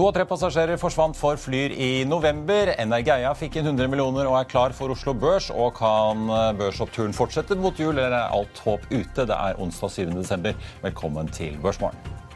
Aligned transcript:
To 0.00 0.06
av 0.08 0.14
tre 0.16 0.24
passasjerer 0.24 0.78
forsvant 0.80 1.12
for 1.12 1.36
Flyr 1.36 1.74
i 1.76 1.88
november. 2.08 2.70
Energeia 2.80 3.34
fikk 3.36 3.58
inn 3.60 3.66
100 3.68 3.90
millioner 3.92 4.30
og 4.30 4.38
er 4.38 4.46
klar 4.48 4.72
for 4.72 4.94
Oslo 4.94 5.12
Børs. 5.12 5.50
Og 5.52 5.74
kan 5.76 6.24
børsoppturen 6.56 7.12
fortsette 7.12 7.58
mot 7.60 7.76
jul, 7.76 7.92
eller 7.98 8.16
er 8.22 8.32
alt 8.32 8.64
håp 8.64 8.88
ute? 8.88 9.28
Det 9.28 9.36
er 9.36 9.60
onsdag 9.60 9.92
7. 9.98 10.16
desember. 10.16 10.56
Velkommen 10.80 11.28
til 11.36 11.60
Børsmorgen. 11.60 12.29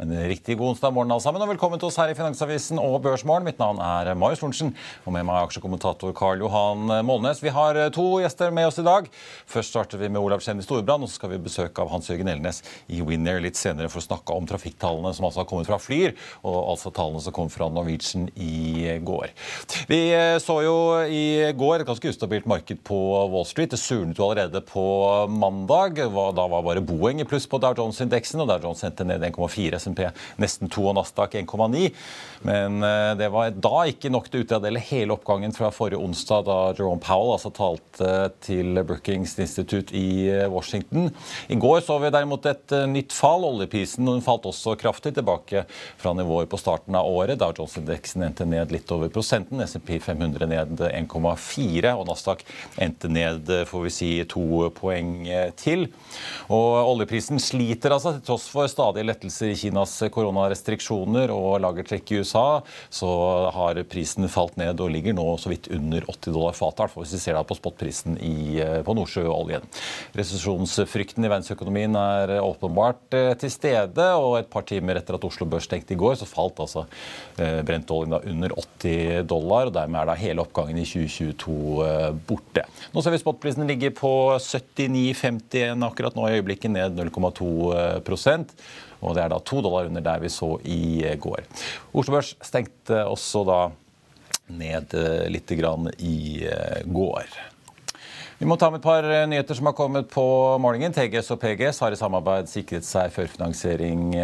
En 0.00 0.12
riktig 0.24 0.54
god 0.56 0.68
onsdag 0.70 0.94
morgen 0.96 1.10
alle 1.12 1.20
sammen, 1.20 1.42
og 1.44 1.50
velkommen 1.50 1.76
til 1.76 1.90
oss 1.90 1.98
her 2.00 2.08
i 2.08 2.14
Finansavisen 2.16 2.78
og 2.80 3.02
Børsmorgen. 3.04 3.44
Mitt 3.44 3.58
navn 3.60 3.76
er 3.84 4.08
Marius 4.16 4.40
Lorentzen, 4.40 4.70
og 5.04 5.12
med 5.12 5.26
meg 5.28 5.36
er 5.36 5.48
aksjekommentator 5.50 6.14
Karl 6.16 6.40
Johan 6.40 6.88
Målnes. 7.04 7.42
Vi 7.44 7.52
har 7.52 7.76
to 7.92 8.06
gjester 8.22 8.48
med 8.56 8.70
oss 8.70 8.80
i 8.80 8.84
dag. 8.86 9.10
Først 9.44 9.74
starter 9.74 10.00
vi 10.00 10.08
med 10.08 10.16
Olav 10.22 10.40
Kjenn 10.40 10.62
i 10.62 10.64
Storebrand, 10.64 11.04
og 11.04 11.10
så 11.12 11.18
skal 11.18 11.34
vi 11.34 11.40
besøke 11.44 11.84
av 11.84 11.92
Hans-Jørgen 11.92 12.30
Elnes 12.32 12.62
i 12.88 13.02
Winner 13.04 13.42
litt 13.44 13.60
senere 13.60 13.90
for 13.92 14.00
å 14.00 14.06
snakke 14.06 14.38
om 14.40 14.48
trafikktallene 14.48 15.12
som 15.18 15.26
altså 15.28 15.42
har 15.42 15.50
kommet 15.50 15.68
fra 15.68 15.76
Flyr, 15.76 16.16
og 16.48 16.56
altså 16.72 16.94
tallene 16.96 17.20
som 17.20 17.36
kom 17.36 17.52
fra 17.52 17.68
Norwegian 17.68 18.30
i 18.40 18.96
går. 19.04 19.36
Vi 19.92 20.00
så 20.40 20.58
jo 20.64 20.78
i 21.12 21.44
går 21.52 21.84
et 21.84 21.90
ganske 21.92 22.14
ustabilt 22.14 22.48
marked 22.48 22.80
på 22.88 23.02
Wall 23.34 23.44
Street. 23.44 23.76
Det 23.76 23.82
surnet 23.84 24.16
jo 24.16 24.30
allerede 24.30 24.64
på 24.64 24.86
mandag. 25.28 26.00
Da 26.08 26.48
var 26.56 26.64
bare 26.64 26.80
Boeing 26.88 27.20
i 27.20 27.28
pluss 27.28 27.44
på 27.44 27.60
Dow 27.60 27.76
Jones-indeksen, 27.76 28.40
og 28.40 28.48
Dow 28.48 28.64
Jones 28.70 28.80
sendte 28.88 29.04
ned 29.04 29.28
1,4 29.28 29.89
SMP 29.90 30.10
nesten 30.40 30.70
2 30.70 30.86
og 30.90 30.96
Nasdaq 30.98 31.34
1,9. 31.42 31.90
Men 32.46 32.80
det 33.20 33.28
var 33.32 33.50
da 33.52 33.82
ikke 33.90 34.10
nok 34.12 34.30
til 34.30 34.40
å 34.40 34.44
utradele 34.46 34.80
hele 34.80 35.12
oppgangen 35.12 35.52
fra 35.52 35.68
forrige 35.74 36.00
onsdag, 36.00 36.46
da 36.46 36.58
Jerome 36.72 37.02
Powell 37.04 37.34
altså 37.34 37.50
talte 37.52 38.30
til 38.44 38.80
Brookings 38.86 39.34
Institute 39.42 39.92
i 39.96 40.30
Washington. 40.48 41.10
I 41.52 41.58
går 41.60 41.82
så 41.84 41.98
vi 42.00 42.12
derimot 42.14 42.46
et 42.48 42.74
nytt 42.88 43.12
fall. 43.16 43.44
Oljeprisen 43.44 44.08
falt 44.24 44.48
også 44.48 44.76
kraftig 44.80 45.12
tilbake 45.18 45.66
fra 46.00 46.14
nivåer 46.16 46.48
på 46.50 46.60
starten 46.60 46.96
av 46.96 47.08
året. 47.10 47.40
Dow 47.40 47.52
Jones-indeksen 47.56 48.24
endte 48.24 48.48
ned 48.48 48.72
litt 48.72 48.90
over 48.94 49.12
prosenten. 49.12 49.60
SMP 49.66 49.98
500 50.00 50.48
ned 50.50 50.84
1,4, 50.88 51.92
og 51.92 52.08
Nasdaq 52.08 52.46
endte 52.80 53.10
ned 53.12 53.52
får 53.68 53.86
vi 53.86 53.94
si, 53.94 54.10
to 54.30 54.70
poeng 54.76 55.28
til. 55.60 55.88
Og 56.48 56.94
oljeprisen 56.94 57.40
sliter 57.42 57.92
altså, 57.94 58.16
til 58.16 58.24
tross 58.30 58.48
for 58.50 58.70
stadige 58.70 59.08
lettelser 59.10 59.52
i 59.52 59.58
Kinas 59.70 59.94
koronarestriksjoner 60.10 61.30
og 61.30 61.60
lagertrekk 61.62 62.10
i 62.10 62.20
USA, 62.24 62.60
så 62.90 63.08
har 63.54 63.78
prisen 63.90 64.26
falt 64.30 64.56
ned 64.58 64.80
og 64.82 64.90
ligger 64.90 65.14
nå 65.14 65.24
så 65.38 65.52
vidt 65.52 65.70
under 65.70 66.04
80 66.10 66.34
dollar 66.34 66.56
fatet. 66.58 66.96
Hvis 66.96 67.14
vi 67.14 67.22
ser 67.22 67.38
det 67.38 67.46
på 67.46 67.56
spotprisen 67.58 68.16
i, 68.18 68.58
på 68.84 68.94
Nordsjøoljen. 68.96 69.66
Resesjonsfrykten 70.18 71.24
i 71.24 71.30
verdensøkonomien 71.30 71.94
er 72.00 72.34
åpenbart 72.42 73.14
til 73.40 73.52
stede, 73.52 74.08
og 74.18 74.40
et 74.40 74.50
par 74.50 74.66
timer 74.66 74.98
etter 74.98 75.16
at 75.16 75.26
Oslo 75.26 75.46
Børs 75.50 75.68
stengte 75.70 75.94
i 75.94 76.00
går, 76.00 76.18
så 76.18 76.28
falt 76.28 76.60
altså 76.62 76.86
brentoljen 77.36 78.18
under 78.18 78.56
80 78.82 79.28
dollar, 79.30 79.70
og 79.70 79.76
dermed 79.76 80.02
er 80.02 80.10
da 80.10 80.18
hele 80.18 80.42
oppgangen 80.44 80.80
i 80.80 80.86
2022 80.88 82.18
borte. 82.26 82.66
Nå 82.90 83.04
ser 83.04 83.14
vi 83.14 83.22
spotprisen 83.22 83.68
ligger 83.70 83.94
på 83.94 84.12
79,51 84.40 85.86
akkurat 85.86 86.16
nå 86.18 86.26
i 86.26 86.40
øyeblikket, 86.40 86.72
ned 86.74 86.98
0,2 86.98 87.50
og 89.00 89.14
Det 89.16 89.22
er 89.24 89.32
da 89.32 89.38
to 89.40 89.60
dollar 89.64 89.88
under 89.88 90.04
der 90.04 90.20
vi 90.20 90.28
så 90.32 90.58
i 90.64 91.04
går. 91.20 91.44
Oslo 91.92 92.16
Børs 92.18 92.34
stengte 92.44 93.04
også 93.08 93.44
da 93.48 93.60
ned 94.50 94.96
litt 95.30 95.52
grann 95.60 95.88
i 95.98 96.44
går. 96.84 97.28
Vi 98.40 98.46
må 98.48 98.56
ta 98.56 98.70
med 98.72 98.80
et 98.80 98.86
par 98.86 99.04
nyheter 99.28 99.52
som 99.52 99.66
har 99.68 99.74
kommet 99.76 100.06
på 100.08 100.22
morgenen. 100.64 100.94
TGS 100.96 101.26
og 101.34 101.42
PGS 101.42 101.76
har 101.84 101.92
i 101.92 101.96
samarbeid 102.00 102.46
sikret 102.48 102.86
seg 102.88 103.10
førfinansiering 103.12 104.14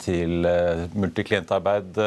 til 0.00 0.46
multiklientarbeid 0.96 2.00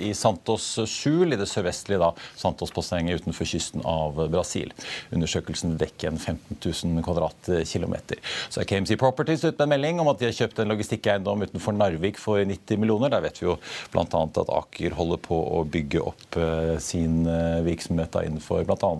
i 0.00 0.14
Santos 0.16 0.70
Sul, 0.88 1.34
i 1.34 1.36
det 1.36 1.50
sørvestlige 1.50 2.08
Santos-bassenget 2.40 3.20
utenfor 3.20 3.50
kysten 3.50 3.84
av 3.84 4.22
Brasil. 4.32 4.72
Undersøkelsen 5.12 5.74
dekker 5.82 6.14
en 6.14 6.16
15 6.16 6.56
000 6.56 7.04
kvadratkilometer. 7.04 8.24
Så 8.48 8.62
er 8.64 8.70
KMC 8.72 8.96
Properties 8.96 9.44
ute 9.44 9.52
med 9.58 9.66
en 9.66 9.74
melding 9.74 10.00
om 10.00 10.08
at 10.14 10.22
de 10.22 10.30
har 10.30 10.38
kjøpt 10.38 10.64
en 10.64 10.72
logistikkeiendom 10.72 11.44
utenfor 11.44 11.76
Narvik 11.76 12.22
for 12.24 12.40
90 12.40 12.80
millioner. 12.80 13.12
Der 13.12 13.26
vet 13.28 13.42
vi 13.42 13.50
jo 13.50 13.58
bl.a. 13.92 14.06
at 14.08 14.56
Aker 14.62 14.96
holder 14.96 15.20
på 15.28 15.44
å 15.60 15.60
bygge 15.76 16.08
opp 16.08 16.40
sin 16.80 17.20
virksomhet 17.68 18.16
innenfor 18.24 18.64
bl.a. 18.64 18.92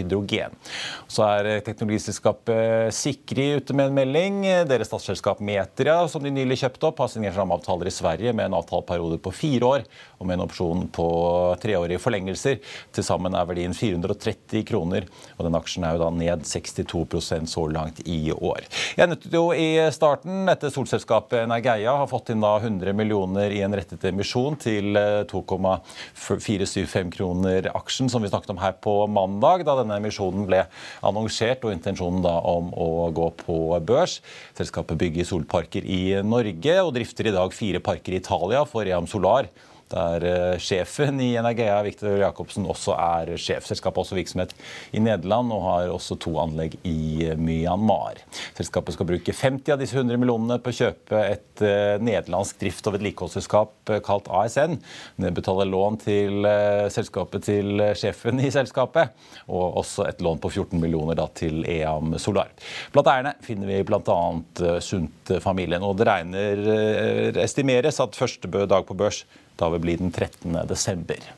hydrogen. 0.00 0.56
Så 1.12 1.28
er 1.28 1.57
teknologiselskapet 1.66 2.94
Sikri 2.94 3.50
ute 3.58 3.74
med 3.76 3.90
en 3.90 3.96
melding. 3.96 4.40
Deres 4.68 4.88
statsselskap 4.90 5.40
Metria, 5.44 5.96
som 6.08 6.22
de 6.24 6.32
nylig 6.34 6.58
kjøpte 6.62 6.88
opp, 6.90 7.02
har 7.02 7.10
signert 7.12 7.36
rammeavtaler 7.38 7.90
i 7.90 7.94
Sverige 7.94 8.34
med 8.36 8.48
en 8.48 8.56
avtaleperiode 8.58 9.18
på 9.22 9.32
fire 9.34 9.68
år 9.68 9.86
og 10.18 10.26
med 10.28 10.38
en 10.38 10.44
opsjon 10.46 10.84
på 10.94 11.08
treårige 11.62 12.00
forlengelser. 12.02 12.60
Til 12.94 13.06
sammen 13.06 13.34
er 13.34 13.48
verdien 13.48 13.74
430 13.76 14.64
kroner, 14.68 15.08
og 15.36 15.46
den 15.46 15.58
aksjen 15.58 15.86
er 15.88 15.96
jo 15.96 16.02
da 16.04 16.10
ned 16.14 16.44
62% 16.48 17.50
så 17.50 17.66
langt 17.72 18.02
i 18.06 18.32
år. 18.34 18.66
Jeg 18.98 19.10
nøttet 19.10 19.34
jo 19.34 19.50
i 19.54 19.68
starten 19.94 20.46
dette 20.48 20.70
solselskapet 20.74 21.42
Energeia 21.44 21.96
har 22.02 22.10
fått 22.10 22.30
inn 22.34 22.44
da 22.44 22.56
100 22.58 22.92
millioner 22.96 23.50
i 23.54 23.62
en 23.64 23.74
rettet 23.76 24.04
emisjon 24.10 24.58
til 24.60 24.98
2,475 25.30 27.12
kroner 27.16 27.70
aksjen, 27.74 28.08
som 28.12 28.22
vi 28.22 28.30
snakket 28.30 28.52
om 28.54 28.62
her 28.62 28.74
på 28.82 28.94
mandag, 29.10 29.64
da 29.66 29.74
denne 29.80 29.96
emisjonen 30.00 30.46
ble 30.48 30.64
annonsert 31.06 31.47
og 31.56 31.72
intensjonen 31.72 32.20
da 32.24 32.34
om 32.50 32.68
å 32.76 33.08
gå 33.14 33.30
på 33.44 33.56
børs. 33.88 34.18
Selskapet 34.58 35.00
bygger 35.00 35.28
solparker 35.28 35.86
i 35.88 36.18
Norge 36.26 36.76
og 36.82 36.94
drifter 36.98 37.30
i 37.30 37.34
dag 37.34 37.56
fire 37.56 37.80
parker 37.84 38.14
i 38.14 38.20
Italia 38.22 38.64
for 38.68 38.88
Eam 38.88 39.08
Solar 39.10 39.48
der 39.92 40.24
eh, 40.26 40.58
sjefen 40.62 41.20
i 41.22 41.32
Energea, 41.38 41.80
Viktor 41.86 42.18
Jacobsen, 42.20 42.66
også 42.68 42.96
er 42.98 43.34
sjef. 43.40 43.68
Også 43.68 44.16
virksomhet 44.16 44.52
i 44.94 45.00
Nederland 45.02 45.50
og 45.54 45.64
har 45.64 45.92
også 45.92 46.16
to 46.22 46.34
anlegg 46.40 46.76
i 46.86 47.28
Myanmar. 47.36 48.20
Selskapet 48.56 48.94
skal 48.94 49.08
bruke 49.08 49.34
50 49.34 49.74
av 49.74 49.80
disse 49.80 49.96
100 49.96 50.20
millionene 50.20 50.58
på 50.62 50.72
å 50.72 50.76
kjøpe 50.78 51.22
et 51.24 51.64
eh, 51.64 51.96
nederlandsk 52.02 52.60
drift- 52.60 52.86
og 52.88 52.96
vedlikeholdsselskap 52.98 53.94
kalt 54.06 54.30
ASN. 54.30 54.78
Nedbetale 55.22 55.66
lån 55.68 55.98
til 56.04 56.46
selskapet 56.92 57.46
til 57.48 57.82
sjefen 57.98 58.40
i 58.42 58.50
selskapet, 58.52 59.14
og 59.48 59.80
også 59.82 60.06
et 60.08 60.22
lån 60.24 60.40
på 60.42 60.50
14 60.52 60.78
millioner 60.80 61.18
da, 61.18 61.26
til 61.36 61.64
EAM 61.68 62.14
Solar. 62.20 62.52
Blant 62.94 63.10
eierne 63.12 63.34
finner 63.44 63.70
vi 63.70 63.80
bl.a. 63.88 64.18
Sundt-familien. 64.84 65.84
og 65.84 65.98
Det 65.98 66.08
regner, 66.08 66.62
estimeres 67.42 68.00
at 68.04 68.18
første 68.18 68.50
dag 68.68 68.86
på 68.88 68.96
børs 68.98 69.24
da 69.58 69.68
vil 69.74 69.84
bli 69.84 69.98
den 70.00 70.14
13. 70.14 70.56
desember. 70.70 71.28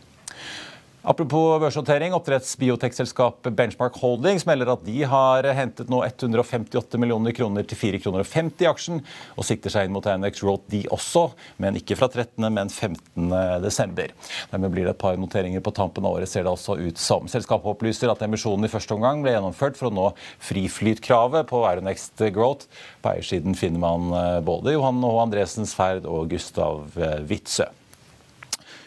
Apropos 1.03 1.61
børsnotering. 1.61 2.13
Oppdrettsbiotekselskapet 2.13 3.55
Benchmark 3.57 3.97
Holdings 4.03 4.45
melder 4.45 4.75
at 4.75 4.83
de 4.85 4.99
har 5.09 5.47
hentet 5.57 5.89
nå 5.89 6.03
158 6.05 7.01
millioner 7.01 7.33
kroner 7.33 7.65
til 7.65 7.79
4,50 7.81 8.03
kroner 8.05 8.61
i 8.61 8.69
aksjen, 8.69 9.01
og 9.33 9.47
sikter 9.49 9.73
seg 9.73 9.89
inn 9.89 9.95
mot 9.97 10.05
NX 10.05 10.45
Road 10.45 10.67
de 10.69 10.83
også, 10.93 11.31
men 11.57 11.81
ikke 11.81 11.97
fra 11.97 12.11
13., 12.13 12.45
men 12.53 12.69
15. 12.69 13.33
desember. 13.65 14.13
Dermed 14.53 14.77
blir 14.77 14.91
det 14.91 14.93
et 14.93 15.01
par 15.01 15.17
noteringer 15.17 15.65
på 15.65 15.73
tampen 15.73 16.05
av 16.05 16.19
året, 16.19 16.29
ser 16.29 16.45
det 16.45 16.53
altså 16.53 16.77
ut 16.77 17.01
som. 17.01 17.33
Selskapet 17.33 17.73
opplyser 17.73 18.13
at 18.13 18.21
emisjonen 18.29 18.69
i 18.69 18.73
første 18.73 18.93
omgang 18.93 19.25
ble 19.25 19.39
gjennomført 19.39 19.81
for 19.81 19.89
å 19.89 19.97
nå 19.97 20.09
friflytkravet 20.51 21.49
på 21.49 21.65
Aeronext 21.65 22.21
Growth. 22.37 22.69
På 23.01 23.15
eiersiden 23.15 23.57
finner 23.57 23.81
man 23.81 24.13
eh, 24.13 24.39
både 24.45 24.77
Johan 24.77 25.01
H. 25.01 25.17
Andresens 25.25 25.73
Ferd 25.79 26.05
og 26.05 26.29
Gustav 26.35 26.91
eh, 27.01 27.23
Witzøe. 27.25 27.73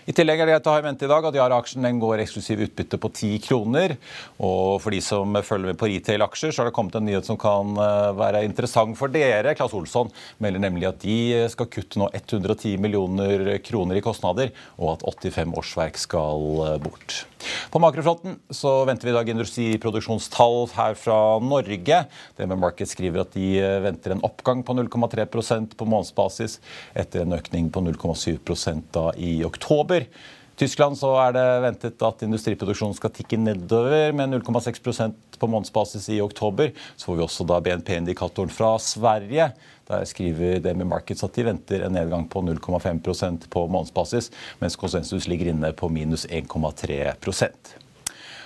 I 0.04 0.12
tillegg 0.12 0.42
er 0.42 0.50
det 0.50 0.56
greit 0.58 0.66
å 0.68 0.74
ha 0.74 0.82
i 0.82 0.84
mente 0.84 1.06
i 1.08 1.12
dag 1.12 1.26
at 1.30 1.36
Yara-aksjen 1.38 2.00
går 2.02 2.24
eksklusiv 2.26 2.66
utbytte 2.66 3.00
på 3.00 3.10
10 3.14 3.38
kroner. 3.46 3.96
Og 4.44 4.82
for 4.84 4.92
de 4.92 5.00
som 5.04 5.38
følger 5.40 5.72
med 5.72 5.80
på 5.80 5.88
retail-aksjer, 5.92 6.52
så 6.52 6.62
har 6.62 6.70
det 6.70 6.76
kommet 6.76 6.98
en 7.00 7.08
nyhet 7.08 7.28
som 7.28 7.40
kan 7.40 7.72
eh, 7.80 8.10
være 8.20 8.44
interessant 8.44 9.00
for 9.00 9.14
dere. 9.14 9.56
Klaus 9.56 9.76
Olsson 9.78 10.12
melder 10.44 10.66
nemlig 10.66 10.90
at 10.90 11.00
de 11.06 11.46
skal 11.54 11.70
kutte 11.72 12.02
nå 12.02 12.10
110 12.12 12.76
millioner 12.84 13.46
kroner 13.64 14.00
i 14.00 14.04
kostnader, 14.04 14.52
og 14.76 14.98
at 14.98 15.08
85 15.24 15.56
årsverk 15.64 16.02
skal 16.04 16.50
eh, 16.68 16.82
bort. 16.84 17.24
På 17.72 17.80
makrofronten 17.84 18.38
så 18.54 18.72
venter 18.88 19.08
vi 19.08 19.12
i 19.12 19.16
dag 19.16 19.30
industriproduksjonstall 19.30 20.70
her 20.78 20.96
fra 21.00 21.18
Norge. 21.44 22.04
DNB 22.38 22.56
Market 22.60 22.92
skriver 22.92 23.24
at 23.24 23.34
de 23.36 23.48
eh, 23.60 23.80
venter 23.84 24.16
en 24.16 24.24
oppgang 24.28 24.64
på 24.68 24.76
0,3% 24.78 25.76
på 25.80 25.88
månedsbasis 25.88 26.60
etter 26.96 27.24
en 27.24 27.36
økning 27.36 27.72
på 27.74 27.84
0,7 27.84 28.84
da 28.94 29.10
i 29.20 29.36
oktober 29.46 29.93
oktober. 29.94 30.07
Tyskland 30.56 30.98
så 31.00 31.10
er 31.18 31.34
det 31.34 31.45
ventet 31.63 32.04
at 32.06 32.22
industriproduksjonen 32.22 32.94
skal 32.94 33.10
tikke 33.10 33.40
nedover 33.42 34.13
med 34.13 34.36
0,6% 34.36 35.40
på 35.40 35.48
månedsbasis 35.50 36.10
i 36.13 36.22
oktober. 36.22 36.69
Så 36.95 37.10
får 37.10 37.18
vi 37.18 37.24
også 37.25 37.48
da 37.50 37.60
BNP-indikatoren 37.60 38.54
fra 38.54 38.78
Sverige. 38.78 39.50
Der 39.90 40.06
skriver 40.06 40.62
DMI 40.62 40.86
Markets 40.86 41.25
at 41.25 41.34
de 41.34 41.48
venter 41.50 41.84
en 41.84 41.98
nedgang 41.98 42.30
på 42.30 42.45
0,5% 42.45 43.50
på 43.50 43.68
månedsbasis, 43.68 44.30
mens 44.62 44.78
konsensus 44.78 45.28
ligger 45.28 45.50
inne 45.50 45.74
på 45.74 45.90
minus 45.90 46.28
1,3 46.30 47.16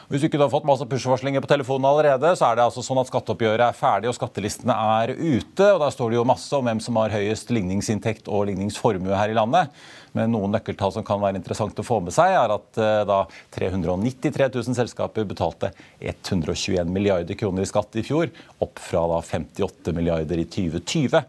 hvis 0.08 0.22
du 0.24 0.30
ikke 0.30 0.40
har 0.40 0.48
fått 0.48 0.64
masse 0.64 0.86
push-varslinger 0.88 1.42
på 1.44 1.50
telefonen 1.52 1.84
allerede, 1.90 2.30
så 2.40 2.48
er 2.48 2.56
det 2.56 2.64
altså 2.64 2.80
sånn 2.80 3.02
at 3.02 3.10
skatteoppgjøret 3.10 3.66
er 3.66 3.76
ferdig 3.76 4.08
og 4.08 4.16
skattelistene 4.16 4.72
er 4.72 5.12
ute. 5.12 5.66
og 5.66 5.82
Der 5.82 5.92
står 5.92 6.14
det 6.14 6.16
jo 6.16 6.24
masse 6.30 6.56
om 6.56 6.64
hvem 6.64 6.80
som 6.80 6.96
har 7.02 7.12
høyest 7.12 7.52
ligningsinntekt 7.52 8.32
og 8.32 8.46
ligningsformue 8.48 9.20
her 9.20 9.34
i 9.34 9.36
landet. 9.36 9.76
Men 10.18 10.34
noen 10.34 10.56
nøkkeltall 10.56 10.96
som 10.96 11.06
kan 11.08 11.22
være 11.22 11.40
interessant 11.40 11.78
å 11.78 11.86
få 11.86 12.00
med 12.06 12.16
seg, 12.16 12.34
er 12.38 12.56
at 12.56 12.82
eh, 12.82 13.04
da 13.10 13.22
393 13.58 14.50
000 14.56 14.78
selskaper 14.78 15.28
betalte 15.30 15.72
121 16.00 16.90
milliarder 16.92 17.38
kroner 17.38 17.66
i 17.66 17.70
skatt 17.70 18.00
i 18.00 18.06
fjor, 18.08 18.32
opp 18.64 18.82
fra 18.82 19.06
da 19.14 19.22
58 19.26 19.94
milliarder 19.98 20.42
i 20.42 20.50
2020. 20.50 21.22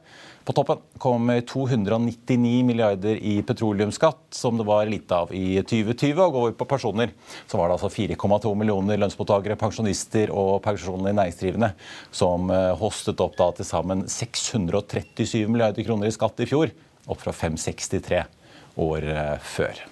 På 0.49 0.55
toppen 0.57 0.79
kom 0.97 1.29
299 1.45 2.63
milliarder 2.65 3.19
i 3.21 3.43
petroleumsskatt, 3.43 4.31
som 4.33 4.57
det 4.57 4.65
var 4.65 4.87
lite 4.89 5.13
av 5.13 5.35
i 5.37 5.59
2020. 5.61 6.23
Og 6.25 6.33
går 6.33 6.47
vi 6.47 6.55
på 6.57 6.69
personer, 6.71 7.13
så 7.45 7.61
var 7.61 7.69
det 7.69 7.77
altså 7.77 7.91
4,2 7.93 8.55
millioner 8.57 8.97
lønnsmottakere, 9.03 9.59
pensjonister 9.61 10.33
og 10.33 10.63
pensjonene 10.65 11.13
i 11.13 11.19
næringsdrivende 11.21 11.75
som 12.09 12.49
eh, 12.49 12.73
hostet 12.81 13.21
opp 13.21 13.37
da 13.37 13.51
til 13.59 13.69
sammen 13.69 14.07
637 14.09 15.45
milliarder 15.53 15.85
kroner 15.85 16.09
i 16.09 16.17
skatt 16.17 16.41
i 16.41 16.49
fjor, 16.49 16.73
opp 17.05 17.21
fra 17.27 17.37
563 17.37 18.25
år 18.79 19.07
eh, 19.13 19.37
før. 19.45 19.85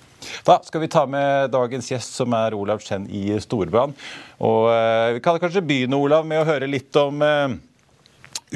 Da 0.47 0.57
skal 0.67 0.83
vi 0.83 0.91
ta 0.91 1.05
med 1.11 1.53
dagens 1.55 1.91
gjest, 1.93 2.17
som 2.19 2.35
er 2.35 2.57
Olav 2.57 2.83
Chen 2.83 3.07
i 3.11 3.29
Storbrann. 3.43 3.95
Og 4.43 4.71
eh, 4.73 5.15
Vi 5.19 5.23
kan 5.25 5.39
kanskje 5.43 5.65
begynne 5.67 6.01
Olav, 6.01 6.27
med 6.27 6.43
å 6.43 6.49
høre 6.49 6.71
litt 6.71 6.97
om 7.01 7.23
eh, 7.23 7.57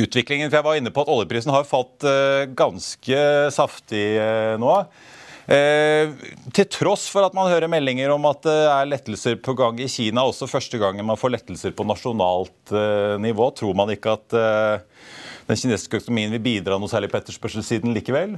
utviklingen. 0.01 0.51
For 0.51 0.61
Jeg 0.61 0.69
var 0.71 0.81
inne 0.81 0.95
på 0.95 1.05
at 1.05 1.15
oljeprisen 1.15 1.55
har 1.55 1.69
falt 1.69 2.07
ganske 2.59 3.25
saftig 3.55 4.05
nå. 4.63 4.75
Eh, 5.51 6.13
til 6.55 6.67
tross 6.71 7.09
for 7.11 7.27
at 7.27 7.35
man 7.35 7.49
hører 7.51 7.71
meldinger 7.71 8.13
om 8.15 8.29
at 8.29 8.45
det 8.45 8.59
er 8.71 8.87
lettelser 8.87 9.41
på 9.43 9.57
gang 9.59 9.81
i 9.83 9.89
Kina, 9.91 10.23
også 10.23 10.47
første 10.47 10.79
gangen 10.79 11.09
man 11.09 11.19
får 11.19 11.33
lettelser 11.35 11.75
på 11.75 11.87
nasjonalt 11.89 12.71
eh, 12.71 13.17
nivå, 13.19 13.49
tror 13.59 13.75
man 13.75 13.91
ikke 13.91 14.15
at 14.15 14.37
eh, 14.39 14.85
den 15.49 15.59
kinesiske 15.59 16.05
økonomien 16.05 16.31
vil 16.37 16.45
bidra 16.45 16.79
noe 16.79 16.93
særlig 16.93 17.11
på 17.11 17.19
etterspørselssiden 17.19 17.97
likevel? 17.97 18.37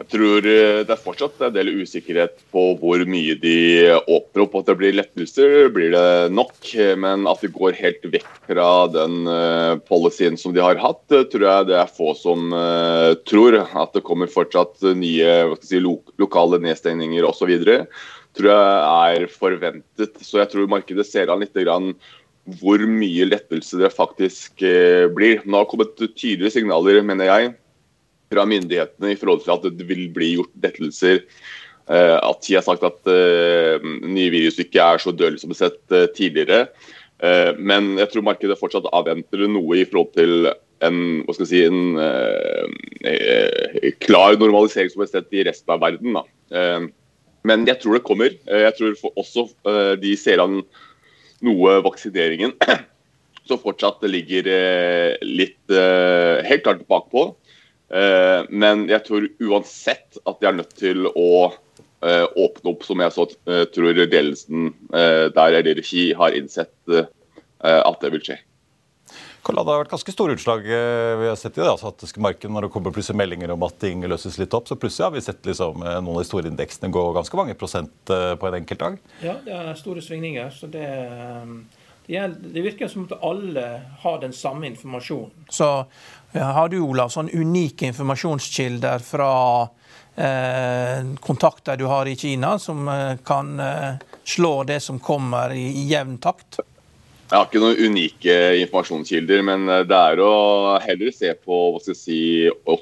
Jeg 0.00 0.08
tror 0.14 0.46
eh, 0.48 0.78
det 0.88 0.94
er 0.94 1.02
fortsatt 1.02 1.42
en 1.44 1.52
del 1.52 1.68
usikkerhet 1.82 2.38
på 2.54 2.62
hvor 2.80 3.02
mye 3.04 3.34
de 3.36 3.56
åpner 4.00 4.46
opp. 4.46 4.54
At 4.56 4.70
det 4.70 4.76
blir 4.80 4.96
lettelser, 4.96 5.68
blir 5.74 5.92
det 5.92 6.30
nok. 6.32 6.56
Men 7.02 7.28
at 7.28 7.44
de 7.44 7.50
går 7.52 7.76
helt 7.76 8.06
vekk 8.14 8.30
fra 8.48 8.70
den 8.94 9.28
eh, 9.28 9.74
policyen 9.90 10.40
som 10.40 10.56
de 10.56 10.64
har 10.64 10.80
hatt, 10.80 11.04
eh, 11.12 11.26
tror 11.28 11.44
jeg 11.44 11.68
det 11.68 11.76
er 11.82 11.92
få 11.98 12.14
som 12.16 12.48
tror. 13.28 13.58
At 13.60 13.92
det 13.92 14.04
kommer 14.06 14.32
fortsatt 14.32 14.80
nye 14.96 15.36
si, 15.60 15.82
lo 15.84 15.98
lokale 16.20 16.62
nedstengninger 16.64 17.26
osv. 17.28 17.52
tror 18.38 18.52
jeg 18.54 19.20
er 19.20 19.30
forventet. 19.36 20.16
Så 20.24 20.40
jeg 20.40 20.54
tror 20.54 20.70
markedet 20.72 21.04
ser 21.10 21.28
an 21.28 21.44
litt 21.44 21.56
grann 21.60 21.92
hvor 22.60 22.80
mye 22.88 23.28
lettelse 23.28 23.76
det 23.78 23.92
faktisk 23.92 24.64
blir. 25.12 25.44
Nå 25.44 25.60
har 25.60 25.68
kommet 25.68 25.92
tydelige 26.00 26.56
signaler, 26.56 27.04
mener 27.04 27.28
jeg 27.28 27.58
fra 28.30 28.46
myndighetene 28.46 29.12
i 29.12 29.18
forhold 29.18 29.42
til 29.44 29.56
at 29.56 29.66
det 29.74 29.86
vil 29.88 30.06
bli 30.14 30.34
gjort 30.36 30.52
lettelser. 30.62 31.24
Eh, 31.90 32.16
at 32.22 32.46
de 32.46 32.54
har 32.54 32.62
sagt 32.62 32.84
at 32.86 33.10
uh, 33.10 33.82
nye 34.06 34.30
virus 34.30 34.60
ikke 34.62 34.78
er 34.78 35.02
så 35.02 35.10
dødelige 35.10 35.42
som 35.42 35.54
sett 35.58 35.80
uh, 35.94 36.06
tidligere. 36.16 36.68
Men 37.60 37.98
jeg 38.00 38.08
tror 38.08 38.24
markedet 38.24 38.56
fortsatt 38.56 38.86
avventer 38.96 39.42
noe 39.52 39.74
i 39.76 39.82
forhold 39.84 40.14
til 40.16 40.46
en, 40.48 41.00
hva 41.26 41.34
skal 41.36 41.44
jeg 41.44 41.50
si, 41.50 41.58
en 41.68 41.98
klar 44.00 44.38
normalisering 44.40 44.88
som 44.88 45.02
har 45.04 45.10
sett 45.10 45.36
i 45.36 45.44
resten 45.44 45.68
av 45.74 45.82
verden. 45.82 46.16
men 47.44 47.66
jeg 47.68 47.76
tror 47.82 47.98
det 47.98 48.06
kommer. 48.08 48.32
jeg 48.48 48.72
tror 48.78 48.96
også 49.20 49.44
de 50.00 50.16
ser 50.16 50.40
an 50.40 50.62
noe 51.44 51.76
vaksineringen 51.84 52.56
som 53.50 53.60
fortsatt 53.60 54.00
ligger 54.08 54.48
litt 55.20 55.76
helt 55.76 56.64
klart 56.64 56.88
bakpå. 56.88 57.36
Eh, 57.90 58.42
men 58.50 58.84
jeg 58.90 59.02
tror 59.06 59.26
uansett 59.42 60.20
at 60.22 60.38
de 60.38 60.48
er 60.48 60.58
nødt 60.60 60.76
til 60.78 61.08
å 61.10 61.30
eh, 61.50 62.26
åpne 62.28 62.74
opp, 62.74 62.84
som 62.86 63.02
jeg 63.02 63.14
så 63.16 63.26
eh, 63.50 63.64
tror 63.74 63.98
ledelsen 63.98 64.70
der 64.90 65.58
eller 65.58 65.82
Ki 65.86 66.12
har 66.18 66.36
innsett 66.36 67.00
at 67.60 67.98
det 68.00 68.08
vil 68.14 68.22
skje. 68.24 68.38
Karl, 69.44 69.56
det 69.56 69.72
har 69.72 69.82
vært 69.82 69.92
ganske 69.92 70.12
store 70.12 70.34
utslag 70.36 70.64
vi 70.64 71.28
har 71.28 71.36
sett 71.40 71.56
i 71.56 71.62
det 71.62 71.72
asiatiske 71.72 72.20
markedet. 72.20 72.52
Når 72.52 72.66
det 72.66 72.70
kommer 72.72 72.92
plutselig 72.92 73.18
meldinger 73.20 73.52
om 73.52 73.64
at 73.64 73.76
ting 73.80 74.04
løses 74.08 74.36
litt 74.40 74.54
opp, 74.56 74.68
så 74.68 74.76
plutselig 74.80 75.06
har 75.06 75.14
vi 75.14 75.22
sett 75.24 75.48
liksom, 75.48 75.80
noen 75.80 76.10
av 76.12 76.20
de 76.20 76.28
store 76.28 76.52
indeksene 76.52 76.92
gå 76.92 77.04
ganske 77.16 77.40
mange 77.40 77.56
prosent 77.60 77.92
på 78.08 78.48
en 78.48 78.58
enkelt 78.60 78.80
dag. 78.84 78.98
Ja, 79.24 79.36
det 79.44 79.56
er 79.56 79.80
store 79.80 80.04
svingninger. 80.04 80.52
så 80.56 80.68
det... 80.72 80.88
Det 82.10 82.62
virker 82.64 82.88
som 82.90 83.04
at 83.06 83.20
alle 83.22 83.66
har 84.02 84.16
den 84.22 84.32
samme 84.34 84.66
informasjonen. 84.66 85.46
Så 85.50 85.68
har 86.32 86.70
du, 86.72 86.80
Olav, 86.82 87.12
sånn 87.14 87.30
unike 87.30 87.86
informasjonskilder 87.90 89.02
fra 89.06 89.30
eh, 90.14 91.14
kontakter 91.20 91.76
du 91.76 91.86
har 91.90 92.08
i 92.08 92.16
Kina, 92.16 92.58
som 92.58 92.88
eh, 92.88 93.16
kan 93.24 93.60
eh, 93.60 93.94
slå 94.24 94.64
det 94.64 94.80
som 94.80 94.98
kommer 94.98 95.54
i, 95.54 95.66
i 95.82 95.86
jevn 95.90 96.18
takt? 96.22 96.60
Jeg 97.30 97.38
har 97.38 97.46
ikke 97.46 97.60
noen 97.62 97.92
unike 97.92 98.36
informasjonskilder, 98.64 99.44
men 99.46 99.68
eh, 99.70 99.84
det 99.88 100.00
er 100.12 100.22
å 100.24 100.32
heller 100.82 101.14
se 101.14 101.32
på 101.38 101.60
hva 101.70 101.82
skal 101.82 101.94
jeg 101.94 102.02
si, 102.02 102.22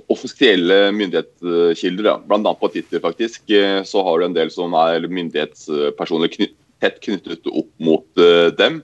offisielle 0.09 0.89
myndighetskilder. 0.97 2.13
Ja. 2.15 2.17
Bl.a. 2.25 2.55
på 2.57 2.73
Twitter 2.73 3.05
faktisk, 3.05 3.45
eh, 3.53 3.83
så 3.85 4.05
har 4.07 4.19
du 4.19 4.29
en 4.29 4.39
del 4.39 4.53
som 4.55 4.77
er 4.79 5.09
myndighetspersoner 5.09 6.33
knytt, 6.33 6.57
tett 6.79 7.01
knyttet 7.03 7.49
opp 7.51 7.73
mot 7.83 8.21
dem. 8.55 8.77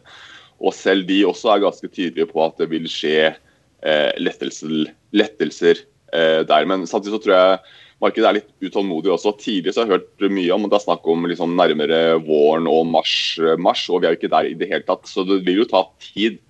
Og 0.65 0.73
selv 0.77 1.05
de 1.09 1.21
også 1.29 1.53
er 1.53 1.65
ganske 1.67 1.91
tydelige 1.93 2.31
på 2.31 2.41
at 2.45 2.57
det 2.61 2.71
vil 2.73 2.89
skje 2.91 3.35
Eh, 3.85 4.15
lettelser, 4.17 4.87
lettelser 5.13 5.81
eh, 6.17 6.41
der. 6.49 6.65
Men 6.65 6.87
samtidig 6.89 7.19
så 7.19 7.21
tror 7.21 7.35
jeg 7.35 7.59
markedet 8.01 8.29
er 8.29 8.37
litt 8.39 8.53
utålmodig 8.65 9.13
også. 9.13 9.35
Tidligere 9.37 9.77
så 9.77 9.83
har 9.83 9.91
jeg 9.91 9.99
hørt 9.99 10.33
mye 10.33 10.55
om 10.57 10.65
det 10.65 10.79
er 10.79 10.85
snakk 10.87 11.09
om 11.13 11.27
liksom 11.29 11.53
nærmere 11.59 11.99
våren 12.25 12.69
og 12.71 12.87
mars, 12.89 13.17
mars, 13.61 13.85
og 13.91 14.01
vi 14.01 14.09
er 14.09 14.15
jo 14.15 14.21
ikke 14.23 14.33
der 14.33 14.49
i 14.49 14.57
det 14.57 14.71
hele 14.71 14.87
tatt. 14.89 15.05
Så 15.11 15.27
det 15.29 15.43
vil 15.45 15.61
jo 15.61 15.69
ta 15.69 15.85
tid. 16.01 16.41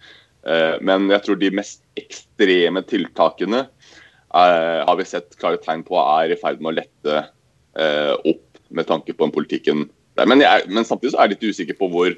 Eh, 0.46 0.76
men 0.86 1.10
jeg 1.10 1.26
tror 1.26 1.40
de 1.40 1.50
mest 1.58 1.82
ekstreme 1.98 2.84
tiltakene 2.86 3.64
er, 3.66 4.86
har 4.86 4.96
vi 4.98 5.06
sett 5.08 5.34
klare 5.40 5.58
tegn 5.62 5.82
på 5.86 5.98
er 5.98 6.34
i 6.34 6.38
ferd 6.38 6.62
med 6.62 6.70
å 6.70 6.78
lette 6.78 7.18
eh, 7.18 8.14
opp 8.14 8.62
med 8.74 8.86
tanke 8.86 9.10
på 9.10 9.26
den 9.26 9.34
politikken 9.34 9.88
der. 10.14 10.30
Men, 10.30 10.42
jeg, 10.42 10.70
men 10.70 10.86
samtidig 10.86 11.16
så 11.16 11.22
er 11.22 11.32
jeg 11.32 11.34
litt 11.34 11.50
usikker 11.50 11.82
på 11.82 11.90
hvor 11.90 12.14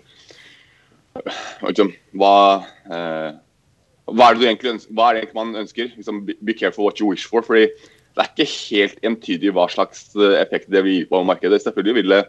liksom, 1.66 1.92
hva, 2.18 2.36
eh, 2.90 3.30
hva 4.12 4.30
er 4.30 4.38
det, 4.38 4.48
egentlig 4.48 4.74
ønsker, 4.76 4.96
hva 4.96 5.10
er 5.10 5.20
det 5.20 5.36
man 5.36 5.54
ønsker? 5.62 5.92
Liksom, 5.96 6.24
be 6.26 6.56
careful 6.56 6.86
what 6.86 7.00
you 7.00 7.10
wish 7.10 7.26
for. 7.28 7.42
fordi 7.42 7.68
det 8.16 8.24
er 8.24 8.30
ikke 8.32 8.52
helt 8.72 9.02
entydig 9.04 9.52
hva 9.52 9.66
slags 9.68 10.08
eh, 10.16 10.38
effekt 10.40 10.70
det 10.72 10.84
vil 10.86 11.00
gi 11.00 11.08
på 11.10 11.20
markedet. 11.28 11.60
Selvfølgelig 11.64 11.98
vil 11.98 12.14
det 12.14 12.22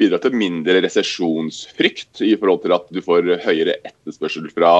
bidra 0.00 0.18
til 0.20 0.34
mindre 0.36 0.80
resesjonsfrykt 0.84 2.20
i 2.26 2.34
forhold 2.36 2.64
til 2.64 2.74
at 2.76 2.90
du 2.92 3.00
får 3.04 3.30
høyere 3.44 3.78
etterspørsel 3.86 4.50
fra 4.52 4.74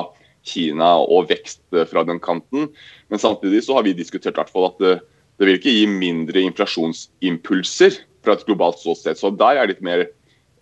Kina 0.44 0.90
og 1.00 1.30
vekst 1.30 1.62
fra 1.90 2.04
den 2.04 2.20
kanten. 2.20 2.68
Men 3.08 3.22
samtidig 3.22 3.62
så 3.64 3.78
har 3.78 3.86
vi 3.86 3.94
diskutert 3.96 4.38
at 4.38 4.52
det, 4.82 4.98
det, 5.38 5.46
vil 5.46 5.56
ikke 5.56 5.76
gi 5.78 5.86
mindre 5.88 6.44
inflasjonsimpulser 6.44 7.96
fra 8.24 8.36
et 8.36 8.44
globalt 8.48 8.82
ståsted. 8.82 9.16
Så 9.16 9.32
der 9.32 9.60
er 9.60 9.70
litt 9.70 9.84
mer 9.84 10.08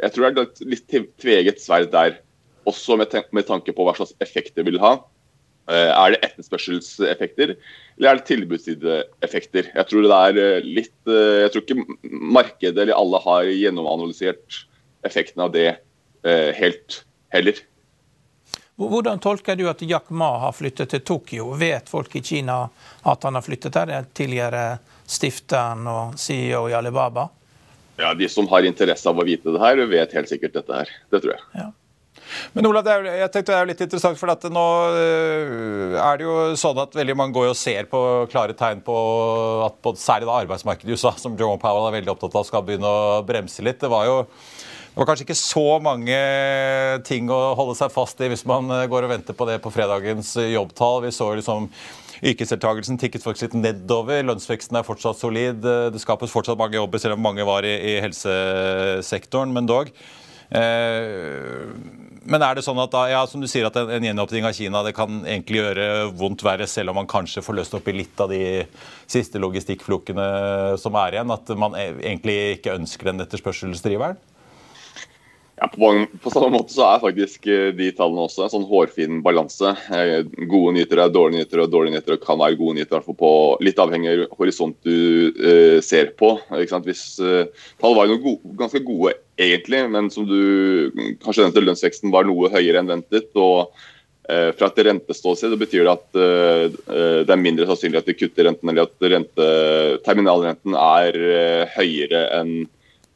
Jeg 0.02 0.14
tror 0.14 0.32
det 0.34 0.42
er 0.42 0.70
litt 0.72 0.94
tveget 1.20 1.60
sverd 1.62 1.92
der, 1.92 2.16
også 2.69 2.97
med, 3.00 3.14
med 3.33 3.47
tanke 3.49 3.75
på 3.75 3.87
hva 3.87 3.95
slags 3.97 4.14
effekt 4.25 4.57
det 4.59 4.66
vil 4.69 4.81
ha. 4.83 4.97
Eh, 5.71 5.90
er 5.95 6.14
det 6.14 6.23
etterspørselseffekter, 6.26 7.54
eller 7.97 8.11
er 8.11 8.19
det 8.19 8.26
tilbudssideeffekter? 8.26 9.69
Jeg 9.76 9.88
tror 9.88 10.07
det 10.09 10.16
er 10.16 10.40
eh, 10.42 10.64
litt 10.66 11.11
eh, 11.11 11.45
Jeg 11.45 11.52
tror 11.54 11.62
ikke 11.62 12.09
markedet 12.11 12.83
eller 12.83 12.99
alle 12.99 13.21
har 13.23 13.50
gjennomanalysert 13.50 14.64
effekten 15.07 15.42
av 15.42 15.54
det 15.54 15.73
helt 16.23 17.00
heller. 17.35 17.57
Hvordan 18.78 19.19
tolker 19.19 19.57
du 19.59 19.64
at 19.66 19.81
Jack 19.83 20.12
Ma 20.14 20.28
har 20.45 20.52
flyttet 20.54 20.92
til 20.92 21.00
Tokyo? 21.02 21.49
Vet 21.59 21.90
folk 21.90 22.14
i 22.14 22.23
Kina 22.23 22.61
at 23.11 23.26
han 23.26 23.35
har 23.35 23.42
flyttet 23.42 23.75
der? 23.75 24.07
Tidligere 24.14 24.76
stifteren 25.02 25.83
og 25.90 26.14
CEO 26.14 26.69
i 26.71 26.76
Alibaba? 26.78 27.26
Ja, 27.99 28.14
De 28.14 28.28
som 28.31 28.47
har 28.54 28.62
interesse 28.62 29.11
av 29.11 29.19
å 29.19 29.26
vite 29.26 29.50
det 29.50 29.59
her, 29.59 29.83
vet 29.90 30.14
helt 30.14 30.31
sikkert 30.31 30.54
dette 30.61 30.78
her. 30.78 30.95
Det 31.11 31.25
tror 31.25 31.35
jeg. 31.35 31.42
Ja. 31.59 31.69
Men 32.57 32.69
Olav, 32.69 32.85
det 32.87 32.95
er, 32.95 33.09
jeg 33.23 33.33
tenkte 33.35 33.52
det 33.52 33.59
er 33.59 33.71
litt 33.71 33.85
interessant, 33.87 34.19
for 34.21 34.33
at 34.33 34.47
nå 34.52 34.67
øh, 34.97 35.97
er 36.00 36.21
det 36.21 36.26
jo 36.26 36.37
sånn 36.59 36.83
at 36.83 36.97
veldig 36.97 37.17
mange 37.19 37.37
går 37.37 37.52
og 37.52 37.59
ser 37.59 37.88
på 37.91 38.02
klare 38.33 38.57
tegn 38.59 38.83
på 38.85 38.97
at 39.67 39.79
på, 39.85 39.95
særlig 40.00 40.31
da 40.31 40.41
arbeidsmarkedet 40.43 40.93
i 40.93 40.99
USA, 40.99 41.14
som 41.21 41.38
John 41.38 41.61
Powell 41.62 41.88
er 41.91 41.99
veldig 42.00 42.14
opptatt 42.14 42.37
av, 42.41 42.47
skal 42.49 42.67
begynne 42.67 42.88
å 42.88 43.23
bremse 43.26 43.64
litt. 43.64 43.81
Det 43.83 43.93
var 43.93 44.09
jo 44.09 44.21
det 44.93 45.00
var 45.00 45.07
kanskje 45.09 45.25
ikke 45.25 45.41
så 45.41 45.67
mange 45.81 46.17
ting 47.09 47.31
å 47.33 47.55
holde 47.57 47.73
seg 47.79 47.93
fast 47.95 48.19
i 48.21 48.29
hvis 48.29 48.45
man 48.45 48.69
eh, 48.75 48.85
går 48.93 49.07
og 49.07 49.12
venter 49.14 49.37
på 49.37 49.47
det 49.49 49.57
på 49.64 49.73
fredagens 49.73 50.35
eh, 50.37 50.52
jobbtall. 50.52 51.00
Vi 51.07 51.14
så 51.17 51.31
liksom 51.38 51.71
Yrkesdeltakelsen 52.23 53.00
tikket 53.02 53.25
faktisk 53.25 53.49
litt 53.49 53.57
nedover. 53.59 54.21
Lønnsveksten 54.23 54.76
er 54.79 54.85
fortsatt 54.87 55.19
solid. 55.19 55.64
Eh, 55.64 55.88
det 55.95 56.02
skapes 56.02 56.31
fortsatt 56.31 56.61
mange 56.61 56.76
jobber, 56.76 57.00
selv 57.02 57.17
om 57.17 57.25
mange 57.25 57.47
var 57.49 57.64
i, 57.67 57.73
i 57.73 57.97
helsesektoren, 58.05 59.55
men 59.57 59.71
dog. 59.71 59.91
Eh, 60.52 61.73
men 62.25 62.43
er 62.45 62.57
det 62.57 62.64
sånn 62.67 62.81
at 62.83 62.93
da, 62.93 63.05
ja, 63.11 63.23
som 63.29 63.43
du 63.43 63.49
sier 63.50 63.67
at 63.69 63.76
en, 63.81 63.91
en 63.97 64.07
gjenåpning 64.07 64.47
av 64.49 64.57
Kina 64.57 64.83
det 64.87 64.95
kan 64.97 65.23
egentlig 65.23 65.62
gjøre 65.62 65.87
vondt 66.19 66.45
verre, 66.47 66.69
selv 66.71 66.93
om 66.93 67.00
man 67.02 67.11
kanskje 67.11 67.45
får 67.45 67.59
løst 67.59 67.76
opp 67.79 67.88
i 67.91 67.97
litt 67.97 68.21
av 68.23 68.33
de 68.33 68.43
siste 69.11 69.41
logistikkflokene 69.43 70.26
som 70.81 70.99
er 71.02 71.19
igjen? 71.19 71.33
At 71.35 71.55
man 71.59 71.79
e, 71.79 71.88
egentlig 72.05 72.37
ikke 72.59 72.76
ønsker 72.79 73.11
den 73.12 73.25
etterspørselsdriveren? 73.26 74.21
Ja, 75.62 75.69
på, 75.71 76.07
på, 76.23 76.31
samme 76.33 76.49
måte 76.57 76.75
så 76.75 76.88
er 76.88 77.02
faktisk 77.05 77.45
eh, 77.47 77.69
de 77.76 77.93
tallene 77.95 78.25
også 78.25 78.47
en 78.47 78.50
sånn 78.50 78.64
hårfin 78.67 79.21
balanse. 79.23 79.75
Eh, 79.95 80.25
gode 80.50 80.73
nyheter 80.75 81.05
er 81.05 81.12
dårlige 81.12 81.38
nyheter, 81.38 81.62
og 81.62 81.71
dårlige 81.71 81.95
nyheter 81.95 82.19
kan 82.23 82.41
være 82.41 82.59
gode 82.59 82.81
nyheter. 82.81 83.05
på 83.07 83.31
Litt 83.62 83.79
avhengig 83.79 84.14
av 84.17 84.25
horisont 84.41 84.75
du 84.83 85.31
uh, 85.38 85.79
ser 85.85 86.17
på. 86.19 86.35
Hvis 86.83 87.05
uh, 87.23 87.45
Tall 87.79 87.95
var 87.95 88.11
noe 88.11 88.19
gode, 88.25 88.57
ganske 88.59 88.83
gode 88.83 89.14
egentlig, 89.44 89.82
men 89.92 90.11
som 90.12 90.26
du 90.28 90.92
kanskje 91.22 91.46
nevnte, 91.46 91.64
lønnsveksten 91.64 92.12
var 92.14 92.28
noe 92.28 92.50
høyere 92.52 92.82
enn 92.82 92.90
ventet. 92.90 93.30
og 93.34 93.72
uh, 94.30 94.50
Fra 94.58 94.68
et 94.70 94.82
renteståsted 94.88 95.56
betyr 95.61 95.87
det 95.87 95.94
at 95.94 96.20
uh, 96.20 97.22
det 97.22 97.32
er 97.32 97.42
mindre 97.42 97.68
sannsynlig 97.70 98.02
at 98.02 98.11
de 98.11 98.18
kutter 98.18 98.49
renten, 98.49 98.72
eller 98.72 98.88
at 98.88 99.08
rente, 99.14 99.49
terminalrenten 100.06 100.78
er 100.78 101.20
høyere 101.76 102.28
enn 102.40 102.54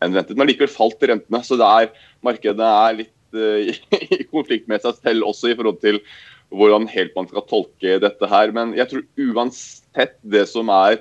enn 0.05 0.17
ventet. 0.17 0.37
Men 0.37 0.51
likevel 0.51 0.73
falt 0.73 1.05
rentene. 1.09 1.43
Så 1.45 1.59
er, 1.65 1.93
markedet 2.25 2.71
er 2.71 2.99
litt 3.03 3.13
i 4.17 4.25
konflikt 4.31 4.69
med 4.71 4.83
seg 4.85 4.99
selv 5.03 5.29
også 5.29 5.51
i 5.51 5.57
forhold 5.59 5.81
til 5.83 6.01
hvordan 6.55 6.87
helt 6.93 7.15
man 7.17 7.29
skal 7.31 7.47
tolke 7.51 7.99
dette 8.03 8.31
her. 8.31 8.53
Men 8.55 8.75
jeg 8.77 8.91
tror 8.91 9.07
uansett 9.31 10.19
det 10.23 10.47
som 10.51 10.71
er 10.73 11.01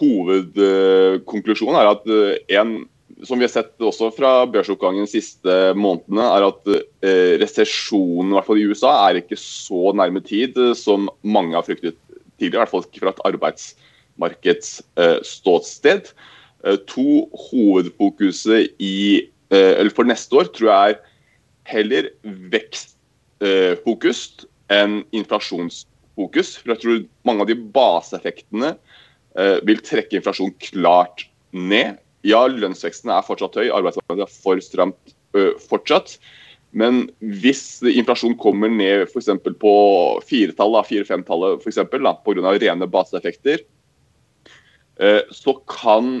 hovedkonklusjonen, 0.00 1.76
er 1.76 1.90
at 1.90 2.58
en 2.60 2.74
som 3.26 3.38
vi 3.40 3.46
har 3.46 3.52
sett 3.52 3.82
også 3.82 4.10
fra 4.16 4.32
børsoppgangen 4.50 5.06
de 5.06 5.12
siste 5.12 5.56
månedene, 5.78 6.24
er 6.24 6.46
at 6.48 6.70
eh, 6.72 7.36
resesjonen 7.42 8.32
i 8.32 8.36
hvert 8.38 8.48
fall 8.48 8.60
i 8.60 8.66
USA 8.70 8.92
er 9.08 9.20
ikke 9.20 9.38
så 9.40 9.92
nærme 9.96 10.22
tid 10.24 10.58
eh, 10.60 10.74
som 10.78 11.08
mange 11.22 11.56
har 11.56 11.66
fryktet 11.66 11.98
tidligere. 12.40 12.56
I 12.56 12.62
hvert 12.64 12.72
fall 12.74 12.86
ikke 12.86 13.04
fra 13.04 13.14
et 13.14 13.24
arbeidsmarkeds 13.30 14.74
eh. 15.00 15.18
Eh, 16.60 16.76
to 16.88 17.24
hovedfokuset 17.48 18.74
i, 18.78 19.28
eh, 19.50 19.90
for 19.96 20.04
neste 20.04 20.36
år 20.36 20.50
tror 20.52 20.68
jeg 20.70 20.90
er 20.90 21.00
heller 21.70 22.10
vekstfokus 22.52 24.20
enn 24.70 25.00
inflasjonsfokus. 25.16 26.56
For 26.60 26.74
jeg 26.74 26.82
tror 26.82 27.08
mange 27.24 27.46
av 27.46 27.48
de 27.48 27.56
baseeffektene 27.74 28.74
eh, 29.36 29.58
vil 29.64 29.80
trekke 29.84 30.20
inflasjon 30.20 30.52
klart 30.60 31.26
ned. 31.52 31.96
Ja, 32.26 32.44
lønnsveksten 32.52 33.12
er 33.14 33.24
fortsatt 33.24 33.56
høy, 33.56 33.70
arbeidsmarkedet 33.72 34.26
er 34.26 34.38
for 34.42 34.60
stramt 34.64 35.14
fortsatt. 35.70 36.18
Men 36.70 37.08
hvis 37.40 37.80
inflasjon 37.82 38.36
kommer 38.38 38.70
ned 38.70 39.08
f.eks. 39.08 39.30
på 39.58 39.74
firetallet, 40.28 40.86
fire-fem-tallet 40.86 41.64
pga. 41.64 42.52
rene 42.62 42.90
baseeffekter, 42.90 43.64
så 45.32 45.54
kan 45.64 46.20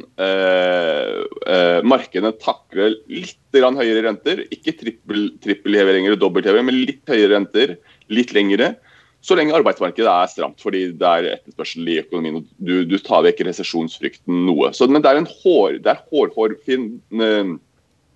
markedene 1.84 2.32
takle 2.40 2.94
litt 3.12 3.36
høyere 3.52 4.06
renter. 4.08 4.46
Ikke 4.50 4.72
trippelheveringer 4.80 6.16
og 6.16 6.22
dobbelthever, 6.24 6.64
men 6.64 6.80
litt 6.88 7.04
høyere 7.10 7.36
renter 7.36 7.76
litt 8.08 8.32
lengre. 8.34 8.72
Så 9.20 9.36
lenge 9.36 9.52
arbeidsmarkedet 9.52 10.08
er 10.08 10.30
stramt, 10.32 10.62
fordi 10.64 10.86
det 10.96 11.08
er 11.08 11.26
etterspørsel 11.34 11.88
i 11.92 11.98
økonomien. 12.00 12.38
og 12.40 12.46
Du, 12.56 12.86
du 12.88 12.96
tar 13.04 13.24
vekk 13.26 13.42
resesjonsfrykten 13.50 14.46
noe. 14.46 14.70
Så, 14.76 14.88
men 14.88 15.04
det 15.04 15.10
er 15.10 15.20
en 15.20 15.28
hår, 15.42 15.76
det 15.84 15.92
er 15.92 16.00
hårhårfin 16.08 16.86
eh, 17.20 17.52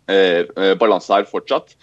eh, 0.09 0.73
balanse 0.81 1.13
her 1.13 1.29
fortsatt. 1.29 1.77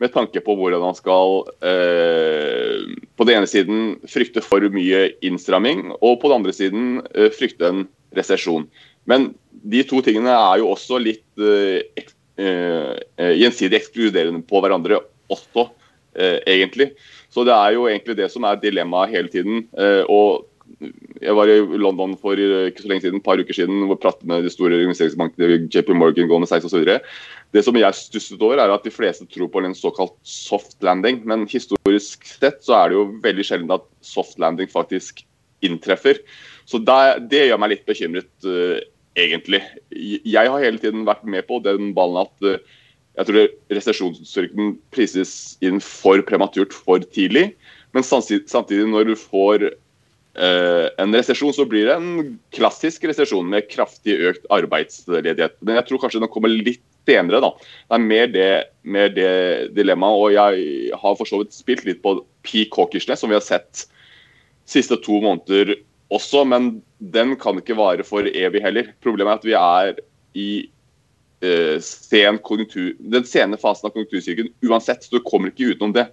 Med 0.00 0.14
tanke 0.14 0.40
på 0.40 0.54
hvordan 0.56 0.84
man 0.86 0.96
skal 0.96 1.42
eh, 1.66 2.94
på 3.18 3.26
den 3.26 3.40
ene 3.40 3.50
siden 3.50 3.98
frykte 4.08 4.44
for 4.44 4.62
mye 4.72 5.08
innstramming, 5.26 5.88
og 5.98 6.20
på 6.22 6.30
den 6.30 6.38
andre 6.38 6.54
siden 6.56 7.02
frykte 7.34 7.72
en 7.72 7.84
resesjon. 8.16 8.70
Men 9.10 9.32
de 9.66 9.82
to 9.84 9.98
tingene 10.06 10.30
er 10.30 10.62
jo 10.62 10.70
også 10.70 11.00
litt 11.02 11.42
uh, 11.42 12.06
gjensidig 13.18 13.76
ekskluderende 13.76 14.40
på 14.48 14.60
hverandre 14.62 15.02
også, 15.28 15.66
egentlig. 16.48 16.94
Så 17.30 17.44
det 17.46 17.54
er 17.54 17.76
jo 17.76 17.86
egentlig 17.86 18.16
det 18.18 18.30
som 18.32 18.46
er 18.48 18.58
dilemmaet 18.58 19.12
hele 19.14 19.30
tiden. 19.30 19.68
og 20.08 20.46
jeg 21.20 21.34
var 21.36 21.50
i 21.50 21.58
London 21.80 22.14
for 22.20 22.38
ikke 22.38 22.82
så 22.82 22.90
lenge 22.90 23.04
siden, 23.04 23.18
et 23.20 23.26
par 23.26 23.40
uker 23.40 23.56
siden 23.56 23.84
og 23.90 23.98
pratet 24.00 24.26
med 24.28 24.44
de 24.46 24.52
store 24.52 24.78
investeringsbankene 24.84 25.66
JP 25.68 25.90
Morgan, 25.98 26.28
Goldman 26.30 26.48
Sachs 26.48 26.68
osv. 26.68 26.86
Det 27.52 27.64
som 27.66 27.76
jeg 27.76 27.98
stusset 27.98 28.42
over, 28.42 28.60
er 28.62 28.72
at 28.72 28.86
de 28.86 28.92
fleste 28.94 29.26
tror 29.28 29.50
på 29.52 29.62
en 29.64 29.74
såkalt 29.76 30.14
soft 30.26 30.78
landing. 30.86 31.20
Men 31.28 31.48
historisk 31.50 32.24
sett 32.30 32.62
så 32.64 32.78
er 32.78 32.90
det 32.90 32.98
jo 32.98 33.08
veldig 33.24 33.46
sjelden 33.46 33.74
at 33.74 33.86
soft 34.04 34.38
landing 34.40 34.70
faktisk 34.70 35.24
inntreffer. 35.66 36.22
Så 36.70 36.80
det, 36.80 37.28
det 37.32 37.48
gjør 37.48 37.60
meg 37.60 37.74
litt 37.74 37.86
bekymret, 37.88 38.30
uh, 38.46 38.78
egentlig. 39.18 39.60
Jeg 39.90 40.46
har 40.46 40.62
hele 40.62 40.80
tiden 40.80 41.04
vært 41.08 41.26
med 41.26 41.44
på 41.50 41.58
den 41.64 41.90
ballen 41.96 42.22
at 42.22 42.46
uh, 42.46 42.78
jeg 43.18 43.28
tror 43.28 43.48
resesjonsstyrken 43.74 44.74
prises 44.94 45.32
inn 45.64 45.80
for 45.82 46.22
prematurt 46.26 46.74
for 46.74 47.02
tidlig. 47.14 47.50
Men 47.96 48.06
samtidig, 48.06 48.86
når 48.86 49.10
du 49.10 49.16
får 49.18 49.66
eh, 49.66 50.86
en 51.02 51.16
resesjon, 51.16 51.52
så 51.56 51.66
blir 51.68 51.88
det 51.88 51.96
en 51.96 52.36
klassisk 52.54 53.04
resesjon 53.10 53.50
med 53.50 53.68
kraftig 53.72 54.14
økt 54.30 54.46
arbeidsledighet. 54.54 55.58
Men 55.60 55.80
jeg 55.80 55.88
tror 55.88 56.04
kanskje 56.04 56.22
den 56.22 56.32
kommer 56.32 56.52
litt 56.54 56.84
senere. 57.08 57.42
da. 57.42 57.52
Det 57.58 57.98
er 57.98 58.06
mer 58.06 58.32
det, 58.32 58.50
det 59.16 59.30
dilemmaet. 59.76 60.22
Og 60.22 60.34
jeg 60.36 60.98
har 61.02 61.18
for 61.18 61.28
så 61.28 61.42
vidt 61.42 61.56
spilt 61.56 61.86
litt 61.88 62.02
på 62.04 62.20
peak 62.46 62.76
hawkishness, 62.78 63.24
som 63.24 63.32
vi 63.32 63.38
har 63.38 63.44
sett 63.44 63.88
siste 64.70 65.00
to 65.02 65.18
måneder 65.24 65.74
også, 66.14 66.44
men 66.46 66.76
den 66.98 67.36
kan 67.38 67.58
ikke 67.58 67.78
vare 67.78 68.06
for 68.06 68.26
evig 68.26 68.62
heller. 68.62 68.92
Problemet 69.02 69.32
er 69.32 69.38
at 69.40 69.48
vi 69.48 69.56
er 69.58 70.00
i 70.38 70.50
sen 71.80 72.36
konjunktur, 72.44 72.90
den 73.00 73.24
sene 73.24 73.56
fasen 73.60 73.88
av 73.88 73.94
konjunktursykelen 73.94 74.50
uansett, 74.68 75.06
så 75.06 75.16
du 75.16 75.22
kommer 75.24 75.48
ikke 75.48 75.70
utenom 75.72 75.94
det. 75.96 76.06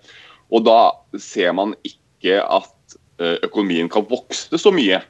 Og 0.54 0.64
da 0.64 0.94
ser 1.20 1.52
man 1.58 1.74
ikke 1.84 2.40
at 2.40 2.96
uh, 3.20 3.36
økonomien 3.44 3.90
kan 3.92 4.08
vokse 4.08 4.56
så 4.56 4.72
mye 4.72 5.02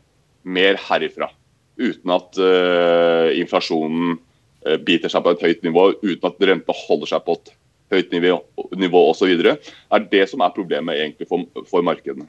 mer 0.41 0.79
herifra. 0.87 1.29
Uten 1.77 2.15
at 2.15 2.39
uh, 2.41 3.29
inflasjonen 3.37 4.17
biter 4.83 5.11
seg 5.13 5.21
på 5.23 5.31
et 5.35 5.43
høyt 5.45 5.61
nivå, 5.63 5.83
uten 6.01 6.25
at 6.27 6.41
renta 6.49 6.73
holder 6.75 7.13
seg 7.13 7.21
på 7.23 7.37
et 7.37 7.53
høyt 7.93 8.11
nivå, 8.11 8.39
nivå 8.75 9.03
osv. 9.11 9.29
er 9.31 10.09
det 10.11 10.25
som 10.31 10.43
er 10.43 10.55
problemet 10.55 10.97
egentlig 10.97 11.29
for, 11.29 11.45
for 11.69 11.85
markedene. 11.85 12.27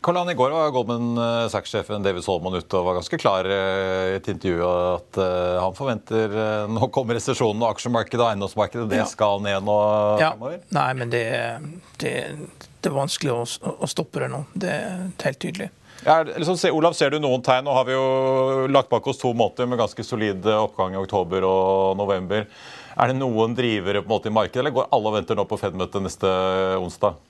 Karl-Han, 0.00 0.30
I 0.30 0.34
går 0.34 0.50
var 0.50 0.70
Goldman 0.72 1.18
Sachs-sjefen 1.52 2.02
David 2.02 2.24
Solomon 2.24 2.54
ute 2.56 2.78
og 2.78 2.86
var 2.86 2.96
ganske 2.96 3.18
klar 3.20 3.44
i 3.44 4.14
et 4.14 4.30
intervju 4.32 4.62
at 4.64 5.18
uh, 5.20 5.58
han 5.60 5.76
forventer 5.76 6.32
uh, 6.32 6.70
nå 6.72 6.88
kommer 6.94 7.18
resesjonen 7.18 7.60
og 7.60 7.74
aksjemarkedet 7.74 8.22
og 8.22 8.30
eiendomsmarkedet 8.30 8.86
det 8.88 9.02
skal 9.10 9.44
ned 9.44 9.66
nå 9.66 9.76
ja. 10.22 10.32
fremover? 10.32 10.62
Nei, 10.72 10.88
men 10.96 11.12
det, 11.12 11.26
det, 12.00 12.14
det 12.80 12.88
er 12.88 12.96
vanskelig 12.96 13.34
å, 13.34 13.44
å, 13.76 13.90
stoppe 13.90 14.24
det 14.24 14.30
nå. 14.32 14.42
Det 14.56 14.72
er 14.72 15.06
helt 15.26 15.42
tydelig. 15.44 15.68
Ja, 16.06 16.22
liksom, 16.24 16.56
Olav, 16.72 16.96
ser 16.96 17.12
du 17.12 17.20
noen 17.20 17.44
tegn? 17.44 17.66
Nå 17.68 17.76
har 17.76 17.84
vi 17.84 17.92
jo 17.92 18.04
lagt 18.72 18.88
bak 18.88 19.04
oss 19.12 19.20
to 19.20 19.34
måneder 19.36 19.68
med 19.68 19.82
ganske 19.82 20.04
solid 20.06 20.48
oppgang 20.56 20.96
i 20.96 21.00
oktober 21.00 21.44
og 21.44 21.98
november. 22.00 22.48
Er 22.96 23.12
det 23.12 23.20
noen 23.20 23.52
drivere 23.56 24.00
på 24.00 24.08
en 24.08 24.14
måte 24.14 24.32
i 24.32 24.32
markedet, 24.32 24.62
eller 24.64 24.74
går 24.74 24.88
alle 24.96 25.12
og 25.12 25.18
venter 25.18 25.36
nå 25.36 25.44
på 25.48 25.60
Fed-møtet 25.60 26.08
neste 26.08 26.32
onsdag? 26.80 27.20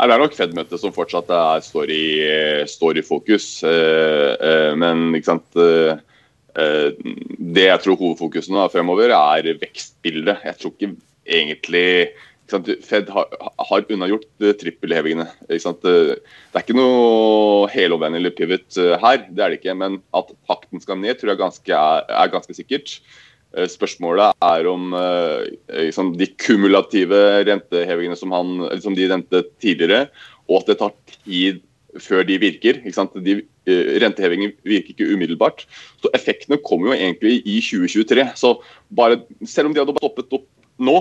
Det 0.00 0.14
er 0.14 0.22
nok 0.22 0.32
Fed-møtet 0.32 0.80
som 0.80 0.94
fortsatt 0.96 1.28
er, 1.34 1.60
står, 1.60 1.90
i, 1.92 2.04
står, 2.70 3.02
i, 3.02 3.04
fokus. 3.04 3.48
Eh, 3.68 4.32
eh, 4.32 4.72
men 4.80 5.12
eh, 5.12 6.00
Det 6.56 7.66
jeg 7.66 7.82
tror 7.84 7.98
hovedfokuset 8.00 8.54
nå 8.54 8.64
fremover, 8.72 9.12
er 9.12 9.60
vekstbildet. 9.60 10.40
Jeg 10.48 10.56
tror 10.60 10.72
ikke 10.72 10.94
egentlig 11.28 11.86
Fed 12.50 13.12
har, 13.14 13.28
har 13.68 13.84
unnagjort 13.94 14.24
trippelhevingene. 14.58 15.28
Det 15.46 15.60
er 15.60 16.64
ikke 16.64 16.74
noe 16.74 17.68
helomvendelig 17.70 18.32
pivot 18.40 18.80
her, 19.04 19.20
det 19.28 19.44
er 19.44 19.52
det 19.52 19.60
ikke. 19.60 19.76
Men 19.78 20.00
at 20.16 20.32
pakten 20.48 20.82
skal 20.82 20.98
ned, 20.98 21.20
tror 21.20 21.34
jeg 21.34 21.44
ganske, 21.44 21.76
er, 21.76 22.08
er 22.08 22.32
ganske 22.32 22.56
sikkert. 22.56 22.96
Eh, 23.56 23.66
spørsmålet 23.70 24.36
er 24.46 24.68
om 24.70 24.92
liksom, 25.70 26.14
de 26.18 26.28
kumulative 26.38 27.18
rentehevingene 27.48 28.18
som, 28.18 28.34
han, 28.34 28.68
som 28.82 28.94
de 28.94 29.08
rente 29.10 29.44
tidligere, 29.62 30.06
og 30.50 30.62
at 30.62 30.72
det 30.72 30.78
tar 30.82 30.94
tid 31.24 31.60
før 31.98 32.22
de 32.26 32.38
virker. 32.38 32.80
De, 33.24 33.40
rentehevinger 34.02 34.54
virker 34.66 34.94
ikke 34.94 35.10
umiddelbart. 35.14 35.66
Så 36.02 36.10
effektene 36.16 36.60
kommer 36.62 36.90
jo 36.90 36.98
egentlig 36.98 37.40
i 37.44 37.58
2023. 37.62 38.30
Så 38.38 38.54
bare, 38.94 39.20
selv 39.46 39.70
om 39.70 39.74
de 39.74 39.82
hadde 39.82 39.98
stoppet 39.98 40.38
opp 40.38 40.46
nå, 40.80 40.96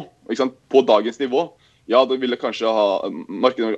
på 0.69 0.83
dagens 0.87 1.19
nivå, 1.21 1.47
ja, 1.89 2.03
det 2.05 2.19
ville 2.21 2.37
kanskje 2.37 2.69
ha, 2.69 2.99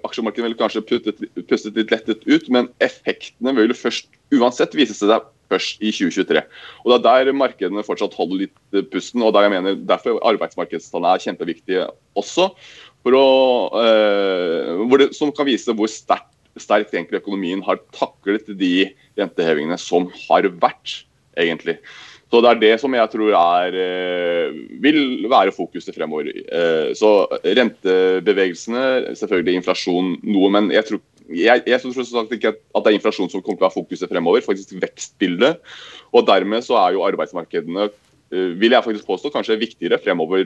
aksjemarkedet 0.04 0.44
ville 0.44 0.60
kanskje 0.60 0.84
puttet, 0.84 1.22
pustet 1.48 1.78
litt 1.80 1.94
lettet 1.94 2.26
ut, 2.28 2.50
men 2.52 2.68
effektene 2.84 3.54
vil 3.56 3.74
først 3.78 4.10
uansett 4.36 4.76
vise 4.76 4.98
seg 4.98 5.30
først 5.52 5.80
i 5.84 5.92
2023. 5.96 6.44
Og 6.84 6.92
Det 6.92 6.98
er 7.00 7.26
der 7.26 7.36
markedene 7.36 7.84
fortsatt 7.88 8.16
holder 8.16 8.46
litt 8.46 8.76
eh, 8.76 8.84
pusten. 8.88 9.24
og 9.24 9.34
der 9.36 9.48
jeg 9.48 9.54
mener 9.56 9.80
Derfor 9.88 10.20
arbeidsmarkedstallene 10.28 11.16
er 11.16 11.24
kjempeviktige 11.26 11.88
også. 12.20 12.52
Å, 13.02 13.24
eh, 13.82 14.84
det, 15.02 15.10
som 15.18 15.32
kan 15.36 15.48
vise 15.50 15.76
hvor 15.76 15.92
sterkt 15.92 16.30
sterkt 16.60 16.92
økonomien 17.16 17.62
har 17.64 17.80
taklet 17.96 18.50
de 18.60 18.92
rentehevingene 19.20 19.78
som 19.80 20.10
har 20.28 20.48
vært, 20.60 21.06
egentlig. 21.40 21.78
Så 22.32 22.40
Det 22.40 22.48
er 22.48 22.60
det 22.62 22.76
som 22.80 22.94
jeg 22.96 23.10
tror 23.12 23.34
er, 23.36 23.74
eh, 23.76 24.54
vil 24.80 25.28
være 25.28 25.52
fokuset 25.52 25.96
fremover. 25.96 26.32
Eh, 26.32 26.94
så 26.96 27.28
Rentebevegelsene, 27.44 29.16
selvfølgelig 29.20 29.56
inflasjon 29.60 30.16
noe, 30.24 30.50
men 30.50 30.72
jeg 30.72 30.86
tror 30.88 31.02
jeg, 31.32 31.64
jeg 31.68 31.82
tror 31.82 32.28
ikke 32.32 32.56
at 32.56 32.84
det 32.84 32.92
er 32.92 32.98
inflasjon 32.98 33.30
som 33.32 33.42
kommer 33.42 33.58
til 33.58 33.66
å 33.66 33.68
være 33.68 33.84
fokuset 33.84 34.10
fremover, 34.10 34.42
faktisk 34.44 34.74
vekstbildet. 34.80 35.60
Og 36.16 36.28
dermed 36.28 36.64
så 36.64 36.76
er 36.80 36.92
jo 36.96 37.04
arbeidsmarkedene, 37.04 37.90
eh, 38.32 38.56
vil 38.56 38.72
jeg 38.72 38.84
faktisk 38.84 39.08
påstå, 39.08 39.32
kanskje 39.32 39.60
viktigere 39.60 40.00
fremover 40.00 40.46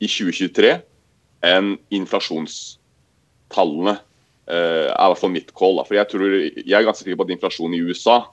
i 0.00 0.06
2023 0.06 0.82
enn 1.48 1.78
inflasjonstallene. 1.90 3.98
Er 4.52 4.90
i 4.90 5.08
hvert 5.08 5.18
fall 5.18 5.32
mitt 5.32 5.54
call. 5.54 5.84
For 5.86 5.94
jeg, 5.94 6.08
tror, 6.08 6.28
jeg 6.28 6.76
er 6.76 6.84
ganske 6.84 7.04
sikker 7.04 7.16
på 7.16 7.24
at 7.24 7.30
inflasjonen 7.30 7.74
i 7.78 7.82
USA 7.88 8.26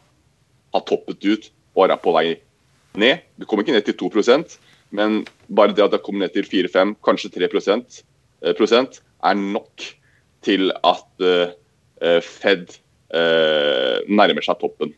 har 0.74 0.82
toppet 0.84 1.24
ut 1.24 1.52
og 1.76 1.84
er 1.88 1.96
på 1.96 2.12
vei 2.12 2.28
ned. 2.28 2.49
Det 2.96 3.46
kommer 3.46 3.64
ikke 3.64 3.76
ned 3.76 3.86
til 3.86 3.98
2% 4.00 4.58
men 4.92 5.22
bare 5.54 5.76
det 5.76 5.84
at 5.86 5.92
det 5.94 6.02
kommer 6.02 6.26
ned 6.26 6.34
til 6.34 6.48
4-5, 6.66 6.96
kanskje 7.06 7.30
3 7.36 7.48
prosent, 7.52 8.00
uh, 8.42 9.02
er 9.30 9.34
nok 9.38 9.84
til 10.42 10.72
at 10.82 11.06
uh, 11.22 11.52
Eh, 12.00 12.22
Fed 12.24 12.80
eh, 13.12 14.00
nærmer 14.08 14.46
seg 14.46 14.60
toppen. 14.62 14.94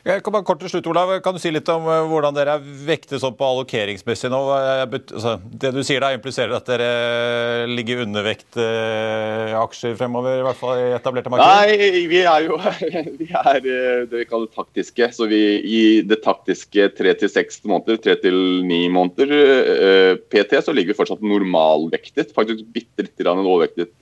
Jeg 0.00 0.22
kan 0.24 0.32
bare 0.32 0.46
kort 0.48 0.62
til 0.62 0.70
slutt, 0.72 0.86
Olav. 0.88 1.10
Kan 1.20 1.36
du 1.36 1.40
si 1.42 1.50
litt 1.52 1.68
om 1.72 1.84
eh, 1.84 2.06
hvordan 2.08 2.36
dere 2.36 2.54
er 2.56 2.68
vektet 2.86 3.20
sånn 3.20 3.34
på 3.36 3.44
allokeringsmessig 3.44 4.30
nå? 4.32 4.38
Altså, 4.54 5.34
det 5.60 5.72
du 5.74 5.82
sier 5.84 6.00
da 6.00 6.12
impliserer 6.16 6.54
at 6.56 6.70
dere 6.70 7.66
ligger 7.68 8.06
undervekt 8.06 8.56
eh, 8.60 9.52
aksjer 9.60 9.98
fremover, 9.98 10.38
i 10.40 10.46
hvert 10.46 10.60
fall 10.60 10.80
i 10.80 10.86
etablerte 10.96 11.32
markeder? 11.32 11.74
Nei, 11.76 12.04
vi 12.08 12.22
er 12.24 12.46
jo 12.46 12.56
vi 13.20 13.28
er 13.28 13.60
det 13.66 14.22
vi 14.22 14.28
kaller 14.30 14.48
taktiske. 14.56 15.10
Så 15.16 15.28
vi 15.28 15.42
i 15.60 15.82
det 16.06 16.22
taktiske 16.24 16.88
tre 16.96 17.12
til 17.20 17.32
seks 17.32 17.60
måneder, 17.68 18.00
tre 18.00 18.16
til 18.24 18.40
ni 18.64 18.86
måneder 18.92 19.36
eh, 19.36 20.14
PT, 20.32 20.62
så 20.64 20.72
ligger 20.76 20.94
vi 20.94 21.00
fortsatt 21.02 21.20
normalvektet. 21.24 22.32
Faktisk 22.36 22.64
bitte 22.72 23.04
litt 23.04 23.28
overvektet. 23.28 23.92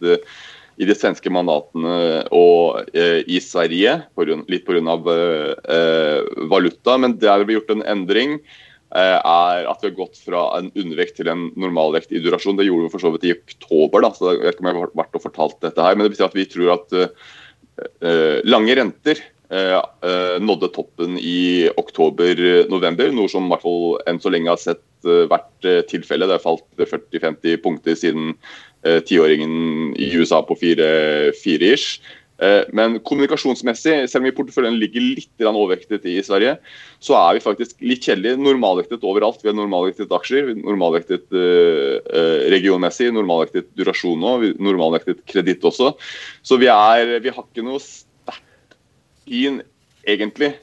Eh, 0.78 0.84
i 0.84 0.86
de 0.86 0.94
svenske 0.94 1.30
mandatene 1.30 2.24
og 2.34 2.88
eh, 2.94 3.24
i 3.26 3.40
Sverige, 3.42 3.98
litt 4.48 4.66
pga. 4.66 4.96
Eh, 5.74 6.20
valuta. 6.50 6.98
Men 6.98 7.18
der 7.18 7.44
vi 7.44 7.54
har 7.54 7.60
gjort 7.60 7.74
en 7.74 7.86
endring, 7.86 8.38
eh, 8.94 9.18
er 9.18 9.66
at 9.68 9.82
vi 9.82 9.90
har 9.90 9.96
gått 9.98 10.18
fra 10.18 10.58
en 10.58 10.70
undervekt 10.74 11.16
til 11.18 11.28
en 11.28 11.50
normalvekt 11.56 12.12
i 12.12 12.22
durasjon. 12.22 12.56
Det 12.56 12.68
gjorde 12.68 12.86
vi 12.86 12.92
for 12.94 13.02
så 13.02 13.12
vidt 13.14 13.26
i 13.26 13.34
oktober, 13.34 14.02
da, 14.02 14.12
så 14.12 14.34
jeg 14.34 14.44
vet 14.44 14.54
ikke 14.54 14.64
om 14.64 14.70
jeg 14.70 14.78
har 14.78 14.94
vært 15.02 15.18
og 15.18 15.26
fortalt 15.26 15.58
dette 15.64 15.82
her. 15.82 15.96
Men 15.96 16.06
det 16.06 16.14
betyr 16.14 16.30
at 16.30 16.38
vi 16.38 16.46
tror 16.46 16.76
at 16.76 16.96
eh, 17.00 18.38
lange 18.46 18.78
renter 18.78 19.18
eh, 19.50 19.74
eh, 19.78 20.36
nådde 20.38 20.70
toppen 20.76 21.18
i 21.18 21.68
oktober-november, 21.74 23.10
noe 23.16 23.30
som 23.30 23.50
i 23.50 23.54
hvert 23.54 23.66
fall 23.66 23.98
enn 24.06 24.22
så 24.22 24.30
lenge 24.30 24.54
har 24.54 24.62
sett 24.62 24.84
hvert 24.98 25.66
tilfelle. 25.86 26.26
Det 26.26 26.34
har 26.34 26.42
falt 26.42 26.64
40-50 26.74 27.60
punkter 27.62 27.94
siden 27.94 28.32
Eh, 28.32 28.67
tiåringen 28.82 29.94
i 29.98 30.12
USA 30.14 30.38
på 30.46 30.54
fire 30.58 31.32
ish. 31.34 31.98
Eh, 32.38 32.68
men 32.70 33.00
kommunikasjonsmessig, 33.02 33.94
selv 34.06 34.22
om 34.22 34.28
vi 34.28 34.34
porteføljen 34.36 34.76
ligger 34.78 35.02
litt 35.02 35.46
overvektet 35.48 36.04
i 36.06 36.20
Sverige, 36.22 36.54
så 37.02 37.16
er 37.18 37.34
vi 37.34 37.42
faktisk 37.42 37.82
litt 37.82 38.06
kjedelige. 38.06 38.38
Normalvektet 38.38 39.06
overalt. 39.06 39.40
Vi 39.42 39.50
har 39.50 39.56
normalvektet 39.58 40.14
aksjer, 40.14 40.52
normalvektet 40.62 41.26
uh, 41.34 41.98
regionmessig, 42.52 43.10
normalvektet 43.14 43.72
durasjon 43.78 44.22
nå, 44.22 44.36
normalvektet 44.62 45.24
kreditt 45.30 45.66
også. 45.66 45.92
Så 46.46 46.60
vi, 46.62 46.70
er, 46.70 47.18
vi 47.24 47.34
har 47.34 47.42
ikke 47.42 47.66
noe 47.66 47.82
sterkt 47.82 48.78
fin 49.26 49.60
egentlig. 50.08 50.54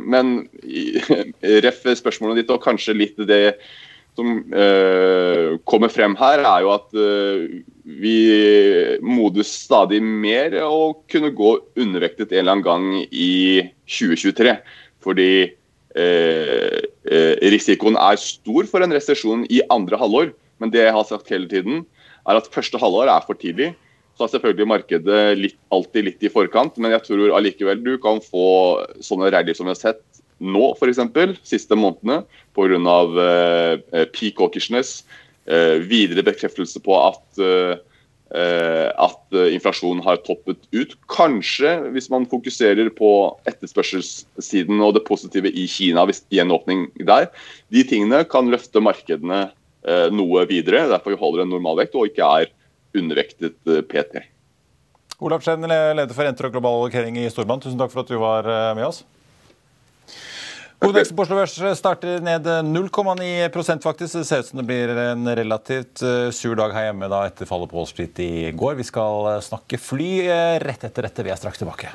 Men 0.00 0.46
ref 1.66 1.82
spørsmålet 1.98 2.42
ditt, 2.42 2.54
og 2.54 2.62
kanskje 2.64 2.96
litt 2.96 3.18
det 3.28 3.58
som 4.16 4.32
eh, 4.54 5.56
kommer 5.68 5.92
frem 5.92 6.16
her, 6.18 6.42
er 6.42 6.64
jo 6.64 6.72
at 6.74 6.96
eh, 6.96 7.60
vi 7.86 8.16
modes 9.04 9.52
stadig 9.66 10.00
mer 10.02 10.56
å 10.64 10.96
kunne 11.10 11.32
gå 11.36 11.52
undervektet 11.78 12.32
en 12.32 12.42
eller 12.42 12.56
annen 12.56 12.66
gang 12.66 12.88
i 13.10 13.68
2023. 13.84 14.56
Fordi 15.04 15.30
eh, 15.46 16.78
risikoen 17.54 17.98
er 18.00 18.20
stor 18.20 18.68
for 18.70 18.84
en 18.84 18.96
resesjon 18.96 19.44
i 19.52 19.62
andre 19.72 20.00
halvår. 20.00 20.32
Men 20.62 20.72
det 20.72 20.86
jeg 20.86 20.96
har 20.96 21.08
sagt 21.08 21.32
hele 21.32 21.50
tiden, 21.50 21.84
er 22.26 22.40
at 22.40 22.48
første 22.52 22.80
halvår 22.80 23.12
er 23.12 23.26
for 23.28 23.38
tidlig. 23.38 23.74
Så 24.16 24.24
er 24.24 24.32
selvfølgelig 24.32 24.70
markedet 24.70 25.22
litt, 25.36 25.58
alltid 25.74 26.06
litt 26.06 26.24
i 26.24 26.32
forkant, 26.32 26.78
men 26.80 26.94
jeg 26.94 27.04
tror 27.04 27.34
allikevel 27.36 27.82
du 27.84 27.98
kan 28.00 28.22
få 28.24 28.46
sånne 29.04 29.28
rally 29.34 29.52
som 29.54 29.68
vi 29.68 29.74
har 29.74 29.82
sett 29.82 30.05
nå, 30.42 30.70
f.eks., 30.76 31.00
siste 31.46 31.78
månedene, 31.78 32.22
pga. 32.56 32.96
Uh, 33.16 34.06
peak 34.14 34.40
hawkishness. 34.40 35.00
Uh, 35.46 35.78
videre 35.86 36.24
bekreftelse 36.26 36.80
på 36.82 36.96
at, 36.98 37.22
uh, 37.38 37.76
at 38.34 39.38
inflasjonen 39.54 40.02
har 40.04 40.18
toppet 40.26 40.64
ut. 40.74 40.96
Kanskje, 41.12 41.76
hvis 41.94 42.10
man 42.10 42.26
fokuserer 42.30 42.90
på 42.96 43.10
etterspørselssiden 43.46 44.82
og 44.82 44.96
det 44.96 45.06
positive 45.06 45.52
i 45.52 45.68
Kina, 45.70 46.04
hvis 46.08 46.24
gjenåpning 46.34 46.88
der. 47.06 47.30
De 47.70 47.86
tingene 47.86 48.24
kan 48.28 48.50
løfte 48.50 48.82
markedene 48.82 49.46
noe 50.10 50.42
videre. 50.50 50.88
Derfor 50.90 51.14
vi 51.14 51.20
holder 51.20 51.44
en 51.44 51.52
normalvekt 51.54 51.94
og 51.94 52.10
ikke 52.10 52.26
er 52.40 52.50
undervektet 52.98 53.60
PT. 53.86 54.24
Olav 55.18 55.40
Schen, 55.40 55.64
leder 55.64 56.12
for 56.12 56.26
renter 56.28 56.48
og 56.48 56.52
global 56.52 56.82
allokering 56.82 57.16
i 57.16 57.28
Storbank. 57.32 57.64
Tusen 57.64 57.78
takk 57.80 57.92
for 57.92 58.04
at 58.04 58.10
du 58.12 58.18
var 58.20 58.48
eh, 58.50 58.72
med 58.76 58.84
oss. 58.90 59.00
Oslo 60.84 61.36
Børs 61.38 61.54
starter 61.78 62.20
ned 62.20 62.46
0,9 62.46 63.82
faktisk. 63.82 64.18
Det 64.18 64.24
ser 64.28 64.42
ut 64.42 64.50
som 64.50 64.60
det 64.60 64.66
blir 64.68 64.92
en 64.92 65.28
relativt 65.28 66.02
eh, 66.02 66.28
sur 66.30 66.56
dag 66.58 66.74
her 66.76 66.90
hjemme 66.90 67.08
da 67.08 67.22
etter 67.26 67.48
fallet 67.48 67.70
på 67.70 67.78
Wall 67.78 67.88
Street 67.88 68.20
i 68.20 68.52
går. 68.52 68.76
Vi 68.76 68.84
skal 68.84 69.30
eh, 69.32 69.40
snakke 69.46 69.80
fly 69.80 70.10
rett 70.62 70.84
etter 70.84 71.08
dette. 71.08 71.24
Vi 71.24 71.32
er 71.32 71.40
straks 71.40 71.64
tilbake. 71.64 71.94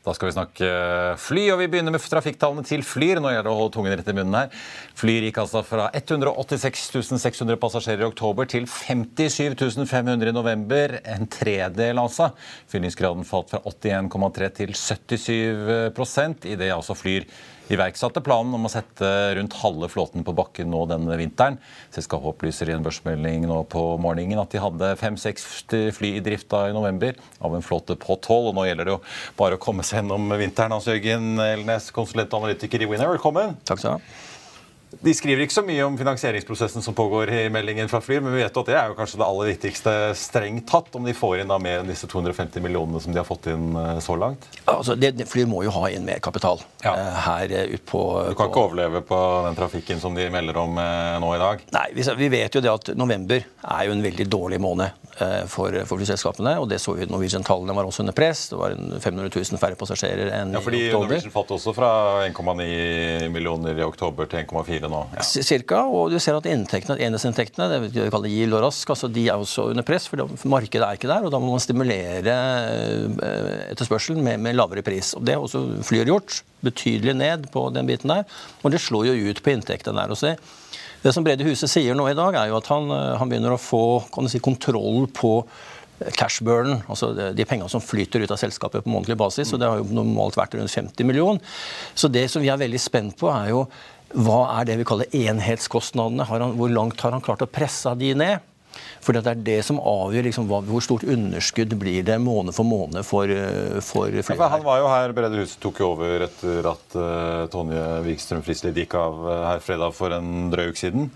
Da 0.00 0.14
skal 0.16 0.30
vi 0.30 0.32
snakke 0.32 0.68
fly, 1.20 1.42
og 1.52 1.58
vi 1.60 1.66
begynner 1.68 1.92
med 1.92 2.00
trafikktallene 2.00 2.64
til 2.64 2.80
Flyr. 2.86 3.20
Nå 3.20 3.34
gjelder 3.34 3.44
det 3.50 3.52
å 3.52 3.58
holde 3.58 3.74
tungen 3.74 3.92
rett 3.92 4.08
i 4.08 4.14
munnen 4.16 4.38
her. 4.38 4.62
Flyr 4.96 5.26
gikk 5.26 5.42
altså 5.42 5.60
fra 5.66 5.90
186 5.92 6.86
600 7.20 7.60
passasjerer 7.60 8.06
i 8.06 8.08
oktober 8.08 8.48
til 8.48 8.64
57 8.64 9.84
500 9.84 10.32
i 10.32 10.34
november. 10.36 10.96
En 11.04 11.28
tredel, 11.28 12.00
altså. 12.00 12.30
Fyllingsgraden 12.72 13.28
falt 13.28 13.52
fra 13.52 13.60
81,3 13.68 14.50
til 14.62 14.72
77% 14.72 16.48
idet 16.48 16.72
altså 16.72 16.96
Flyr 16.96 17.28
iverksatte 17.70 18.22
planen 18.24 18.54
om 18.56 18.66
å 18.66 18.72
sette 18.72 19.08
rundt 19.38 19.56
halve 19.60 19.88
flåten 19.92 20.24
på 20.26 20.34
bakken 20.36 20.70
nå 20.72 20.84
denne 20.90 21.18
vinteren. 21.20 21.58
Selskapet 21.94 22.32
opplyser 22.32 22.70
i 22.70 22.74
en 22.76 22.84
børsmelding 22.84 23.46
nå 23.50 23.60
på 23.70 23.84
morgenen 24.02 24.42
at 24.42 24.52
de 24.54 24.62
hadde 24.62 24.94
fem-seks 25.00 25.46
fly 25.96 26.16
i 26.18 26.24
drift 26.24 26.50
i 26.56 26.74
november 26.74 27.18
av 27.38 27.54
en 27.54 27.64
flåte 27.64 27.96
på 28.00 28.18
tolv. 28.24 28.50
Og 28.50 28.58
nå 28.58 28.66
gjelder 28.66 28.90
det 28.90 28.96
jo 28.96 29.02
bare 29.38 29.58
å 29.58 29.62
komme 29.62 29.86
seg 29.86 30.02
gjennom 30.02 30.30
vinteren. 30.40 30.74
Hans 30.74 30.90
Jørgen 30.90 31.38
Elnes, 31.44 31.92
konsulent 31.94 32.34
og 32.34 32.44
analytiker 32.44 32.82
i 32.82 32.90
Winner, 32.90 33.12
velkommen. 33.14 33.56
Takk 33.68 33.82
skal 33.82 33.96
du 33.96 33.98
ha. 34.00 34.29
De 34.90 35.12
skriver 35.14 35.44
ikke 35.44 35.54
så 35.54 35.62
mye 35.62 35.84
om 35.86 35.94
finansieringsprosessen 35.98 36.82
som 36.82 36.94
pågår 36.98 37.30
i 37.30 37.42
meldingen 37.52 37.88
fra 37.88 38.00
Flyr, 38.02 38.20
men 38.24 38.34
vi 38.34 38.42
vet 38.42 38.56
at 38.58 38.70
det 38.70 38.74
er 38.74 38.90
jo 38.90 38.96
kanskje 38.98 39.20
det 39.20 39.26
aller 39.26 39.50
viktigste 39.52 39.92
strengt 40.18 40.66
tatt, 40.70 40.90
om 40.98 41.06
de 41.06 41.14
får 41.14 41.40
inn 41.40 41.52
da 41.52 41.58
mer 41.62 41.84
enn 41.84 41.90
disse 41.90 42.08
250 42.10 42.64
millionene 42.64 43.02
som 43.02 43.14
de 43.14 43.20
har 43.20 43.28
fått 43.28 43.46
inn 43.52 43.70
eh, 43.78 44.00
så 44.02 44.16
langt? 44.18 44.48
Altså, 44.64 44.96
det, 44.98 45.12
Flyr 45.30 45.46
må 45.50 45.62
jo 45.62 45.74
ha 45.76 45.84
inn 45.94 46.08
mer 46.08 46.18
kapital 46.24 46.58
ja. 46.82 46.96
uh, 46.96 47.20
her 47.28 47.54
uh, 47.54 47.74
ut 47.76 47.86
på 47.86 48.02
Du 48.32 48.34
kan 48.34 48.48
på, 48.48 48.50
ikke 48.50 48.64
overleve 48.66 49.04
på 49.06 49.20
den 49.46 49.60
trafikken 49.60 50.02
som 50.02 50.18
de 50.18 50.26
melder 50.32 50.58
om 50.58 50.74
nå 50.74 51.32
i 51.36 51.40
dag? 51.44 51.62
Nei, 51.76 51.86
vi, 51.94 52.06
vi, 52.18 52.32
vet 52.34 52.58
jo 52.58 52.64
det 52.64 52.74
at 52.74 52.92
november 52.98 53.46
er 53.46 53.86
jo 53.86 53.94
en 53.94 54.04
veldig 54.04 54.26
dårlig 54.32 54.58
måned 54.62 54.99
for, 55.50 55.74
for 55.88 56.00
flyselskapene. 56.00 56.56
Og 56.62 56.68
det 56.70 56.80
så 56.82 56.94
vi 56.96 57.08
Norwegian-tallene 57.10 57.74
var 57.76 57.88
også 57.88 58.04
under 58.04 58.16
press. 58.16 58.46
Det 58.52 58.58
var 58.60 58.74
500 58.76 59.30
000 59.30 59.60
færre 59.60 59.78
passasjerer 59.80 60.32
enn 60.38 60.54
ja, 60.56 60.62
fordi 60.64 60.82
i 60.84 60.88
oktober. 60.90 61.14
Norwegian 61.16 61.34
falt 61.34 61.54
også 61.56 61.74
fra 61.76 61.90
1,9 62.28 63.28
millioner 63.34 63.78
i 63.78 63.86
oktober 63.86 64.30
til 64.30 64.44
1,4 64.44 64.90
nå. 64.90 65.02
Ja. 65.16 65.26
Cirka, 65.50 65.82
og 65.88 66.14
du 66.14 66.18
ser 66.22 66.38
at 66.38 66.48
inntektene, 66.50 66.98
enhetsinntektene 67.06 67.68
det 67.72 67.80
vi 67.86 68.08
kaller 68.12 68.32
gild 68.32 68.56
og 68.56 68.64
rask, 68.66 68.94
altså 68.94 69.10
de 69.12 69.26
er 69.28 69.40
også 69.40 69.70
under 69.72 69.86
press, 69.86 70.08
for 70.10 70.50
markedet 70.50 70.86
er 70.86 70.98
ikke 70.98 71.10
der. 71.10 71.26
og 71.26 71.34
Da 71.34 71.42
må 71.42 71.52
man 71.54 71.62
stimulere 71.62 72.36
eh, 72.36 73.66
etterspørselen 73.72 74.22
med, 74.24 74.40
med 74.44 74.58
lavere 74.58 74.84
pris. 74.86 75.14
og 75.18 75.26
Det 75.26 75.36
har 75.36 75.44
også 75.44 75.66
Flyr 75.86 76.08
gjort. 76.08 76.42
Betydelig 76.60 77.14
ned 77.16 77.46
på 77.54 77.62
den 77.72 77.88
biten 77.88 78.12
der. 78.12 78.26
Og 78.60 78.72
det 78.74 78.82
slår 78.84 79.08
jo 79.08 79.30
ut 79.30 79.40
på 79.42 79.54
inntektene 79.54 80.02
der. 80.02 80.12
også. 80.12 80.34
Det 81.00 81.12
som 81.16 81.24
Brede 81.24 81.46
Huset 81.48 81.70
sier 81.72 81.96
nå 81.96 82.04
i 82.10 82.16
dag, 82.16 82.36
er 82.36 82.50
jo 82.50 82.58
at 82.58 82.66
han, 82.68 82.90
eh, 82.92 83.14
han 83.20 83.30
begynner 83.30 83.54
å 83.56 83.60
få 83.60 83.84
si, 84.28 84.40
kontroll 84.44 85.06
på 85.16 85.32
cash 86.16 86.40
burn, 86.44 86.78
altså 86.88 87.10
de 87.36 87.44
pengene 87.44 87.68
som 87.68 87.82
flyter 87.84 88.22
ut 88.24 88.32
av 88.32 88.40
selskapet 88.40 88.84
på 88.84 88.92
månedlig 88.92 89.18
basis. 89.20 89.52
og 89.52 89.60
Det 89.60 89.68
har 89.68 89.80
jo 89.80 89.88
normalt 89.92 90.36
vært 90.36 90.56
rundt 90.56 90.72
50 90.72 91.04
millioner. 91.04 91.40
Så 91.94 92.08
det 92.08 92.30
som 92.30 92.40
vi 92.40 92.48
er 92.48 92.60
veldig 92.60 92.80
spent 92.80 93.18
på, 93.20 93.28
er 93.28 93.50
jo 93.52 93.66
hva 94.16 94.58
er 94.58 94.66
det 94.66 94.78
vi 94.80 94.86
kaller 94.88 95.12
enhetskostnadene? 95.14 96.24
Han, 96.26 96.56
hvor 96.58 96.72
langt 96.72 97.00
har 97.04 97.12
han 97.14 97.22
klart 97.22 97.44
å 97.44 97.50
presse 97.50 97.92
de 98.00 98.14
ned? 98.14 98.40
For 99.00 99.16
det 99.16 99.24
er 99.24 99.40
det 99.40 99.58
som 99.64 99.80
avgjør 99.80 100.26
liksom, 100.28 100.48
hvor 100.50 100.84
stort 100.84 101.06
underskudd 101.08 101.72
blir 101.80 102.04
det 102.04 102.18
måned 102.20 102.54
for 102.56 102.68
måned 102.68 103.06
for, 103.08 103.32
eh, 103.32 103.80
for 103.80 104.12
flere. 104.12 104.36
Ja, 104.36 104.52
han 104.52 104.64
var 104.66 104.80
jo 104.82 104.90
her, 104.92 105.14
Brede 105.16 105.40
Huset 105.40 105.60
tok 105.62 105.80
jo 105.80 105.92
over 105.94 106.26
etter 106.26 106.68
at 106.68 106.96
uh, 106.98 107.48
Tonje 107.52 107.84
Wikstrøm 108.04 108.44
Frislid 108.44 108.76
gikk 108.76 108.98
av 109.00 109.20
uh, 109.24 109.36
her 109.48 109.62
fredag 109.64 109.96
for 109.96 110.12
en 110.12 110.50
drøy 110.52 110.68
uke 110.68 110.82
siden. 110.82 111.08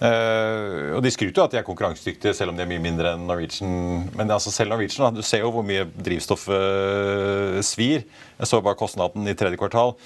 Uh, 0.00 0.96
og 0.96 1.00
De 1.04 1.12
skryter 1.12 1.40
jo 1.40 1.46
at 1.46 1.54
de 1.54 1.60
er 1.60 1.64
konkurransedyktige, 1.64 2.36
selv 2.36 2.52
om 2.52 2.60
de 2.60 2.64
er 2.64 2.68
mye 2.68 2.84
mindre 2.84 3.14
enn 3.16 3.24
Norwegian. 3.28 4.10
Men 4.16 4.32
altså 4.36 4.52
selv 4.52 4.74
Norwegian, 4.74 5.16
du 5.16 5.24
ser 5.24 5.40
jo 5.40 5.52
hvor 5.54 5.64
mye 5.64 5.88
drivstoffet 5.96 7.64
svir. 7.64 8.04
Jeg 8.36 8.52
så 8.52 8.60
bare 8.64 8.80
kostnaden 8.80 9.28
i 9.28 9.36
tredje 9.36 9.60
kvartal. 9.60 9.96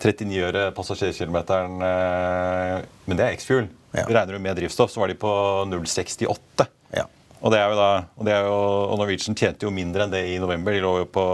39 0.00 0.40
øre 0.44 0.66
passasjerkilometeren, 0.76 1.78
men 1.80 3.16
det 3.16 3.24
er 3.24 3.38
X-fuel. 3.38 3.70
Ja. 3.92 4.04
Regner 4.04 4.36
du 4.36 4.42
med 4.42 4.58
drivstoff, 4.58 4.92
så 4.92 5.00
var 5.00 5.08
de 5.08 5.16
på 5.18 5.30
0,68. 5.68 6.66
Ja. 6.96 7.06
Og, 7.38 7.52
det 7.54 7.60
er 7.60 7.70
jo 7.70 7.78
da, 7.78 7.90
og, 8.16 8.26
det 8.26 8.34
er 8.34 8.48
jo, 8.48 8.56
og 8.92 8.98
Norwegian 9.00 9.38
tjente 9.38 9.66
jo 9.66 9.72
mindre 9.74 10.04
enn 10.04 10.12
det 10.12 10.24
i 10.32 10.40
november. 10.42 10.74
De 10.74 10.82
lå 10.84 10.96
jo 11.04 11.08
på 11.12 11.24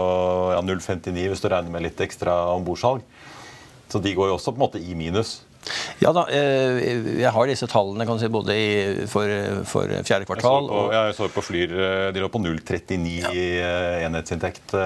ja, 0.53 0.61
0,59 0.63 1.17
hvis 1.31 1.43
du 1.43 1.49
regner 1.51 1.73
med 1.73 1.87
litt 1.87 2.05
ekstra 2.05 2.37
ombordsalg. 2.53 3.03
Så 3.91 4.01
de 4.01 4.15
går 4.17 4.31
jo 4.31 4.37
også 4.37 4.53
på 4.53 4.59
en 4.59 4.65
måte 4.65 4.81
i 4.81 4.95
minus. 4.97 5.39
Ja 5.97 6.11
da, 6.13 6.27
eh, 6.29 7.17
jeg 7.17 7.31
har 7.33 7.47
disse 7.49 7.65
tallene 7.69 8.05
kan 8.05 8.19
si, 8.21 8.27
både 8.29 8.53
i, 8.53 8.67
for, 9.09 9.31
for, 9.65 9.89
fjerde 10.05 10.27
kvartal 10.29 10.67
jeg 10.67 10.69
så 10.69 10.69
på, 10.69 10.81
og, 10.83 10.93
jeg 10.93 11.15
så 11.17 11.29
på 11.33 11.43
Flyr, 11.47 11.73
de 12.13 12.21
lå 12.21 12.29
på 12.29 12.41
0,39 12.43 13.15
ja. 13.17 13.33
i 13.33 13.47
enhetsinntekt. 14.05 14.77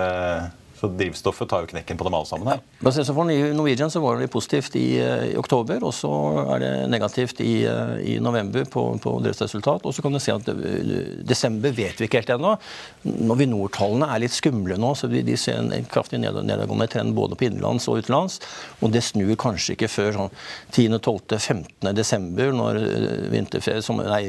Så 0.79 0.87
drivstoffet 0.87 1.49
tar 1.51 1.65
jo 1.65 1.69
knekken 1.73 1.97
på 1.99 2.05
dem 2.07 2.15
alle 2.15 2.27
sammen 2.29 2.47
her. 2.47 2.61
Ja. 2.79 2.91
For 3.03 3.27
Norwegian 3.27 3.91
så 3.91 3.99
var 3.99 4.19
det 4.19 4.29
positivt 4.31 4.77
i, 4.79 4.99
i, 5.01 5.33
oktober, 5.39 5.83
og 5.83 5.91
så 5.95 6.11
er 6.55 6.63
det 6.63 6.69
negativt 6.93 7.41
i, 7.43 7.65
i 8.07 8.13
november 8.23 8.63
på, 8.71 8.83
på 9.03 9.15
driftsresultat. 9.25 9.83
Og 9.83 9.95
så 9.95 10.05
kan 10.05 10.15
du 10.15 10.21
se 10.23 10.35
at 10.35 10.47
desember 11.27 11.75
vet 11.75 11.99
vi 11.99 12.07
ikke 12.07 12.21
helt 12.21 12.31
ennå. 12.37 12.53
Novinor-tallene 13.03 14.07
er 14.07 14.23
litt 14.23 14.35
skumle 14.35 14.79
nå, 14.79 14.93
så 14.95 15.09
de, 15.11 15.23
de 15.27 15.35
ser 15.39 15.59
en 15.59 15.89
kraftig 15.91 16.21
nedadgående 16.23 16.87
trend 16.91 17.15
både 17.17 17.35
på 17.35 17.49
innenlands 17.49 17.89
og 17.91 17.99
utenlands. 17.99 18.39
Og 18.79 18.95
det 18.95 19.03
snur 19.09 19.35
kanskje 19.39 19.75
ikke 19.75 19.91
før 19.91 20.15
sånn 20.15 20.33
10., 20.71 20.95
12., 21.03 21.35
15. 21.39 21.91
desember, 21.97 22.55
når 22.55 22.81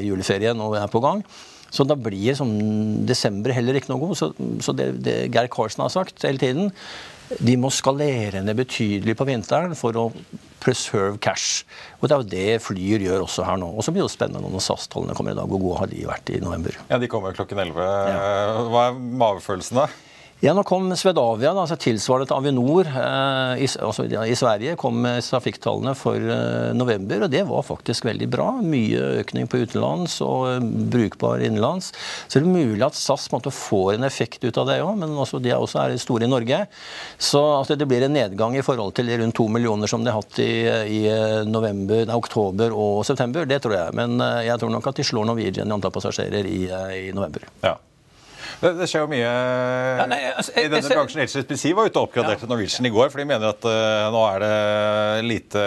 juleferien 0.01 0.67
er 0.67 0.91
på 0.91 1.03
gang. 1.03 1.23
Så 1.71 1.85
da 1.87 1.95
blir 1.95 2.35
som 2.35 2.51
desember 3.07 3.53
heller 3.55 3.77
ikke 3.79 3.93
noe 3.93 4.01
god. 4.03 4.17
Så, 4.19 4.31
så 4.63 4.75
det, 4.75 4.89
det 5.05 5.15
Geir 5.31 5.49
Karlsen 5.51 5.85
har 5.85 5.93
sagt 5.93 6.25
hele 6.27 6.41
tiden, 6.41 6.71
de 7.39 7.53
må 7.55 7.69
skalere 7.71 8.41
ned 8.43 8.57
betydelig 8.59 9.15
på 9.15 9.27
vinteren 9.29 9.71
for 9.79 9.95
å 9.95 10.05
preserve 10.61 11.15
cash. 11.23 11.63
Og 12.01 12.09
Det 12.09 12.13
er 12.15 12.19
jo 12.19 12.29
det 12.33 12.61
Flyr 12.65 13.05
gjør 13.07 13.23
også 13.25 13.45
her 13.47 13.59
nå. 13.61 13.69
Og 13.71 13.85
så 13.87 13.93
blir 13.95 14.03
det 14.03 14.11
spennende 14.13 14.51
når 14.51 14.65
SAS-tallene 14.67 15.15
kommer 15.17 15.33
i 15.33 15.39
dag. 15.39 15.47
Hvor 15.47 15.63
gode 15.63 15.79
har 15.79 15.91
de 15.93 16.03
vært 16.09 16.33
i 16.35 16.41
november? 16.43 16.75
Ja, 16.91 16.99
De 17.01 17.09
kommer 17.11 17.35
klokken 17.37 17.63
11. 17.63 17.87
Ja. 18.11 18.63
Hva 18.67 18.87
er 18.91 18.99
magefølelsen 19.23 19.79
da? 19.81 19.87
Ja, 20.41 20.55
nå 20.57 20.63
kom 20.65 20.87
Svedavia, 20.97 21.51
altså 21.53 21.75
tilsvarende 21.77 22.25
til 22.25 22.33
Avinor 22.39 22.87
eh, 22.89 23.59
i, 23.61 23.67
altså, 23.85 24.07
ja, 24.09 24.23
i, 24.25 24.33
Sverige, 24.33 24.73
kom 24.79 24.95
med 25.03 25.21
trafikktallene 25.21 25.91
for 25.93 26.17
eh, 26.17 26.71
november, 26.73 27.27
og 27.27 27.29
det 27.29 27.43
var 27.45 27.67
faktisk 27.67 28.07
veldig 28.09 28.25
bra. 28.33 28.47
Mye 28.65 29.19
økning 29.21 29.45
på 29.45 29.59
utenlands 29.61 30.15
og 30.25 30.47
eh, 30.49 30.65
brukbar 30.95 31.43
innenlands. 31.45 31.91
Så 32.25 32.41
det 32.41 32.49
er 32.49 32.55
mulig 32.55 32.81
at 32.87 32.97
SAS 32.97 33.27
måtte 33.29 33.53
få 33.53 33.91
en 33.93 34.07
effekt 34.07 34.41
ut 34.41 34.57
av 34.57 34.71
det 34.71 34.79
òg, 34.81 34.95
men 35.03 35.13
også, 35.13 35.37
de 35.45 35.53
er 35.53 35.61
også 35.61 35.83
er 35.83 35.93
store 36.01 36.25
i 36.25 36.31
Norge. 36.33 36.63
Så 37.21 37.43
altså, 37.59 37.77
det 37.77 37.85
blir 37.93 38.07
en 38.07 38.17
nedgang 38.17 38.57
i 38.57 38.65
forhold 38.65 38.97
til 38.97 39.13
de 39.13 39.21
rundt 39.21 39.37
to 39.37 39.45
millioner 39.45 39.93
som 39.93 40.01
de 40.01 40.09
har 40.09 40.23
hatt 40.23 40.41
i, 40.41 40.49
i 40.97 41.03
november, 41.45 42.01
nei, 42.09 42.17
oktober 42.17 42.73
og 42.73 43.05
september, 43.05 43.45
det 43.45 43.61
tror 43.61 43.77
jeg. 43.77 43.97
Men 44.01 44.17
eh, 44.17 44.47
jeg 44.49 44.57
tror 44.57 44.73
nok 44.73 44.89
at 44.89 45.05
de 45.05 45.05
slår 45.05 45.29
Norwegian 45.29 45.69
i 45.69 45.77
antall 45.77 45.93
passasjerer 45.93 46.49
i, 46.49 46.63
eh, 46.65 46.99
i 47.03 47.07
november. 47.13 47.45
Ja. 47.61 47.77
Det, 48.61 48.71
det, 48.77 48.87
skjer 48.89 49.03
jo 49.03 49.09
mye 49.09 49.25
ja, 49.25 50.05
nei, 50.09 50.19
altså, 50.29 50.53
jeg, 50.53 50.67
i 50.67 50.71
denne 50.71 50.85
jeg, 50.85 50.97
bransjen. 50.97 51.23
HSBC 51.25 51.73
var 51.77 51.89
ute 51.89 51.97
og 51.97 52.07
oppgraderte 52.09 52.45
ja. 52.45 52.51
Norwegian 52.51 52.87
i 52.87 52.93
går, 52.93 53.09
for 53.09 53.23
de 53.23 53.27
mener 53.31 53.49
at 53.49 53.65
uh, 53.65 54.07
nå 54.13 54.21
er 54.27 54.45
det 54.45 55.25
lite 55.25 55.65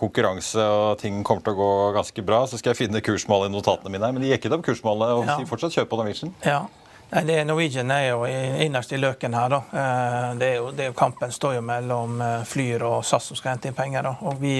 konkurranse 0.00 0.66
og 0.66 0.98
ting 1.02 1.22
kommer 1.26 1.46
til 1.46 1.54
å 1.54 1.60
gå 1.62 1.72
ganske 1.96 2.26
bra. 2.26 2.42
Så 2.50 2.58
skal 2.58 2.74
jeg 2.74 2.84
finne 2.84 3.04
kursmålet 3.04 3.52
i 3.52 3.54
notatene 3.54 3.94
mine 3.94 4.12
men 4.12 4.24
de 4.24 4.32
gikk 4.32 4.42
ikke 4.42 4.58
opp 4.58 4.66
kursmålet 4.66 5.14
og 5.14 5.26
ja. 5.28 5.38
sier 5.38 5.48
fortsatt 5.48 5.78
kjøp 5.78 5.92
på 5.92 6.00
Norwegian. 6.00 6.34
Ja. 6.46 6.64
Nei, 7.12 7.26
det 7.28 7.42
Norwegian 7.44 7.90
er 7.92 8.06
jo 8.06 8.22
innerst 8.24 8.92
i 8.96 8.98
løken 9.00 9.34
her. 9.36 9.50
da. 9.52 9.58
Eh, 9.80 10.28
det 10.40 10.46
er 10.46 10.54
jo, 10.56 10.70
det 10.72 10.86
er 10.86 10.88
jo 10.88 10.96
Kampen 10.96 11.32
står 11.32 11.58
jo 11.58 11.64
mellom 11.68 12.22
eh, 12.24 12.44
Flyr 12.48 12.86
og 12.88 13.02
SAS 13.04 13.26
som 13.28 13.36
skal 13.36 13.52
hente 13.52 13.68
inn 13.68 13.76
penger. 13.76 14.06
da. 14.08 14.14
Og 14.30 14.40
vi, 14.40 14.54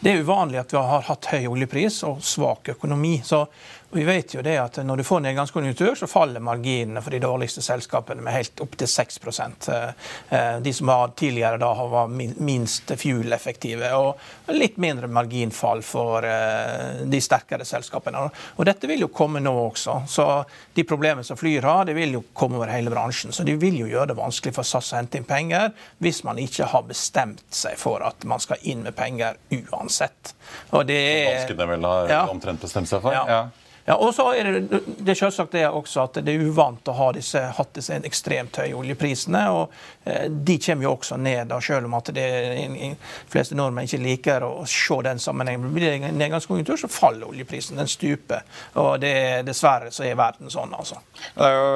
Det 0.00 0.10
er 0.10 0.24
uvanlig 0.24 0.58
at 0.64 0.74
vi 0.74 0.82
har 0.82 1.06
hatt 1.06 1.30
høy 1.30 1.46
oljepris 1.46 2.02
og 2.08 2.18
svak 2.26 2.72
økonomi. 2.74 3.20
så 3.24 3.46
vi 3.90 4.04
vet 4.04 4.34
jo 4.34 4.42
det 4.42 4.56
at 4.58 4.76
Når 4.84 4.96
du 4.96 5.04
får 5.04 5.20
nedgangskonjunktur, 5.20 5.94
så 5.94 6.06
faller 6.10 6.42
marginene 6.42 7.00
for 7.02 7.14
de 7.14 7.20
dårligste 7.22 7.62
selskapene 7.62 8.22
med 8.24 8.34
helt 8.34 8.60
opptil 8.60 8.88
6 8.88 9.20
eh, 9.68 9.90
eh, 10.30 10.58
De 10.60 10.72
som 10.72 10.88
har 10.88 11.12
tidligere 11.16 11.60
da 11.62 11.72
var 11.86 12.08
minst 12.08 12.90
fuel-effektive, 12.98 13.92
og 13.94 14.50
litt 14.54 14.76
mindre 14.82 15.06
marginfall 15.06 15.82
for 15.86 16.26
eh, 16.26 17.04
de 17.06 17.20
sterkere 17.22 17.64
selskapene. 17.64 18.26
Og 18.56 18.66
Dette 18.66 18.90
vil 18.90 19.06
jo 19.06 19.08
komme 19.08 19.40
nå 19.40 19.54
også. 19.68 20.00
Så 20.08 20.26
De 20.74 20.84
problemene 20.84 21.24
som 21.24 21.38
Flyr 21.38 21.62
har, 21.62 21.84
det 21.86 21.94
vil 21.96 22.18
jo 22.18 22.24
komme 22.32 22.58
over 22.58 22.72
hele 22.72 22.90
bransjen. 22.90 23.32
Så 23.32 23.46
de 23.46 23.56
vil 23.60 23.78
jo 23.80 23.90
gjøre 23.90 24.10
det 24.12 24.18
vanskelig 24.18 24.54
for 24.56 24.66
SAS 24.66 24.92
å 24.92 25.00
hente 25.00 25.20
inn 25.20 25.28
penger 25.28 25.70
hvis 26.02 26.22
man 26.26 26.40
ikke 26.42 26.68
har 26.72 26.84
bestemt 26.88 27.44
seg 27.54 27.78
for 27.80 28.02
at 28.04 28.26
man 28.28 28.42
skal 28.42 28.60
inn 28.66 28.82
med 28.84 28.96
penger 28.96 29.38
uansett. 29.70 30.34
Og 30.74 30.86
det 30.88 30.98
er, 30.98 31.30
Danskene 31.36 31.70
vel 31.70 31.86
har 31.86 32.10
ja, 32.10 32.24
omtrent 32.30 32.60
bestemt 32.62 32.90
seg 32.90 33.04
for? 33.04 33.14
Ja. 33.14 33.24
ja. 33.30 33.65
Ja, 33.86 33.94
og 34.02 34.10
så 34.14 34.24
er 34.34 34.48
det, 34.50 34.80
det 34.98 35.12
er 35.12 35.18
selvsagt 35.20 35.52
det 35.54 35.62
også 35.68 36.08
at 36.08 36.16
det 36.26 36.32
er 36.34 36.48
uvant 36.48 36.88
å 36.90 36.94
ha 36.98 37.12
disse, 37.14 37.38
hatt 37.54 37.70
disse 37.76 37.94
ekstremt 38.08 38.58
høye 38.58 38.74
oljeprisene. 38.74 39.42
og 39.54 39.74
eh, 40.02 40.26
De 40.26 40.56
kommer 40.62 40.88
jo 40.88 40.94
også 40.96 41.18
ned, 41.22 41.46
da, 41.52 41.60
selv 41.62 41.86
om 41.86 41.94
at 41.98 42.10
det, 42.16 42.26
de 42.74 42.90
fleste 43.30 43.54
nordmenn 43.58 43.86
ikke 43.86 44.02
liker 44.02 44.46
å 44.46 44.64
se 44.66 44.98
den 45.06 45.22
sammenhengen. 45.22 45.70
Blir 45.74 45.86
det 45.86 46.10
en 46.10 46.18
nedgangskonjunktur, 46.18 46.80
så 46.82 46.90
faller 46.90 47.30
oljeprisen. 47.30 47.78
Den 47.78 47.90
stuper. 47.90 48.42
og 48.74 48.98
det, 49.04 49.14
Dessverre 49.46 49.92
så 49.94 50.02
er 50.08 50.18
verden 50.18 50.50
sånn, 50.50 50.74
altså. 50.74 50.98
Det 51.36 51.46
er 51.46 51.54
jo, 51.54 51.70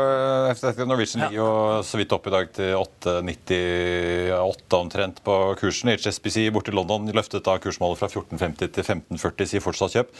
efter 0.51 0.91
Norwegian 0.91 1.25
ligger 1.25 1.39
jo 1.39 1.49
så 1.87 2.01
vidt 2.01 2.17
opp 2.17 2.27
i 2.27 2.35
dag 2.35 2.51
til 2.59 2.75
8,98 2.81 4.81
omtrent 4.81 5.23
på 5.27 5.39
kursen. 5.63 5.95
HSBC 5.95 6.49
borte 6.55 6.75
i 6.75 6.77
London 6.77 7.07
løftet 7.15 7.47
da 7.47 7.55
kursmålet 7.63 8.03
fra 8.03 8.11
14,50 8.11 8.75
til 8.75 8.83
15,40, 8.83 9.51
sier 9.55 9.65
fortsatt 9.65 9.95
kjøp. 9.95 10.13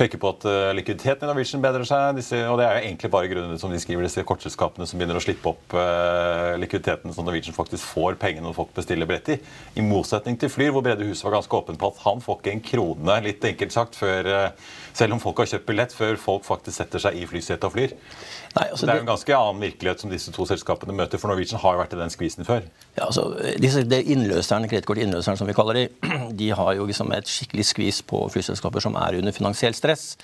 Peker 0.00 0.22
på 0.22 0.34
at 0.34 0.48
uh, 0.48 0.54
likviditeten 0.76 1.26
i 1.26 1.32
Norwegian 1.36 1.60
bedrer 1.60 1.84
seg. 1.84 2.16
Disse, 2.16 2.38
og 2.48 2.56
det 2.60 2.64
er 2.66 2.78
jo 2.78 2.88
egentlig 2.88 3.10
bare 3.12 3.28
grunnen 3.28 3.60
som 3.60 3.72
de 3.72 3.80
skriver, 3.82 4.06
disse 4.06 4.24
kortselskapene 4.26 4.86
som 4.88 4.96
begynner 4.96 5.18
å 5.18 5.22
slippe 5.22 5.50
opp 5.52 5.76
uh, 5.76 6.56
likviditeten 6.60 7.12
som 7.12 7.26
Norwegian 7.26 7.56
faktisk 7.56 7.84
får 7.92 8.16
pengene 8.22 8.54
folk 8.56 8.72
bestiller 8.76 9.08
billett 9.08 9.34
i. 9.34 9.38
I 9.76 9.84
motsetning 9.84 10.38
til 10.40 10.52
Flyr, 10.52 10.72
hvor 10.72 10.84
Brede 10.86 11.04
Huset 11.04 11.26
var 11.26 11.36
ganske 11.36 11.60
åpen 11.60 11.76
på 11.80 11.92
at 11.92 12.00
han 12.06 12.24
får 12.24 12.40
ikke 12.40 12.54
en 12.54 12.64
krone, 12.70 13.18
litt 13.26 13.44
enkelt 13.52 13.76
sagt, 13.76 14.00
før, 14.00 14.30
uh, 14.32 14.80
selv 14.96 15.16
om 15.18 15.20
folk 15.22 15.42
har 15.42 15.52
kjøpt 15.52 15.68
billett, 15.68 15.96
før 15.96 16.16
folk 16.20 16.46
faktisk 16.48 16.80
setter 16.80 17.04
seg 17.04 17.20
i 17.20 17.28
flysetet 17.28 17.68
og 17.68 17.76
flyr. 17.76 17.92
Nei, 18.56 18.70
altså, 18.70 18.86
det 18.86 18.94
er 18.94 19.02
jo 19.02 19.04
en 19.04 19.10
ganske 19.10 19.36
annen 19.36 19.64
virkelighet 19.66 20.00
som 20.00 20.12
disse 20.12 20.32
to 20.32 20.46
selskapene 20.48 20.96
møter, 20.96 21.20
for 21.20 21.28
Norwegian 21.28 21.60
har 21.60 21.76
jo 21.76 21.82
vært 21.82 21.92
i 21.92 22.00
den 22.00 22.12
skvisen 22.12 22.48
før. 22.48 22.64
Ja, 22.96 23.10
altså, 23.10 23.26
disse, 23.60 23.84
det 23.84 24.00
innløserne, 24.08 24.70
Kredittkort-innløserne 24.70 25.36
som 25.36 25.50
vi 25.50 25.56
kaller 25.56 25.82
de, 25.82 25.86
de 26.40 26.48
har 26.56 26.72
jo 26.78 26.86
liksom 26.88 27.12
et 27.12 27.28
skikkelig 27.28 27.66
skvis 27.68 28.00
på 28.08 28.22
flyselskaper 28.32 28.86
som 28.86 28.96
er 28.96 29.18
under 29.20 29.36
finansiell 29.36 29.76
stress. 29.76 30.14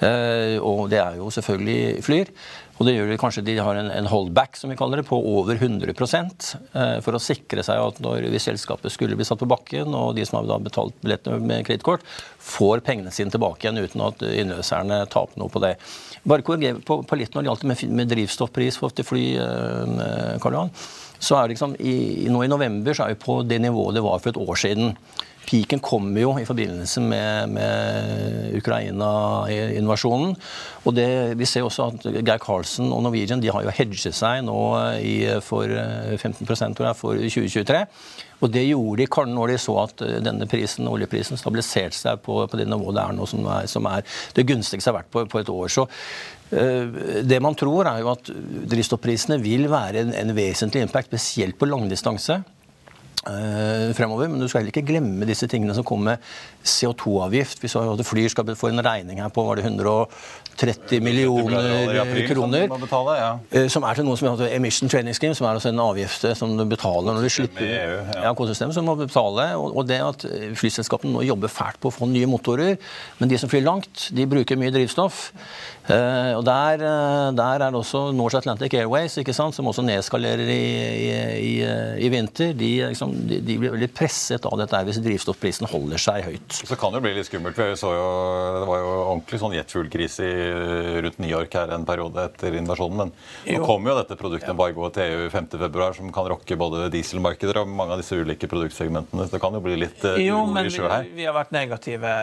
Eh, 0.00 0.49
og 0.58 0.88
det 0.90 0.98
er 1.02 1.20
jo 1.20 1.30
selvfølgelig 1.34 2.02
Flyr. 2.06 2.34
Og 2.80 2.86
det 2.88 2.94
gjør 2.94 3.10
det 3.12 3.18
kanskje 3.20 3.42
de 3.44 3.58
har 3.60 3.76
en, 3.76 4.06
holdback 4.08 4.56
som 4.56 4.70
vi 4.72 4.76
kaller 4.80 5.02
det, 5.02 5.06
på 5.10 5.18
over 5.18 5.58
100 5.58 5.92
eh, 5.92 6.94
for 7.04 7.12
å 7.12 7.20
sikre 7.20 7.60
seg 7.66 7.76
at 7.76 7.98
når 8.00 8.30
hvis 8.32 8.46
selskapet 8.48 8.94
skulle 8.94 9.18
bli 9.18 9.26
satt 9.28 9.42
på 9.42 9.48
bakken, 9.50 9.92
og 9.92 10.14
de 10.16 10.24
som 10.24 10.38
har 10.40 10.64
betalt 10.64 10.96
billettene 11.04 11.42
med 11.44 11.66
kredittkort, 11.68 12.06
får 12.40 12.80
pengene 12.86 13.12
sine 13.12 13.32
tilbake 13.34 13.66
igjen 13.66 13.82
uten 13.84 14.06
at 14.06 14.24
innløserne 14.24 15.02
taper 15.12 15.42
noe 15.42 15.52
på 15.52 15.60
det. 15.60 15.74
Bare 16.24 16.46
korriger 16.46 16.80
på, 16.80 17.02
på, 17.04 17.20
litt 17.20 17.36
når 17.36 17.44
det 17.44 17.52
gjaldt 17.52 17.68
med, 17.68 17.84
med 18.00 18.12
drivstoffpris 18.14 18.80
for 18.80 19.04
fly, 19.12 19.26
eh, 19.44 20.36
Karl 20.40 20.56
Johan. 20.56 20.76
Så 21.20 21.36
er 21.36 21.44
det 21.44 21.58
liksom, 21.58 21.76
i, 21.84 22.30
nå 22.32 22.46
i 22.46 22.48
november 22.48 22.96
så 22.96 23.04
er 23.04 23.12
vi 23.12 23.20
på 23.20 23.42
det 23.44 23.60
nivået 23.60 23.98
det 23.98 24.06
var 24.08 24.24
for 24.24 24.32
et 24.32 24.40
år 24.40 24.56
siden. 24.64 24.94
Piken 25.50 25.80
kommer 25.82 26.22
jo 26.22 26.36
i 26.38 26.46
forbindelse 26.46 27.02
med, 27.02 27.50
med 27.56 28.54
Ukraina-invasjonen. 28.60 30.36
Og 30.86 30.94
det, 30.94 31.08
Vi 31.40 31.48
ser 31.48 31.66
også 31.66 31.88
at 31.90 32.06
Geir 32.20 32.38
Karlsen 32.38 32.92
og 32.94 33.02
Norwegian 33.02 33.42
de 33.42 33.50
har 33.50 33.66
jo 33.66 33.74
hedget 33.74 34.14
seg 34.14 34.44
nå 34.46 34.60
i, 35.02 35.16
for 35.42 35.66
15 35.66 36.46
tror 36.46 36.86
jeg, 36.86 36.98
for 37.00 37.18
2023. 37.18 37.80
Og 38.40 38.52
Det 38.52 38.62
gjorde 38.68 39.04
de 39.04 39.24
når 39.34 39.52
de 39.52 39.58
så 39.58 39.74
at 39.82 40.04
denne 40.24 40.46
prisen, 40.48 40.88
oljeprisen 40.88 41.40
stabiliserte 41.40 41.98
seg 41.98 42.22
på, 42.22 42.46
på 42.46 42.60
det 42.60 42.68
nivået 42.70 42.96
det 42.96 43.02
er 43.02 43.16
nå, 43.16 43.26
som 43.26 43.50
er, 43.50 43.66
som 43.66 43.88
er 43.90 44.06
det 44.36 44.46
gunstigste 44.48 44.92
har 44.92 45.00
vært 45.00 45.10
på, 45.10 45.26
på 45.26 45.42
et 45.42 45.50
år. 45.52 45.68
Så 45.68 45.84
uh, 45.90 47.20
det 47.26 47.42
man 47.42 47.58
tror, 47.58 47.90
er 47.90 48.04
jo 48.04 48.14
at 48.14 48.30
drivstoffprisene 48.70 49.40
vil 49.42 49.66
være 49.72 50.06
en, 50.06 50.14
en 50.14 50.34
vesentlig 50.36 50.86
impact, 50.86 51.10
spesielt 51.12 51.58
på 51.58 51.68
langdistanse. 51.68 52.40
Uh, 53.20 53.90
fremover, 53.92 54.30
Men 54.32 54.40
du 54.40 54.48
skal 54.48 54.62
heller 54.62 54.72
ikke 54.72 54.88
glemme 54.88 55.26
disse 55.28 55.44
tingene 55.50 55.74
som 55.76 55.84
kommer 55.84 56.14
med 56.14 56.22
CO2-avgift. 56.64 57.60
Vi 57.60 57.68
så 57.68 57.82
at 57.92 58.06
Flyr 58.06 58.30
skal 58.32 58.56
få 58.56 58.70
en 58.70 58.80
regning 58.80 59.20
her 59.20 59.28
på 59.28 59.44
var 59.44 59.60
det 59.60 59.66
130 60.60 61.00
millioner 61.04 62.28
kroner. 62.28 62.68
Som, 62.68 62.84
betale, 62.84 63.16
ja. 63.18 63.30
uh, 63.56 63.68
som 63.72 63.86
er 63.88 63.98
til 63.98 64.08
noe 64.08 64.20
som 64.20 64.30
heter 64.30 64.54
Emission 64.56 64.92
Training 64.92 65.16
Scheme, 65.16 65.36
som 65.38 65.48
er 65.48 65.58
altså 65.58 65.72
en 65.72 65.82
avgift 65.82 66.26
som 66.38 66.56
du 66.58 66.64
betaler 66.68 67.16
når 67.16 67.26
du 67.26 67.32
slipper 67.32 67.66
EU, 67.66 67.96
ja. 68.14 68.30
ja, 68.30 68.70
som 68.74 68.88
må 68.88 68.96
betale. 69.00 69.50
Og, 69.56 69.82
det 69.90 70.00
at 70.04 70.26
flyselskapene 70.60 71.16
nå 71.16 71.24
jobber 71.26 71.50
fælt 71.50 71.80
på 71.80 71.90
å 71.90 71.94
få 71.94 72.08
nye 72.10 72.28
motorer, 72.30 72.76
men 73.18 73.30
de 73.30 73.38
som 73.40 73.50
flyr 73.50 73.64
langt, 73.64 74.10
de 74.14 74.26
bruker 74.28 74.58
mye 74.60 74.72
drivstoff. 74.74 75.30
Uh, 75.90 76.36
og 76.36 76.44
der, 76.46 76.84
der, 77.34 77.64
er 77.64 77.72
det 77.72 77.78
også 77.80 78.10
Norse 78.14 78.38
Atlantic 78.38 78.76
Airways, 78.78 79.16
ikke 79.18 79.34
sant, 79.34 79.56
som 79.56 79.66
også 79.66 79.82
nedskalerer 79.86 80.46
i, 80.52 80.60
i, 80.60 81.08
i, 81.40 81.54
i 82.06 82.10
vinter. 82.12 82.52
De 82.54 82.70
liksom 82.92 83.14
de, 83.26 83.40
de 83.44 83.56
blir 83.58 83.74
veldig 83.74 83.90
presset 83.94 84.46
av 84.46 84.56
dette 84.60 84.82
hvis 84.86 85.00
drivstoffprisen 85.04 85.68
holder 85.70 86.00
seg 86.00 86.26
høyt. 86.28 86.60
Så 86.68 86.78
kan 86.78 86.92
det 86.92 87.00
jo 87.00 87.06
bli 87.06 87.14
litt 87.18 87.28
skummelt. 87.28 87.58
Vi 87.58 87.78
så 87.80 87.92
jo, 87.94 88.06
det 88.60 88.68
var 88.68 88.82
jo 88.82 88.92
ordentlig 89.00 89.40
sånn 89.42 89.56
jetfuglkrise 89.56 90.28
rundt 91.04 91.18
New 91.18 91.30
York 91.30 91.54
her 91.54 91.72
en 91.74 91.86
periode 91.88 92.24
etter 92.24 92.56
invasjonen. 92.58 92.96
Men 93.00 93.12
nå 93.56 93.64
kommer 93.66 93.92
jo 93.92 93.98
dette 94.00 94.18
produktembargoet 94.20 94.96
til 94.96 95.14
EU 95.14 95.28
5.2, 95.32 95.92
som 95.98 96.12
kan 96.14 96.28
rokke 96.32 96.58
både 96.60 96.88
dieselmarkeder 96.92 97.62
og 97.62 97.70
mange 97.70 97.96
av 97.96 98.02
disse 98.02 98.18
ulike 98.18 98.48
produktsegmentene. 98.50 99.26
Så 99.26 99.36
det 99.36 99.42
kan 99.42 99.56
jo 99.56 99.62
bli 99.64 99.78
litt 99.80 100.04
uh, 100.06 100.18
jo, 100.20 100.42
men. 100.50 100.70
Vi, 100.70 101.14
vi 101.20 101.26
har 101.28 101.36
vært 101.36 101.54
negative 101.54 102.14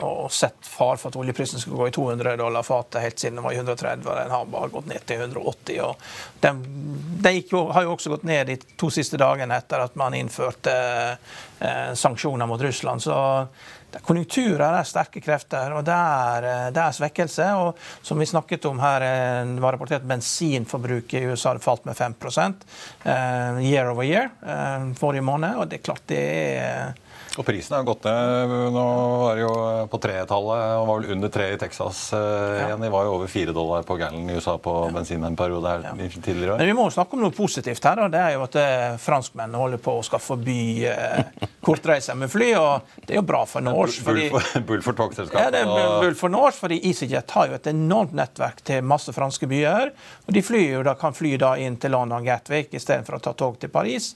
og 0.00 0.30
sett 0.32 0.66
far 0.66 0.98
for 1.00 1.12
at 1.12 1.18
oljeprisen 1.20 1.62
skulle 1.62 1.84
gå 1.84 1.90
i 1.90 1.96
200 1.96 2.36
dollar 2.40 2.66
fatet 2.66 3.02
helt 3.02 3.18
siden 3.18 3.40
den 3.40 3.46
var 3.46 3.52
i 3.52 3.60
130. 3.60 4.04
Den 4.06 4.34
har 4.34 4.50
bare 4.50 4.72
gått 4.72 4.90
ned 4.90 5.06
til 5.06 5.20
180. 5.20 5.80
og 5.86 5.96
Den, 6.40 6.62
den 7.22 7.42
jo, 7.50 7.66
har 7.72 7.86
jo 7.86 7.94
også 7.96 8.12
gått 8.14 8.26
ned 8.28 8.46
de 8.50 8.58
to 8.78 8.90
siste 8.92 9.20
dagene 9.20 9.58
etter 9.58 9.84
at 9.84 9.96
man 9.98 10.14
innførte 10.16 10.74
eh, 11.16 11.92
sanksjoner 11.94 12.48
mot 12.48 12.62
Russland. 12.62 13.02
Så 13.02 13.16
konjunkturer 14.06 14.78
er 14.78 14.88
sterke 14.88 15.22
krefter, 15.24 15.72
og 15.76 15.84
det 15.86 15.94
er, 15.94 16.48
eh, 16.50 16.66
det 16.74 16.82
er, 16.82 16.96
svekkelse. 16.96 17.48
Og 17.62 17.78
som 18.02 18.18
vi 18.18 18.26
snakket 18.26 18.64
om 18.70 18.80
her, 18.82 19.02
eh, 19.02 19.44
det 19.54 19.62
var 19.62 19.76
rapportert 19.76 20.06
bensinforbruket 20.06 21.20
i 21.20 21.26
USA 21.26 21.50
hadde 21.52 21.64
falt 21.64 21.84
med 21.84 21.96
5 21.96 22.14
uh, 23.06 23.62
year 23.62 23.90
over 23.90 24.04
year 24.04 24.30
uh, 24.42 24.92
forrige 24.94 25.22
måned. 25.22 25.56
Og 25.56 25.68
det 25.68 25.80
er 25.80 25.86
klart 25.86 26.06
det 26.06 26.22
er 26.58 26.94
og 27.36 27.44
prisen 27.44 27.74
har 27.76 27.84
gått 27.84 28.06
ned. 28.06 28.52
Nå 28.72 28.84
var 29.20 29.36
det 29.36 29.42
jo 29.44 29.52
på 29.92 29.98
tretallet, 30.00 30.62
og 30.80 30.86
var 30.88 31.00
vel 31.02 31.16
under 31.16 31.32
tre 31.32 31.50
i 31.52 31.58
Texas 31.60 32.00
eh, 32.16 32.62
igjen. 32.62 32.80
De 32.80 32.90
var 32.92 33.04
jo 33.04 33.16
over 33.18 33.30
fire 33.30 33.52
dollar 33.56 33.84
på 33.86 33.98
gallon 34.00 34.30
i 34.30 34.38
USA 34.38 34.56
på 34.62 34.72
ja. 34.86 34.92
bensin 34.94 35.24
en 35.26 35.36
periode 35.36 35.74
her 35.74 35.84
ja. 35.84 36.08
tidligere. 36.16 36.56
Men 36.56 36.70
vi 36.70 36.76
må 36.78 36.88
snakke 36.92 37.18
om 37.18 37.26
noe 37.26 37.36
positivt 37.36 37.84
her. 37.84 38.06
og 38.06 38.14
Det 38.14 38.22
er 38.22 38.36
jo 38.38 38.46
at 38.46 38.56
eh, 38.62 38.96
franskmennene 39.02 39.60
holder 39.60 39.82
på 39.84 39.98
å 39.98 40.06
skal 40.06 40.22
forby 40.22 40.60
eh, 40.88 41.44
kortreiser 41.66 42.14
med 42.18 42.30
fly. 42.30 42.52
og 42.54 42.86
Det 43.02 43.16
er 43.16 43.20
jo 43.20 43.26
bra 43.26 43.42
for 43.48 43.64
Norse. 43.64 44.02
Fordi, 44.06 44.28
bull 44.68 44.82
for, 44.84 44.96
togselskapet. 44.98 45.42
Ja, 45.42 45.52
det 45.52 45.64
er 45.64 46.00
bull 46.02 46.16
for 46.18 46.32
Norse, 46.32 46.60
fordi 46.62 46.78
EasyJet 46.86 47.34
har 47.34 47.50
jo 47.50 47.58
et 47.58 47.68
enormt 47.72 48.14
nettverk 48.16 48.62
til 48.66 48.86
masse 48.86 49.12
franske 49.16 49.48
byer. 49.50 49.92
og 50.26 50.36
De 50.36 50.42
flyr 50.46 50.76
jo 50.76 50.84
da, 50.86 50.96
kan 50.98 51.16
fly 51.16 51.34
da 51.42 51.54
inn 51.62 51.78
til 51.82 51.94
London 51.96 52.26
Gatwick 52.26 52.74
istedenfor 52.76 53.18
å 53.18 53.22
ta 53.24 53.34
tog 53.38 53.58
til 53.62 53.72
Paris. 53.74 54.12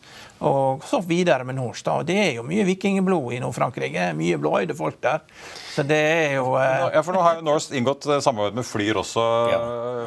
Og 0.46 0.86
så 0.86 1.02
videre 1.04 1.44
med 1.48 1.58
Norse. 1.58 1.84
da, 1.86 1.98
og 2.00 2.06
Det 2.06 2.18
er 2.22 2.32
jo 2.38 2.46
mye 2.46 2.66
vikingblod 2.68 3.34
i 3.34 3.42
Nord-Frankrike. 3.42 4.12
Mye 4.18 4.38
blåøyde 4.40 4.78
folk 4.78 5.00
der. 5.02 5.26
Så 5.74 5.86
det 5.86 6.00
er 6.00 6.38
jo 6.38 6.54
eh... 6.60 6.86
Ja, 6.94 7.02
for 7.06 7.16
nå 7.16 7.24
har 7.26 7.40
jo 7.40 7.46
Norse 7.46 7.74
inngått 7.76 8.06
eh, 8.06 8.22
samarbeid 8.22 8.58
med 8.60 8.68
Flyr 8.68 9.02
også 9.02 9.26
ja. 9.50 9.60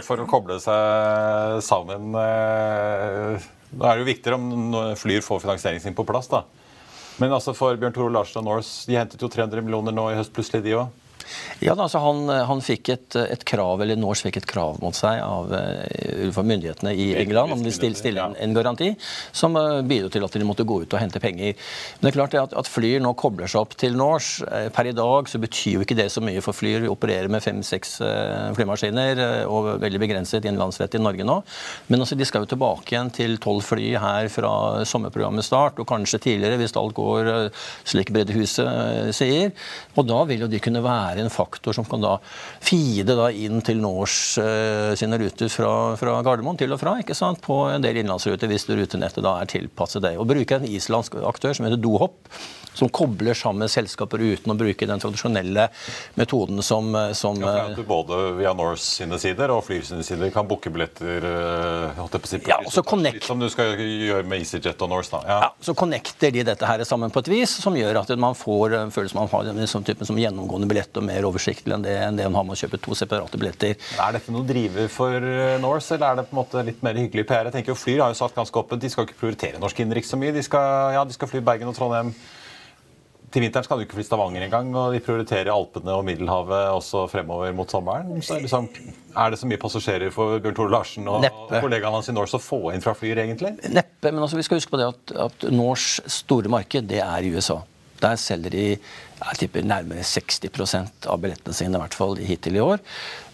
for 0.05 0.23
å 0.23 0.29
koble 0.29 0.59
seg 0.63 1.59
sammen. 1.65 2.13
Da 3.73 3.89
er 3.89 3.95
det 3.97 4.03
jo 4.03 4.11
viktigere 4.11 4.39
om 4.39 4.75
Flyr 4.99 5.23
får 5.25 5.43
finansieringen 5.43 5.83
sin 5.83 5.97
på 5.97 6.05
plass, 6.07 6.31
da. 6.31 6.45
Men 7.21 7.33
altså 7.35 7.53
for 7.53 7.77
Bjørn 7.77 7.93
Tore 7.93 8.13
Larsen 8.13 8.41
og 8.41 8.47
Norse, 8.47 8.87
de 8.89 8.97
hentet 8.97 9.21
jo 9.21 9.29
300 9.29 9.61
millioner 9.61 9.93
nå 9.93 10.07
i 10.11 10.17
høst 10.17 10.33
plutselig, 10.33 10.63
de 10.65 10.77
òg. 10.79 11.02
Ja, 11.63 11.73
altså 11.75 11.99
han, 12.03 12.27
han, 12.29 12.61
fikk 12.63 12.89
et, 12.93 13.15
et, 13.19 13.43
krav, 13.47 13.81
eller 13.83 13.99
Norse 13.99 14.25
fikk 14.25 14.41
et 14.41 14.47
krav 14.49 14.79
mot 14.83 14.95
seg 14.95 15.19
av 15.23 15.51
uh, 15.53 16.41
myndighetene 16.43 16.93
i 16.95 17.09
England 17.21 17.55
om 17.55 17.63
de 17.63 17.71
stille, 17.73 17.97
stille 17.97 18.23
en, 18.23 18.35
en, 18.39 18.55
garanti, 18.55 18.91
som 19.35 19.55
uh, 19.57 19.81
bidro 19.87 20.11
til 20.13 20.25
at 20.25 20.35
de 20.35 20.47
måtte 20.47 20.65
gå 20.67 20.81
ut 20.83 20.95
og 20.95 21.01
hente 21.01 21.21
penger. 21.23 21.55
Men 21.99 22.07
det 22.07 22.11
er 22.11 22.17
klart 22.17 22.37
at, 22.39 22.55
at 22.59 22.71
Flyr 22.73 23.03
nå 23.03 23.13
kobler 23.19 23.51
seg 23.51 23.63
opp 23.63 23.77
til 23.79 23.97
Norse. 23.99 24.47
Uh, 24.47 24.67
per 24.73 24.89
i 24.89 24.95
dag 24.95 25.29
så 25.31 25.41
betyr 25.41 25.77
jo 25.77 25.85
ikke 25.85 25.97
det 25.99 26.09
så 26.13 26.23
mye 26.23 26.43
for 26.43 26.57
Flyr. 26.57 26.83
Vi 26.83 26.91
opererer 26.91 27.31
med 27.31 27.43
fem-seks 27.43 27.95
flymaskiner 28.57 29.19
og 29.51 29.67
veldig 29.81 29.99
begrenset 30.01 30.45
innenlandsrett 30.45 30.97
i 30.97 31.01
Norge 31.01 31.25
nå. 31.27 31.39
Men 31.89 32.03
altså, 32.03 32.17
de 32.19 32.27
skal 32.27 32.43
jo 32.43 32.51
tilbake 32.53 32.93
igjen 32.93 33.11
til 33.13 33.37
tolv 33.43 33.63
fly 33.65 33.93
her 34.01 34.29
fra 34.31 34.53
sommerprogrammet 34.87 35.45
start, 35.45 35.79
og 35.81 35.87
kanskje 35.89 36.21
tidligere 36.27 36.59
hvis 36.61 36.75
alt 36.79 36.95
går 36.97 37.29
slik 37.89 38.11
Breddehuset 38.13 39.13
sier. 39.15 39.53
Og 39.97 40.07
da 40.09 40.21
vil 40.29 40.45
jo 40.45 40.49
de 40.51 40.61
kunne 40.63 40.83
være 40.83 41.12
er 41.13 41.23
en 41.23 41.33
faktor 41.33 41.75
som 41.77 41.87
kan 41.87 42.03
da 42.03 42.17
feede 42.63 43.15
da 43.17 43.29
inn 43.31 43.63
til 43.65 43.81
Norse 43.83 44.43
uh, 44.43 44.93
sine 44.99 45.19
ruter 45.21 45.51
fra, 45.53 45.71
fra, 45.99 46.17
Gardermoen 46.25 46.59
til 46.59 46.73
og 46.75 46.81
fra 46.81 46.97
ikke 47.01 47.17
sant, 47.17 47.41
på 47.43 47.63
en 47.71 47.85
del 47.85 48.01
innenlandsruter 48.01 48.51
hvis 48.51 48.67
rutenettet 48.71 49.23
da 49.25 49.37
er 49.39 49.49
tilpasset 49.51 50.03
det. 50.05 50.15
Å 50.17 50.27
bruke 50.27 50.59
en 50.59 50.67
islandsk 50.69 51.19
aktør 51.23 51.55
som 51.55 51.67
heter 51.67 51.81
Dohop, 51.81 52.19
som 52.73 52.89
kobler 52.89 53.37
sammen 53.37 53.69
selskaper 53.71 54.21
uten 54.21 54.53
å 54.53 54.57
bruke 54.57 54.87
den 54.89 55.01
tradisjonelle 55.01 55.67
metoden 56.19 56.61
som, 56.65 56.89
eh, 56.95 57.11
som 57.17 57.39
ja, 57.41 57.53
at 57.69 57.77
du 57.77 57.83
både 57.87 58.19
via 58.39 58.53
Norse 58.57 58.83
sine 58.83 59.19
sider 59.21 59.53
og 59.53 59.63
Flyr 59.67 59.85
sine 59.87 60.03
sider 60.05 60.31
kan 60.33 60.47
booke 60.49 60.71
billetter 60.73 61.23
uh, 61.23 62.19
si, 62.27 62.41
ja, 62.49 62.59
så 62.69 62.83
connect... 62.83 63.21
Litt 63.21 63.29
som 63.29 63.39
du 63.41 63.47
skal 63.51 63.77
gjøre 63.77 64.25
med 64.27 64.43
EasyJet 64.43 64.81
og 64.83 64.91
Norse. 64.91 65.13
da. 65.13 65.21
Ja. 65.27 65.39
ja. 65.45 65.51
Så 65.63 65.75
connecter 65.77 66.33
de 66.33 66.43
dette 66.47 66.67
her 66.67 66.83
sammen 66.87 67.13
på 67.13 67.23
et 67.23 67.31
vis 67.31 67.55
som 67.63 67.77
gjør 67.77 68.01
at 68.03 68.13
man 68.19 68.35
får 68.37 68.77
følelsen 68.93 69.19
man 69.19 69.31
har 69.31 69.51
en 69.51 69.69
sånn 69.69 69.85
type 69.87 70.05
som 70.07 70.17
gjennomgående 70.19 70.67
billett 70.69 70.97
og 70.99 71.05
mer 71.07 71.27
oversiktlig 71.27 71.77
enn 71.77 71.85
det, 71.85 71.95
enn 72.07 72.19
det 72.19 72.27
man 72.27 72.41
har 72.41 72.47
med 72.49 72.57
å 72.57 72.61
kjøpe 72.63 72.81
to 72.83 72.97
separate 72.97 73.39
billetter. 73.39 73.77
Er 74.01 74.15
dette 74.17 74.33
noe 74.33 74.47
driver 74.47 74.89
for 74.91 75.17
eh, 75.17 75.55
Norse, 75.63 75.95
eller 75.95 76.09
er 76.09 76.21
det 76.21 76.27
på 76.29 76.35
en 76.35 76.41
måte 76.41 76.65
litt 76.67 76.83
mer 76.85 76.99
hyggelig 76.99 77.27
PR? 77.29 77.49
Jeg 77.49 77.57
tenker 77.57 77.73
jo 77.73 77.79
Flyr 77.79 78.03
har 78.03 78.13
jo 78.13 78.19
satt 78.19 78.35
ganske 78.37 78.59
åpent 78.59 78.83
de 78.83 78.91
skal 78.91 79.07
ikke 79.07 79.19
prioritere 79.19 79.61
norsk 79.61 79.79
innenriks 79.83 80.11
så 80.13 80.19
mye. 80.19 80.33
De 80.35 80.43
skal, 80.45 80.93
ja, 80.97 81.03
de 81.07 81.15
skal 81.15 81.29
fly 81.31 81.43
Bergen 81.45 81.71
og 81.71 81.77
Trondheim. 81.77 82.13
Til 83.33 83.41
vinteren 83.41 83.65
skal 83.65 83.79
du 83.79 83.87
ikke 83.87 83.97
fly 83.97 84.03
Stavanger 84.05 84.43
engang, 84.45 84.67
og 84.77 84.93
de 84.93 84.99
prioriterer 85.01 85.49
Alpene 85.49 85.95
og 85.97 86.03
Middelhavet 86.05 86.67
også 86.75 87.07
fremover 87.09 87.55
mot 87.57 87.71
sommeren. 87.71 88.21
Så 88.21 88.37
liksom, 88.43 88.67
er 89.17 89.33
det 89.33 89.39
så 89.41 89.49
mye 89.49 89.61
passasjerer 89.61 90.13
for 90.13 90.37
Bjørn 90.43 90.57
Tore 90.59 90.73
Larsen 90.75 91.09
og 91.09 91.23
Neppe. 91.25 91.57
kollegaene 91.63 91.97
hans 91.97 92.11
i 92.13 92.13
Norse 92.13 92.37
å 92.37 92.43
få 92.43 92.59
inn 92.75 92.83
fra 92.85 92.93
Flyr, 92.97 93.23
egentlig? 93.25 93.55
Neppe, 93.73 94.11
men 94.11 94.21
altså, 94.21 94.37
vi 94.37 94.45
skal 94.45 94.61
huske 94.61 94.75
på 94.75 94.81
det 94.81 94.91
at, 94.91 95.15
at 95.25 95.47
Norse 95.49 96.05
store 96.13 96.51
marked, 96.53 96.85
det 96.93 97.01
er 97.01 97.25
i 97.25 97.33
USA. 97.33 97.63
Der 98.03 98.19
selger 98.19 98.53
de 98.53 98.67
jeg 99.23 99.39
tipper 99.43 99.63
nærmere 99.65 100.03
60% 100.03 101.07
av 101.09 101.19
billettene 101.21 101.55
sine 101.55 101.77
i 101.77 101.81
hvert 101.81 101.95
fall 101.95 102.17
hittil 102.19 102.57
i 102.57 102.63
år. 102.63 102.81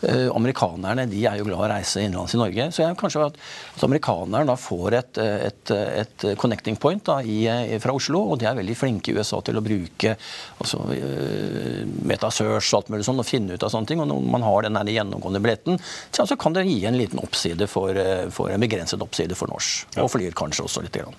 Eh, 0.06 0.28
amerikanerne 0.36 1.08
de 1.10 1.24
er 1.26 1.40
jo 1.40 1.48
glad 1.48 1.64
å 1.64 1.70
reise 1.72 2.04
innenlands 2.04 2.36
i 2.36 2.40
Norge. 2.40 2.68
Så 2.76 2.84
jeg, 2.84 2.98
kanskje 3.00 3.24
at, 3.26 3.40
at 3.76 3.86
amerikanerne 3.88 4.46
da 4.52 4.56
får 4.60 4.98
et, 5.00 5.22
et, 5.50 5.74
et 6.04 6.28
connecting 6.40 6.78
point 6.80 7.02
da, 7.10 7.20
i, 7.24 7.42
fra 7.82 7.96
Oslo. 7.98 8.22
Og 8.30 8.42
de 8.42 8.50
er 8.50 8.60
veldig 8.60 8.78
flinke 8.78 9.12
i 9.12 9.18
USA 9.18 9.42
til 9.46 9.60
å 9.60 9.66
bruke 9.66 10.14
altså, 10.14 10.84
uh, 10.92 11.82
metasearch 12.12 12.70
og 12.70 12.80
alt 12.82 12.94
mulig 12.94 13.08
sånn, 13.08 13.24
og 13.24 13.28
finne 13.28 13.58
ut 13.58 13.66
av 13.66 13.74
sånne 13.74 13.90
ting. 13.90 14.04
Og 14.04 14.12
når 14.12 14.30
man 14.38 14.46
har 14.46 14.68
den 14.68 14.94
gjennomgående 14.94 15.42
billetten, 15.44 15.82
så 16.12 16.26
altså, 16.26 16.38
kan 16.40 16.58
det 16.58 16.68
gi 16.70 16.84
en 16.86 17.00
liten 17.00 17.24
oppside 17.24 17.70
for, 17.72 17.98
eh, 17.98 18.28
for 18.34 18.54
en 18.54 18.62
begrenset 18.62 19.02
oppside 19.04 19.38
for 19.40 19.52
norsk. 19.52 20.00
Og 20.04 20.14
Flyr 20.14 20.38
kanskje 20.38 20.70
også 20.70 20.86
litt. 20.86 20.96
Grann. 21.00 21.16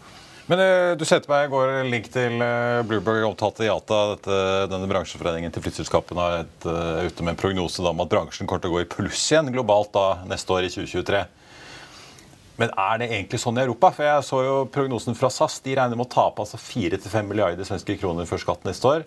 Men 0.50 0.58
uh, 0.58 0.92
du 0.98 1.04
sendte 1.06 1.30
meg 1.30 1.46
i 1.46 1.50
går 1.52 1.72
en 1.76 1.92
link 1.92 2.08
til 2.10 2.40
uh, 2.42 2.82
Bloomberg 2.82 3.28
omtalte 3.28 3.62
IATA. 3.68 3.98
Dette, 4.16 4.38
denne 4.72 4.88
bransjeforeningen 4.90 5.54
til 5.54 5.62
flyselskapene 5.62 6.24
er 6.26 6.40
et, 6.42 6.66
uh, 6.66 7.04
ute 7.06 7.22
med 7.22 7.36
en 7.36 7.38
prognose 7.38 7.84
om 7.86 8.02
at 8.02 8.10
bransjen 8.10 8.50
kommer 8.50 8.64
til 8.64 8.72
å 8.72 8.78
gå 8.78 8.82
i 8.82 8.88
pluss 8.90 9.28
igjen 9.30 9.52
globalt 9.54 9.92
da 9.94 10.24
neste 10.26 10.56
år 10.56 10.66
i 10.66 10.72
2023. 10.74 11.22
Men 12.58 12.74
er 12.74 12.98
det 13.00 13.08
egentlig 13.12 13.38
sånn 13.40 13.60
i 13.60 13.62
Europa? 13.62 13.92
For 13.94 14.08
jeg 14.08 14.26
så 14.26 14.42
jo 14.42 14.56
prognosen 14.74 15.14
fra 15.16 15.30
SAS. 15.32 15.60
De 15.62 15.78
regner 15.78 15.96
med 15.96 16.08
å 16.08 16.12
tape 16.12 16.42
altså 16.42 16.58
4-5 16.60 17.30
milliarder 17.30 17.68
svenske 17.68 17.96
kroner 18.02 18.26
før 18.28 18.42
skatt 18.42 18.66
neste 18.66 18.90
år 18.90 19.06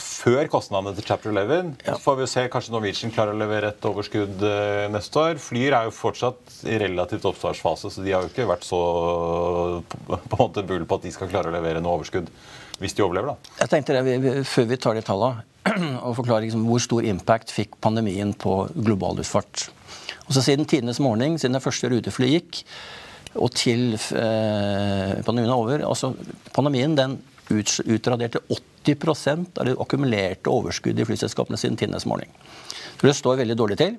før 0.00 0.48
kostnadene 0.50 0.94
til 0.96 1.06
Chapter 1.06 1.30
11. 1.30 1.74
Ja. 1.84 1.94
Så 1.94 2.02
får 2.02 2.16
vi 2.18 2.26
se 2.30 2.44
kanskje 2.50 2.74
Norwegian 2.74 3.12
klarer 3.14 3.36
å 3.36 3.38
levere 3.38 3.70
et 3.70 3.86
overskudd 3.88 4.42
uh, 4.42 4.86
neste 4.92 5.20
år. 5.20 5.38
Flyr 5.42 5.76
er 5.76 5.88
jo 5.88 5.94
fortsatt 5.94 6.58
i 6.70 6.78
relativt 6.82 7.28
oppstartsfase, 7.30 7.92
så 7.94 8.04
de 8.04 8.14
har 8.14 8.24
jo 8.24 8.32
ikke 8.32 8.48
vært 8.50 8.66
så 8.66 8.80
på 9.84 10.18
en 10.18 10.34
måte 10.34 10.66
bull 10.66 10.86
på 10.88 10.98
at 10.98 11.06
de 11.06 11.14
skal 11.14 11.30
klare 11.30 11.52
å 11.52 11.54
levere 11.54 11.82
noe 11.84 12.00
overskudd 12.00 12.30
hvis 12.80 12.96
de 12.96 13.04
overlever. 13.06 13.34
da. 13.34 13.54
Jeg 13.62 13.70
tenkte 13.70 13.94
det, 13.94 14.18
vi, 14.18 14.34
Før 14.50 14.68
vi 14.72 14.80
tar 14.82 14.98
de 14.98 15.04
tallene, 15.06 15.46
og 16.06 16.18
forklarer 16.18 16.48
liksom, 16.48 16.66
hvor 16.68 16.82
stor 16.82 17.06
impact 17.06 17.54
fikk 17.54 17.78
pandemien 17.84 18.34
på 18.34 18.64
global 18.74 19.20
luftfart. 19.20 19.68
Og 20.26 20.34
så 20.34 20.42
Siden 20.42 20.66
tidenes 20.66 21.00
morgen, 21.04 21.38
siden 21.38 21.54
det 21.56 21.62
første 21.64 21.90
ruteflyet 21.92 22.34
gikk, 22.34 22.64
og 23.34 23.50
til 23.58 23.94
eh, 23.94 25.14
pandemien 25.26 25.50
er 25.50 25.56
over 25.58 25.82
altså 25.82 26.12
Pandemien 26.54 26.92
den 26.94 27.16
utraderte 27.50 28.38
80 28.46 28.73
av 29.58 29.64
det 29.66 29.76
akkumulerte 29.80 30.52
overskuddet 30.52 31.02
i 31.02 31.08
flyselskapene 31.08 31.58
siden 31.60 31.76
tidenes 31.80 32.06
måling. 32.06 32.30
Det 33.00 33.14
står 33.16 33.40
veldig 33.42 33.56
dårlig 33.56 33.78
til. 33.80 33.96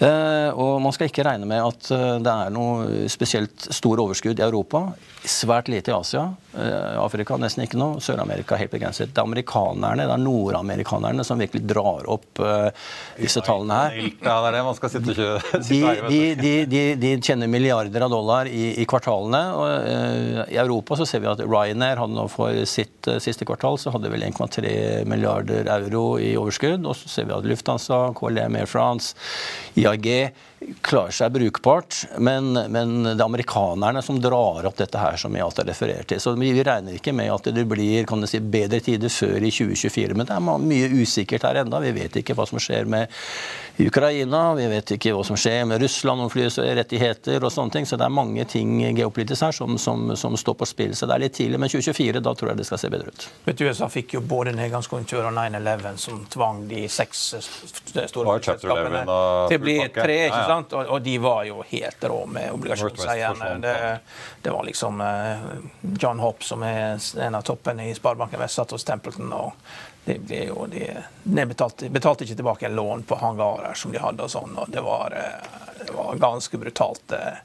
Eh, 0.00 0.50
og 0.56 0.78
man 0.80 0.94
skal 0.96 1.10
ikke 1.10 1.24
regne 1.26 1.44
med 1.48 1.60
at 1.60 1.90
eh, 1.92 2.14
det 2.24 2.32
er 2.32 2.52
noe 2.54 3.08
spesielt 3.12 3.66
stor 3.68 4.00
overskudd 4.00 4.38
i 4.40 4.46
Europa. 4.46 4.86
Svært 5.28 5.68
lite 5.68 5.92
i 5.92 5.94
Asia. 5.94 6.22
Eh, 6.56 6.94
Afrika 6.96 7.36
nesten 7.36 7.66
ikke 7.66 7.76
noe. 7.76 8.00
Sør-Amerika 8.00 8.56
helt 8.56 8.72
begrenset. 8.72 9.12
Det 9.12 9.20
er 9.20 9.28
amerikanerne, 9.28 10.06
det 10.08 10.14
er 10.14 10.22
nordamerikanerne 10.22 11.26
som 11.26 11.42
virkelig 11.42 11.66
drar 11.68 12.08
opp 12.08 12.40
disse 13.20 13.42
tallene 13.44 13.76
her. 13.76 13.98
Ja, 14.24 14.38
det 14.40 14.48
er 14.48 14.56
det 14.56 14.64
man 14.70 14.78
skal 14.78 14.94
sitte 14.94 15.08
og 15.10 15.66
de, 15.68 15.80
de, 16.38 16.52
de, 16.70 16.82
de, 17.00 17.10
tjener 17.20 17.50
milliarder 17.50 18.06
av 18.06 18.12
dollar 18.12 18.48
i, 18.48 18.70
i 18.80 18.86
kvartalene. 18.88 19.42
Og, 19.52 20.48
I 20.48 20.58
Europa 20.62 20.96
så 20.96 21.04
ser 21.08 21.20
vi 21.20 21.28
at 21.28 21.44
Ryanair 21.44 22.00
hadde 22.00 22.24
for 22.32 22.56
sitt 22.68 23.08
siste 23.20 23.44
kvartal 23.48 23.76
så 23.80 23.92
hadde 23.92 24.12
vel 24.12 24.24
1,3 24.30 25.04
milliarder 25.10 25.68
euro 25.76 26.04
i 26.22 26.32
overskudd. 26.40 26.88
Og 26.88 26.96
så 26.96 27.12
ser 27.12 27.28
vi 27.28 27.36
at 27.36 27.48
Lufthansa, 27.52 28.00
KLM, 28.16 28.56
Air 28.62 28.70
France, 28.70 29.12
IAG 29.76 30.32
klarer 30.80 31.10
seg 31.10 31.32
brukbart. 31.32 32.04
Men, 32.18 32.52
men, 32.52 33.02
det 33.04 33.16
er 33.16 33.24
amerikanerne 33.24 34.02
som 34.02 34.20
drar 34.20 34.66
opp 34.68 34.76
dette 34.76 35.00
her, 35.00 35.16
som 35.20 35.34
jeg 35.34 35.44
alt 35.44 35.60
har 35.62 35.68
referert 35.70 36.10
til. 36.10 36.20
Så 36.20 36.34
vi 36.38 36.52
regner 36.62 36.98
ikke 36.98 37.14
med 37.16 37.32
at 37.32 37.48
det 37.54 37.64
blir 37.68 38.08
kan 38.08 38.20
du 38.20 38.28
si, 38.28 38.40
bedre 38.40 38.80
tider 38.84 39.12
før 39.12 39.38
i 39.40 39.52
2024. 39.54 40.16
Men 40.18 40.28
det 40.28 40.36
er 40.36 40.64
mye 40.66 40.90
usikkert 41.00 41.46
her 41.48 41.62
enda. 41.62 41.80
Vi 41.82 41.94
vet 41.96 42.20
ikke 42.20 42.36
hva 42.36 42.46
som 42.48 42.60
skjer 42.60 42.88
med 42.90 43.12
Ukraina. 43.80 44.42
Vi 44.58 44.66
vet 44.70 44.94
ikke 44.96 45.14
hva 45.16 45.24
som 45.26 45.38
skjer 45.40 45.64
med 45.70 45.80
Russland 45.82 46.26
om 46.26 46.32
flyrettigheter 46.32 47.40
og 47.40 47.54
sånne 47.54 47.78
ting. 47.78 47.88
Så 47.88 47.96
det 48.00 48.06
er 48.06 48.14
mange 48.14 48.44
ting 48.50 48.76
geopolitisk 48.98 49.48
her 49.48 49.56
som, 49.56 49.78
som, 49.80 50.12
som, 50.16 50.36
står 50.36 50.58
på 50.60 50.68
spill. 50.68 50.94
Så 50.96 51.08
det 51.08 51.16
er 51.16 51.24
litt 51.24 51.38
tidlig. 51.38 51.60
Men 51.60 51.72
2024, 51.72 52.24
da 52.24 52.36
tror 52.36 52.52
jeg 52.52 52.60
det 52.60 52.68
skal 52.68 52.82
se 52.84 52.92
bedre 52.92 53.14
ut. 53.14 53.28
Vet 53.48 53.60
du, 53.60 53.66
USA 53.70 53.88
fikk 53.92 54.18
jo 54.18 54.24
både 54.28 54.54
nedgangskonjunktur 54.58 55.24
og 55.24 55.34
9-11 55.36 56.00
som 56.00 56.20
tvang 56.30 56.64
de 56.68 56.84
seks 56.92 57.24
store 58.10 58.36
selskapene 58.44 59.04
til 59.48 59.60
å 59.60 59.64
bli 59.64 59.78
tre. 59.94 60.20
ikke 60.28 60.36
sant? 60.36 60.49
Og, 60.50 60.86
og, 60.86 60.98
de 61.02 61.18
var 61.18 61.44
jo 61.48 61.62
helt 61.68 62.04
rå 62.04 62.18
med 62.26 62.52
obligasjonseierne. 62.52 63.52
Det, 63.62 63.76
det, 64.42 64.50
var 64.50 64.66
liksom 64.66 65.00
uh, 65.00 65.52
John 65.98 66.20
Hopp, 66.20 66.44
som 66.44 66.62
er 66.66 66.98
en 67.20 67.38
av 67.38 67.46
toppene 67.46 67.88
i 67.90 67.94
Sparebanken 67.94 68.40
Vest, 68.40 68.58
satt 68.60 68.74
hos 68.76 68.84
Templeton. 68.84 69.32
og 69.32 69.52
de, 70.04 70.18
de, 70.18 70.52
de, 70.70 70.96
de 71.22 71.46
betalte, 71.46 71.90
betalte, 71.90 72.24
ikke 72.24 72.38
tilbake 72.40 72.66
en 72.66 72.76
lån 72.76 73.02
på 73.02 73.18
hangarer 73.20 73.74
som 73.74 73.92
de 73.92 74.00
hadde. 74.00 74.24
og 74.24 74.32
sånn, 74.32 74.56
og 74.56 74.70
Det 74.72 74.80
var, 74.84 75.14
eh, 75.16 75.58
det 75.84 75.92
var 75.96 76.16
ganske 76.16 76.58
brutalt. 76.58 77.12
Eh, 77.12 77.42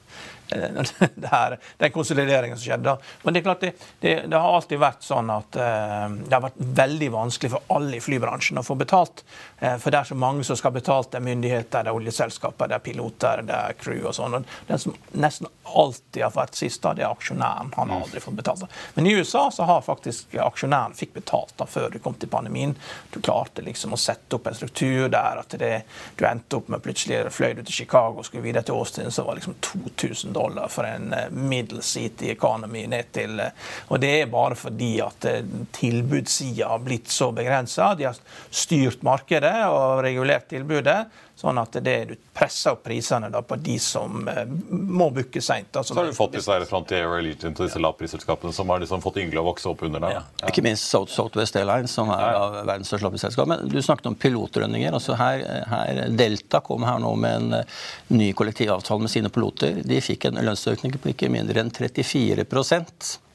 det 1.14 1.30
her, 1.30 1.56
den 1.78 1.92
konsolideringen 1.92 2.58
som 2.58 2.64
skjedde. 2.64 2.96
Men 3.22 3.34
det 3.34 3.40
er 3.40 3.46
klart 3.46 3.64
det, 3.64 3.72
det, 4.00 4.14
det 4.30 4.40
har 4.40 4.56
alltid 4.58 4.80
vært 4.80 5.06
sånn 5.06 5.30
at 5.34 5.58
uh, 5.58 6.06
det 6.22 6.32
har 6.32 6.44
vært 6.44 6.60
veldig 6.82 7.10
vanskelig 7.14 7.52
for 7.56 7.76
alle 7.76 7.98
i 7.98 8.02
flybransjen 8.02 8.60
å 8.60 8.64
få 8.66 8.76
betalt. 8.78 9.24
Uh, 9.60 9.76
for 9.82 9.90
det 9.90 10.00
er 10.00 10.10
så 10.10 10.18
mange 10.18 10.46
som 10.46 10.58
skal 10.58 10.74
betalt. 10.76 11.10
Det 11.12 11.20
er 11.20 11.26
myndigheter, 11.26 11.86
det 11.86 11.92
er 11.92 11.98
oljeselskaper, 12.00 12.70
det 12.70 12.78
er 12.78 12.84
piloter, 12.86 13.44
det 13.46 13.60
er 13.70 13.78
crew 13.80 14.06
og 14.06 14.16
sånn. 14.16 14.46
Den 14.68 14.82
som 14.82 14.96
nesten 15.16 15.50
alltid 15.66 16.22
har 16.22 16.34
vært 16.36 16.58
sist, 16.58 16.84
det 16.86 17.04
er 17.04 17.10
aksjonæren. 17.10 17.72
Han 17.76 17.90
har 17.92 18.06
aldri 18.06 18.22
fått 18.22 18.38
betalt. 18.38 18.66
Men 18.94 19.06
i 19.08 19.16
USA 19.18 19.48
så 19.52 19.66
har 19.68 19.82
faktisk 19.86 20.36
aksjonæren 20.40 20.94
fikk 20.96 21.16
betalt 21.18 21.56
da 21.58 21.66
før 21.68 21.90
du 21.92 21.98
kom 22.02 22.14
til 22.20 22.30
pandemien. 22.32 22.76
Du 23.10 23.20
klarte 23.20 23.64
liksom 23.66 23.96
å 23.96 24.00
sette 24.00 24.38
opp 24.38 24.46
en 24.46 24.56
struktur 24.56 25.08
der 25.12 25.42
at 25.42 25.58
det, 25.58 25.72
du 26.16 26.26
endte 26.28 26.60
opp 26.60 26.70
med 26.72 26.84
plutselig 26.84 27.24
fløy 27.34 27.54
du 27.56 27.64
til 27.64 27.82
Chicago 27.82 28.20
og 28.20 28.28
skulle 28.28 28.44
videre 28.46 28.66
til 28.66 28.78
Austin, 28.78 29.10
så 29.12 29.24
var 29.26 29.38
liksom 29.38 29.56
2000 29.62 30.35
dollar 30.36 30.68
for 30.72 30.86
en 30.88 31.12
eh, 31.16 31.30
middle 31.30 31.82
city 31.82 32.30
economy 32.30 32.84
ned 32.92 33.12
til 33.16 33.40
eh, 33.40 33.68
Og 33.88 34.00
det 34.02 34.12
er 34.20 34.32
bare 34.32 34.58
fordi 34.58 34.92
at 35.04 35.28
eh, 35.28 35.42
tilbudssida 35.76 36.68
har 36.74 36.84
blitt 36.84 37.10
så 37.12 37.30
begrensa. 37.34 37.94
De 37.96 38.08
har 38.10 38.20
styrt 38.50 39.04
markedet 39.06 39.56
og 39.70 40.02
regulert 40.04 40.48
tilbudet. 40.52 40.98
Sånn 41.36 41.58
at 41.60 41.74
det 41.84 41.96
du 42.08 42.14
presser 42.32 42.72
opp 42.72 42.86
prisene 42.86 43.28
på 43.28 43.58
de 43.60 43.74
som 43.82 44.28
eh, 44.28 44.46
må 44.70 45.10
booke 45.12 45.42
seint. 45.44 45.76
Så 45.84 45.94
har 45.98 46.08
du 46.08 46.14
fått 46.16 46.32
disse 46.38 46.56
Frontier 46.70 47.04
og 47.04 47.18
Allegiant 47.18 47.60
og 47.60 47.68
disse 47.68 47.82
lavprisselskapene 47.82 48.56
som 48.56 48.72
har 48.72 48.80
liksom 48.80 49.04
fått 49.04 49.18
yngle 49.20 49.42
å 49.42 49.44
vokse 49.50 49.68
opp 49.68 49.84
under 49.84 50.00
deg. 50.00 50.14
Ja. 50.16 50.22
Ja. 50.40 50.48
Ikke 50.48 50.64
minst 50.64 50.88
South, 50.88 51.12
Southwest 51.12 51.58
Airlines, 51.60 51.92
som 51.92 52.08
er 52.14 52.24
ja. 52.24 52.46
verdens 52.62 52.88
største 52.88 53.04
lavprisselskap. 53.04 53.52
Men 53.52 53.68
du 53.68 53.76
snakket 53.84 54.08
om 54.08 54.16
pilotlønninger. 54.24 54.96
Altså 54.96 55.18
her, 55.20 55.44
her, 55.68 56.02
Delta 56.16 56.62
kom 56.64 56.88
her 56.88 57.04
nå 57.04 57.12
med 57.20 57.42
en 57.42 57.60
uh, 57.60 57.84
ny 58.16 58.30
kollektivavtale 58.32 59.04
med 59.04 59.12
sine 59.12 59.32
piloter. 59.32 59.82
De 59.84 60.00
fikk 60.00 60.30
en 60.30 60.40
lønnsøkning 60.40 60.96
på 60.96 61.12
ikke 61.12 61.28
mindre 61.36 61.60
enn 61.60 61.74
34 61.74 62.48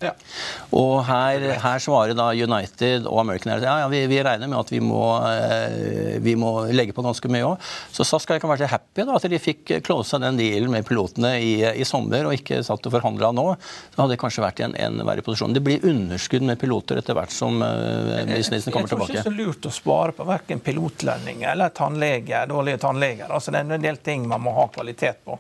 ja. 0.02 0.12
Og 0.78 1.02
her, 1.08 1.46
her, 1.62 1.82
svarer 1.84 2.16
da 2.18 2.30
United 2.34 3.08
og 3.10 3.22
American 3.22 3.54
Airlines 3.54 3.68
ja, 3.68 3.76
ja, 3.84 3.90
vi, 3.92 4.02
vi, 4.10 4.20
regner 4.26 4.50
med 4.50 4.60
at 4.60 4.72
vi 4.74 4.82
må, 4.84 5.04
eh, 5.28 6.18
vi 6.24 6.36
må 6.40 6.52
legge 6.72 6.96
på 6.96 7.04
ganske 7.06 7.32
mye 7.32 7.46
òg. 7.48 7.72
Så 7.94 8.06
SAS 8.08 8.28
kan 8.30 8.50
være 8.50 8.64
så 8.64 8.72
happy 8.72 9.06
da, 9.08 9.18
at 9.18 9.28
de 9.32 9.42
fikk 9.42 9.76
closa 9.86 10.20
den 10.22 10.40
dealen 10.40 10.72
med 10.74 10.88
pilotene 10.88 11.34
i, 11.42 11.54
i 11.82 11.88
sommer 11.88 12.30
og 12.30 12.38
ikke 12.38 12.62
satt 12.66 12.88
og 12.88 12.96
forhandla 12.96 13.32
nå. 13.36 13.48
Så 13.94 14.02
hadde 14.02 14.16
det 14.16 14.22
kanskje 14.22 14.46
vært 14.46 14.62
i 14.62 14.68
en, 14.68 14.78
en 14.88 15.04
verre 15.08 15.26
posisjon. 15.26 15.56
Det 15.56 15.64
blir 15.66 15.86
underskudd 15.88 16.46
med 16.48 16.60
piloter 16.62 17.02
etter 17.02 17.18
hvert 17.18 17.36
som 17.36 17.62
eh, 17.66 18.24
businessen 18.32 18.74
kommer 18.74 18.92
tilbake. 18.92 19.18
Jeg 19.18 19.26
tror 19.26 19.36
ikke 19.36 19.36
det 19.36 19.46
er 19.46 19.50
så 19.50 19.52
lurt 19.52 19.70
å 19.70 19.76
spare 19.76 20.18
på 20.18 20.30
verken 20.30 20.64
pilotlønninger 20.64 21.52
eller 21.54 21.76
tannleger, 21.76 22.50
dårlige 22.50 22.82
tannleger. 22.86 23.30
Altså, 23.30 23.54
det 23.54 23.62
er 23.62 23.78
en 23.78 23.90
del 23.90 24.02
ting 24.04 24.28
man 24.30 24.44
må 24.44 24.56
ha 24.58 24.68
kvalitet 24.74 25.24
på. 25.26 25.38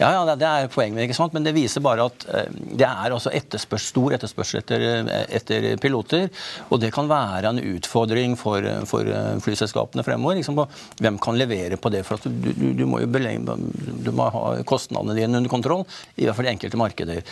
Ja, 0.00 0.14
ja, 0.16 0.34
det 0.38 0.48
er 0.48 0.70
poenget, 0.72 1.02
ikke 1.04 1.16
sant? 1.18 1.34
men 1.36 1.44
det 1.44 1.52
viser 1.52 1.82
bare 1.84 2.06
at 2.08 2.24
eh, 2.32 2.46
det 2.80 2.86
er 2.86 3.12
altså 3.12 3.32
etterspørs, 3.36 3.90
stor 3.92 4.14
etterspørsel 4.16 4.62
etter, 4.62 4.84
eh, 4.96 5.26
etter, 5.36 5.66
piloter. 5.82 6.30
Og 6.72 6.80
det 6.80 6.88
kan 6.94 7.10
være 7.10 7.52
en 7.52 7.60
utfordring 7.74 8.38
for, 8.40 8.64
for 8.88 9.04
eh, 9.04 9.36
flyselskapene 9.44 10.04
fremover. 10.06 10.40
Liksom, 10.40 10.62
hvem 11.04 11.20
kan 11.20 11.36
levere 11.36 11.76
på 11.76 11.92
det? 11.92 12.06
For 12.08 12.22
du, 12.24 12.48
du, 12.48 12.70
du 12.80 12.86
må 12.88 13.02
jo 13.04 13.10
belegge, 13.12 13.58
du 14.00 14.10
må 14.16 14.30
ha 14.32 14.44
kostnadene 14.64 15.18
dine 15.18 15.36
under 15.42 15.52
kontroll, 15.52 15.84
i 16.16 16.24
hvert 16.24 16.40
fall 16.40 16.48
i 16.48 16.54
enkelte 16.54 16.80
markeder. 16.80 17.22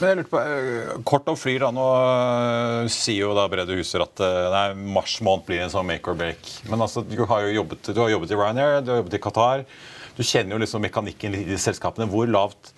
Men 0.00 0.10
jeg 0.10 0.18
lurte 0.18 0.34
på, 0.34 0.44
Kort 1.06 1.30
om 1.30 1.38
fly. 1.38 1.60
da, 1.62 1.70
Nå 1.78 1.88
sier 2.90 3.22
jo 3.28 3.38
da 3.38 3.46
Brede 3.52 3.78
Huser 3.78 4.02
at 4.02 4.18
nei, 4.50 4.66
mars 4.98 5.20
måned 5.22 5.46
blir 5.46 5.62
en 5.62 5.70
sånn 5.70 5.86
make 5.86 6.10
or 6.10 6.18
break. 6.18 6.56
Men 6.66 6.82
altså, 6.82 7.06
du 7.06 7.20
har 7.22 7.46
jo 7.46 7.58
jobbet, 7.60 7.94
du 7.94 8.02
har 8.02 8.16
jobbet 8.16 8.34
i 8.34 8.40
Ryanair, 8.42 8.80
du 8.82 8.96
har 8.96 9.04
jobbet 9.04 9.20
i 9.22 9.26
Qatar. 9.30 9.68
Du 10.14 10.22
kjenner 10.22 10.54
jo 10.54 10.62
liksom 10.62 10.84
mekanikken 10.84 11.34
i 11.36 11.46
de 11.48 11.58
selskapene. 11.60 12.08
Hvor 12.10 12.28
lavt 12.30 12.74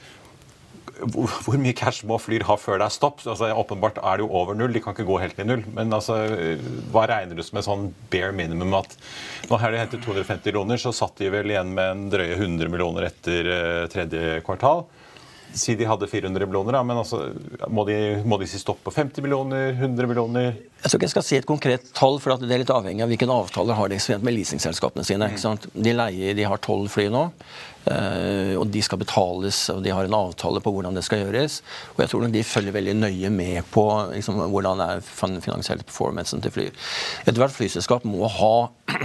hvor, 0.96 1.56
mye 1.60 1.76
cash 1.76 2.06
må 2.08 2.16
Flyr 2.20 2.46
ha 2.48 2.56
før 2.56 2.80
det 2.80 2.86
er 2.86 2.94
stopp? 2.94 3.20
Altså, 3.28 3.50
åpenbart 3.52 3.98
er 4.00 4.18
det 4.18 4.24
jo 4.24 4.30
over 4.40 4.56
null. 4.56 4.72
De 4.72 4.80
kan 4.80 4.96
ikke 4.96 5.06
gå 5.08 5.18
helt 5.20 5.40
i 5.42 5.44
null. 5.44 5.64
Men 5.76 5.92
altså, 5.92 6.16
hva 6.92 7.04
regner 7.10 7.36
du 7.36 7.44
som 7.44 7.60
en 7.60 7.66
sånn 7.66 7.86
bare 8.12 8.32
minimum 8.36 8.72
at 8.78 8.96
har 9.50 9.72
de 9.72 9.82
hentet 9.82 10.04
250 10.06 10.48
millioner, 10.48 10.80
så 10.80 10.94
satt 10.96 11.20
de 11.20 11.30
vel 11.32 11.52
igjen 11.52 11.74
med 11.76 11.90
en 11.92 12.06
drøye 12.12 12.38
100 12.38 12.72
millioner 12.72 13.10
etter 13.10 13.50
uh, 13.50 13.82
tredje 13.92 14.40
kvartal. 14.46 14.86
Si 15.56 15.74
de 15.78 15.86
hadde 15.88 16.08
400 16.10 16.46
millioner, 16.46 16.76
da, 16.76 16.82
men 16.86 17.00
altså, 17.00 17.22
må, 17.72 17.86
de, 17.88 17.96
må 18.28 18.38
de 18.40 18.48
si 18.50 18.60
stopp 18.60 18.82
på 18.84 18.92
50 18.92 19.24
millioner? 19.24 19.70
100 19.72 20.10
millioner? 20.10 20.50
Jeg 20.82 20.90
tror 20.90 21.00
ikke 21.00 21.08
jeg 21.08 21.14
skal 21.14 21.26
si 21.26 21.38
et 21.38 21.48
konkret 21.48 21.88
tall, 21.96 22.20
for 22.22 22.36
det 22.42 22.52
er 22.52 22.60
litt 22.62 22.72
avhengig 22.74 23.04
av 23.06 23.12
hvilken 23.12 23.32
avtaler 23.32 23.78
har 23.78 23.92
de 23.92 24.00
med 24.20 24.36
leasingselskapene 24.36 25.06
sine. 25.08 25.30
De 25.72 25.96
leier, 25.96 26.36
de 26.36 26.46
har 26.46 26.60
tolv 26.64 26.92
fly 26.92 27.08
nå. 27.12 27.30
Uh, 27.86 28.56
og 28.58 28.66
de 28.74 28.80
skal 28.82 28.98
betales, 28.98 29.60
og 29.70 29.82
de 29.84 29.92
har 29.94 30.08
en 30.08 30.16
avtale 30.18 30.58
på 30.62 30.72
hvordan 30.74 30.96
det 30.96 31.04
skal 31.06 31.22
gjøres. 31.22 31.60
Og 31.94 32.02
jeg 32.02 32.10
tror 32.10 32.26
de 32.34 32.42
følger 32.46 32.74
veldig 32.74 32.96
nøye 32.98 33.30
med 33.30 33.68
på 33.70 33.84
liksom, 34.10 34.40
hvordan 34.50 34.82
er 34.82 35.04
finansiell 35.06 35.84
performancen 35.86 36.42
til 36.42 36.54
fly. 36.54 36.66
Ethvert 37.30 37.54
flyselskap 37.54 38.06
må 38.08 38.26
ha 38.38 38.54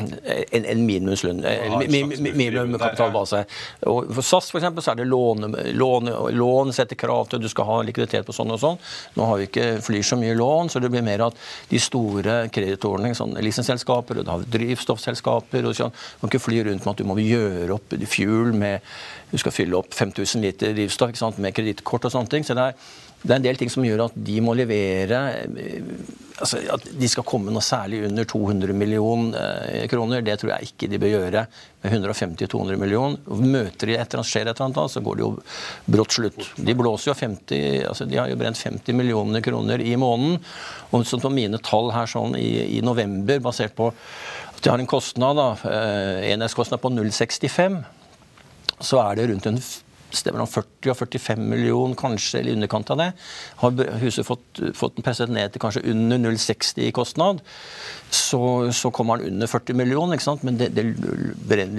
en, 0.55 0.65
en 0.65 0.81
minimumslønn, 0.85 1.43
minimumkapitalbase. 1.81 3.43
Og 3.89 4.09
for 4.15 4.25
SAS 4.25 4.49
for 4.53 4.61
eksempel, 4.61 4.85
så 4.85 4.93
er 4.95 5.01
det 5.01 5.09
lån, 5.09 5.51
låne, 5.77 6.15
lån 6.37 6.73
setter 6.75 6.97
krav 6.99 7.29
til 7.29 7.37
at 7.37 7.45
du 7.45 7.49
skal 7.51 7.69
ha 7.69 7.77
likviditet 7.85 8.25
på 8.25 8.35
sånn 8.35 8.53
og 8.53 8.61
sånn. 8.61 8.81
Nå 9.17 9.29
har 9.29 9.41
vi 9.41 9.49
ikke 9.49 9.69
Flyr 9.81 10.03
så 10.05 10.17
mye 10.19 10.33
lån, 10.37 10.69
så 10.73 10.81
det 10.81 10.91
blir 10.93 11.03
mer 11.05 11.23
at 11.25 11.37
de 11.69 11.79
store 11.81 12.47
kreditorene, 12.53 13.13
sånn 13.17 13.37
lisensselskaper, 13.41 14.21
og 14.21 14.45
drivstoffselskaper 14.51 15.65
og 15.69 15.77
sånn, 15.77 15.93
kan 16.21 16.31
ikke 16.31 16.43
fly 16.43 16.61
rundt 16.67 16.85
med 16.85 16.93
at 16.93 17.01
du 17.01 17.07
må 17.09 17.17
gjøre 17.21 17.77
opp 17.77 17.95
fuel 18.11 18.53
med 18.57 18.70
du 19.31 19.37
skal 19.39 19.55
fylle 19.55 19.77
opp 19.79 19.93
5000 19.95 20.43
liter 20.43 20.75
drivstoff 20.75 21.39
med 21.39 21.55
kredittkort 21.55 22.07
og 22.07 22.13
sånne 22.13 22.31
ting. 22.31 22.45
Så 22.47 22.57
det 22.57 22.67
er, 22.71 22.89
det 23.21 23.31
er, 23.31 23.37
en 23.37 23.45
del 23.45 23.59
ting 23.59 23.71
som 23.71 23.85
gjør 23.85 24.07
at 24.07 24.17
de 24.17 24.39
må 24.43 24.55
levere 24.57 25.21
eh, 25.45 25.83
altså 26.41 26.57
At 26.73 26.87
de 26.97 27.09
skal 27.11 27.25
komme 27.27 27.53
noe 27.53 27.61
særlig 27.61 27.99
under 28.07 28.25
200 28.25 28.73
millioner 28.73 29.37
eh, 29.37 29.85
kroner, 29.91 30.23
det 30.25 30.39
tror 30.41 30.55
jeg 30.55 30.71
ikke 30.71 30.89
de 30.89 30.99
bør 31.01 31.13
gjøre 31.13 31.45
med 31.83 31.95
150-200 31.99 32.81
millioner. 32.81 33.21
Møter 33.29 33.91
de 33.91 33.99
etter 34.01 34.21
at 34.21 34.27
skjer 34.27 34.49
et 34.49 34.55
eller 34.55 34.71
annet, 34.71 34.93
så 34.93 35.05
går 35.05 35.19
det 35.19 35.25
jo 35.25 35.31
brått 35.95 36.17
slutt. 36.17 36.41
De 36.57 36.75
blåser 36.77 37.11
jo 37.11 37.17
50, 37.21 37.61
altså 37.93 38.09
de 38.09 38.19
har 38.19 38.29
jo 38.31 38.39
brent 38.41 38.57
50 38.57 38.97
millioner 38.97 39.45
kroner 39.45 39.85
i 39.85 39.95
måneden. 40.01 40.41
Og 40.91 41.05
sånn 41.07 41.23
på 41.23 41.33
mine 41.33 41.61
tall 41.63 41.93
her 41.95 42.09
sånn 42.09 42.35
i, 42.39 42.79
i 42.79 42.83
november, 42.85 43.41
basert 43.51 43.77
på 43.77 43.91
at 43.93 44.61
de 44.65 44.69
har 44.69 44.81
en 44.81 44.89
kostnad, 44.89 45.37
da, 45.37 45.49
eh, 45.69 46.31
enhetskostnad 46.33 46.81
på 46.81 46.93
0,65 46.93 47.83
så 48.85 49.01
er 49.05 49.17
det 49.17 49.29
rundt 49.31 49.49
en 49.49 49.61
sted 50.15 50.35
mellom 50.35 50.49
40 50.49 50.91
og 50.91 50.97
45 50.99 51.45
millioner, 51.53 51.95
kanskje, 51.99 52.41
eller 52.41 52.53
i 52.53 52.57
underkant 52.57 52.91
av 52.93 52.99
det. 52.99 53.07
Har 53.61 53.79
huset 54.01 54.27
fått, 54.27 54.61
fått 54.77 54.99
presset 55.05 55.31
ned 55.31 55.53
til 55.53 55.63
kanskje 55.63 55.85
under 55.91 56.19
0,60 56.19 56.83
i 56.87 56.91
kostnad, 56.95 57.41
så, 58.11 58.41
så, 58.75 58.91
kommer 58.91 59.21
den 59.21 59.37
under 59.37 59.51
40 59.51 59.77
millioner. 59.77 60.17
ikke 60.17 60.27
sant? 60.27 60.45
Men 60.47 60.59
det, 60.59 60.71
det, 60.75 60.85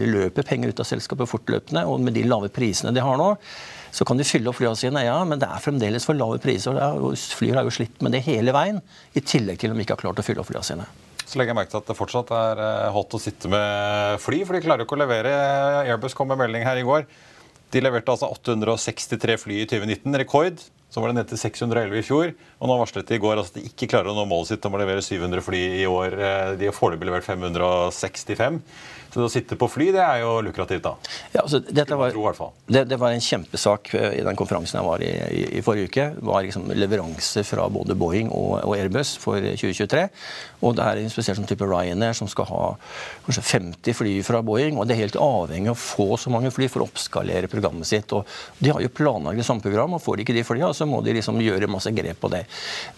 løper 0.09 0.49
penger 0.49 0.73
ut 0.73 0.83
av 0.83 0.89
selskapet 0.89 1.31
fortløpende, 1.31 1.85
og 1.89 2.01
med 2.01 2.17
de 2.17 2.27
lave 2.29 2.51
prisene 2.53 2.95
de 2.95 3.05
har 3.05 3.21
nå, 3.21 3.35
så 3.93 4.07
kan 4.09 4.17
de 4.17 4.25
fylle 4.25 4.49
opp 4.49 4.57
flyene 4.57 4.79
sine, 4.79 5.05
ja, 5.05 5.19
men 5.29 5.41
det 5.41 5.51
er 5.53 5.61
fremdeles 5.61 6.07
for 6.09 6.17
lave 6.17 6.41
priser. 6.41 6.79
og 6.97 7.13
Flyene 7.37 7.61
har 7.61 7.69
jo 7.69 7.77
slitt 7.77 8.01
med 8.01 8.17
det 8.17 8.25
hele 8.25 8.55
veien, 8.57 8.81
i 9.13 9.21
tillegg 9.21 9.61
til 9.61 9.75
om 9.75 9.77
de 9.77 9.85
ikke 9.85 9.99
har 9.99 10.07
klart 10.07 10.23
å 10.23 10.25
fylle 10.25 10.41
opp 10.41 10.49
flyene 10.49 10.65
sine. 10.65 10.89
Så 11.27 11.39
legger 11.39 11.53
jeg 11.53 11.59
merke 11.61 11.73
til 11.73 11.81
at 11.83 11.91
det 11.91 11.99
fortsatt 11.99 12.33
er 12.37 12.63
eh, 12.63 12.93
hot 12.95 13.17
å 13.17 13.21
sitte 13.23 13.51
med 13.53 14.21
fly, 14.23 14.43
for 14.47 14.57
de 14.57 14.65
klarer 14.65 14.83
jo 14.83 14.89
ikke 14.89 14.99
å 14.99 15.03
levere. 15.05 15.33
Airbus 15.87 16.17
kom 16.19 16.31
med 16.33 16.41
melding 16.43 16.67
her 16.67 16.81
i 16.81 16.87
går. 16.87 17.07
De 17.73 17.81
leverte 17.81 18.13
altså 18.13 18.29
863 18.35 19.39
fly 19.41 19.63
i 19.63 19.69
2019, 19.69 20.19
rekord. 20.21 20.65
Så 20.93 21.01
var 21.01 21.09
det 21.09 21.23
ned 21.23 21.31
til 21.31 21.41
611 21.41 21.97
i 21.97 22.05
fjor. 22.05 22.33
Og 22.61 22.69
nå 22.69 22.75
varslet 22.77 23.09
de 23.09 23.17
i 23.17 23.23
går 23.23 23.41
at 23.41 23.55
de 23.55 23.63
ikke 23.65 23.89
klarer 23.95 24.13
å 24.13 24.17
nå 24.17 24.27
målet 24.29 24.51
sitt 24.51 24.67
om 24.69 24.75
å 24.77 24.81
levere 24.83 25.05
700 25.05 25.45
fly 25.47 25.63
i 25.81 25.87
år. 25.89 26.19
Eh, 26.19 26.51
de 26.61 26.69
har 26.69 26.77
foreløpig 26.77 27.09
levert 27.09 27.25
565. 27.25 28.61
Så 29.13 29.27
å 29.27 29.33
sitte 29.33 29.59
på 29.61 29.69
fly, 29.71 29.91
det 29.95 30.03
er 30.03 30.23
jo 30.25 30.39
lukrativt, 30.45 30.85
da. 30.85 30.97
Ja, 31.35 31.45
altså, 31.45 31.63
dette 31.63 31.99
var, 31.99 32.15
tro, 32.15 32.53
det, 32.67 32.87
det 32.91 32.99
var 33.01 33.15
en 33.15 33.23
kjempesak 33.23 33.95
eh, 33.99 34.19
i 34.21 34.27
den 34.27 34.39
konferansen 34.39 34.81
jeg 34.81 34.89
var 34.89 35.05
i 35.05 35.13
i, 35.13 35.59
i 35.59 35.63
forrige 35.65 35.91
uke. 35.91 36.07
Var 36.21 36.47
liksom 36.47 36.71
leveranser 36.77 37.47
fra 37.47 37.67
både 37.73 37.97
Boeing 37.99 38.31
og, 38.33 38.61
og 38.65 38.75
Airbus 38.77 39.15
for 39.21 39.43
2023. 39.43 40.05
Og 40.63 40.77
det 40.79 40.87
er 40.87 41.01
en 41.01 41.13
spesiell 41.13 41.37
sånn 41.39 41.49
type 41.51 41.67
Ryanair 41.67 42.15
som 42.17 42.29
skal 42.31 42.47
ha 42.51 42.63
kanskje 43.27 43.45
50 43.49 43.97
fly 43.99 44.15
fra 44.27 44.43
Boeing. 44.47 44.79
Og 44.79 44.87
det 44.89 44.97
er 44.97 45.05
helt 45.05 45.19
avhengig 45.21 45.73
av 45.73 45.77
å 45.77 45.83
få 45.83 46.19
så 46.21 46.33
mange 46.33 46.53
fly 46.55 46.69
for 46.73 46.85
å 46.85 46.89
oppskalere 46.89 47.51
programmet 47.53 47.89
sitt. 47.89 48.13
Og 48.17 48.29
de 48.63 48.73
har 48.73 48.83
jo 48.85 48.93
planlagt 48.93 49.41
det 49.41 49.47
samme 49.49 49.65
program, 49.65 49.97
og 49.97 50.05
får 50.05 50.19
de 50.19 50.27
ikke 50.27 50.37
de 50.39 50.47
flyene, 50.47 50.73
så 50.77 50.89
må 50.89 51.03
de 51.05 51.17
liksom 51.19 51.41
gjøre 51.43 51.71
masse 51.71 51.93
grep 51.95 52.21
på 52.23 52.31
det. 52.33 52.45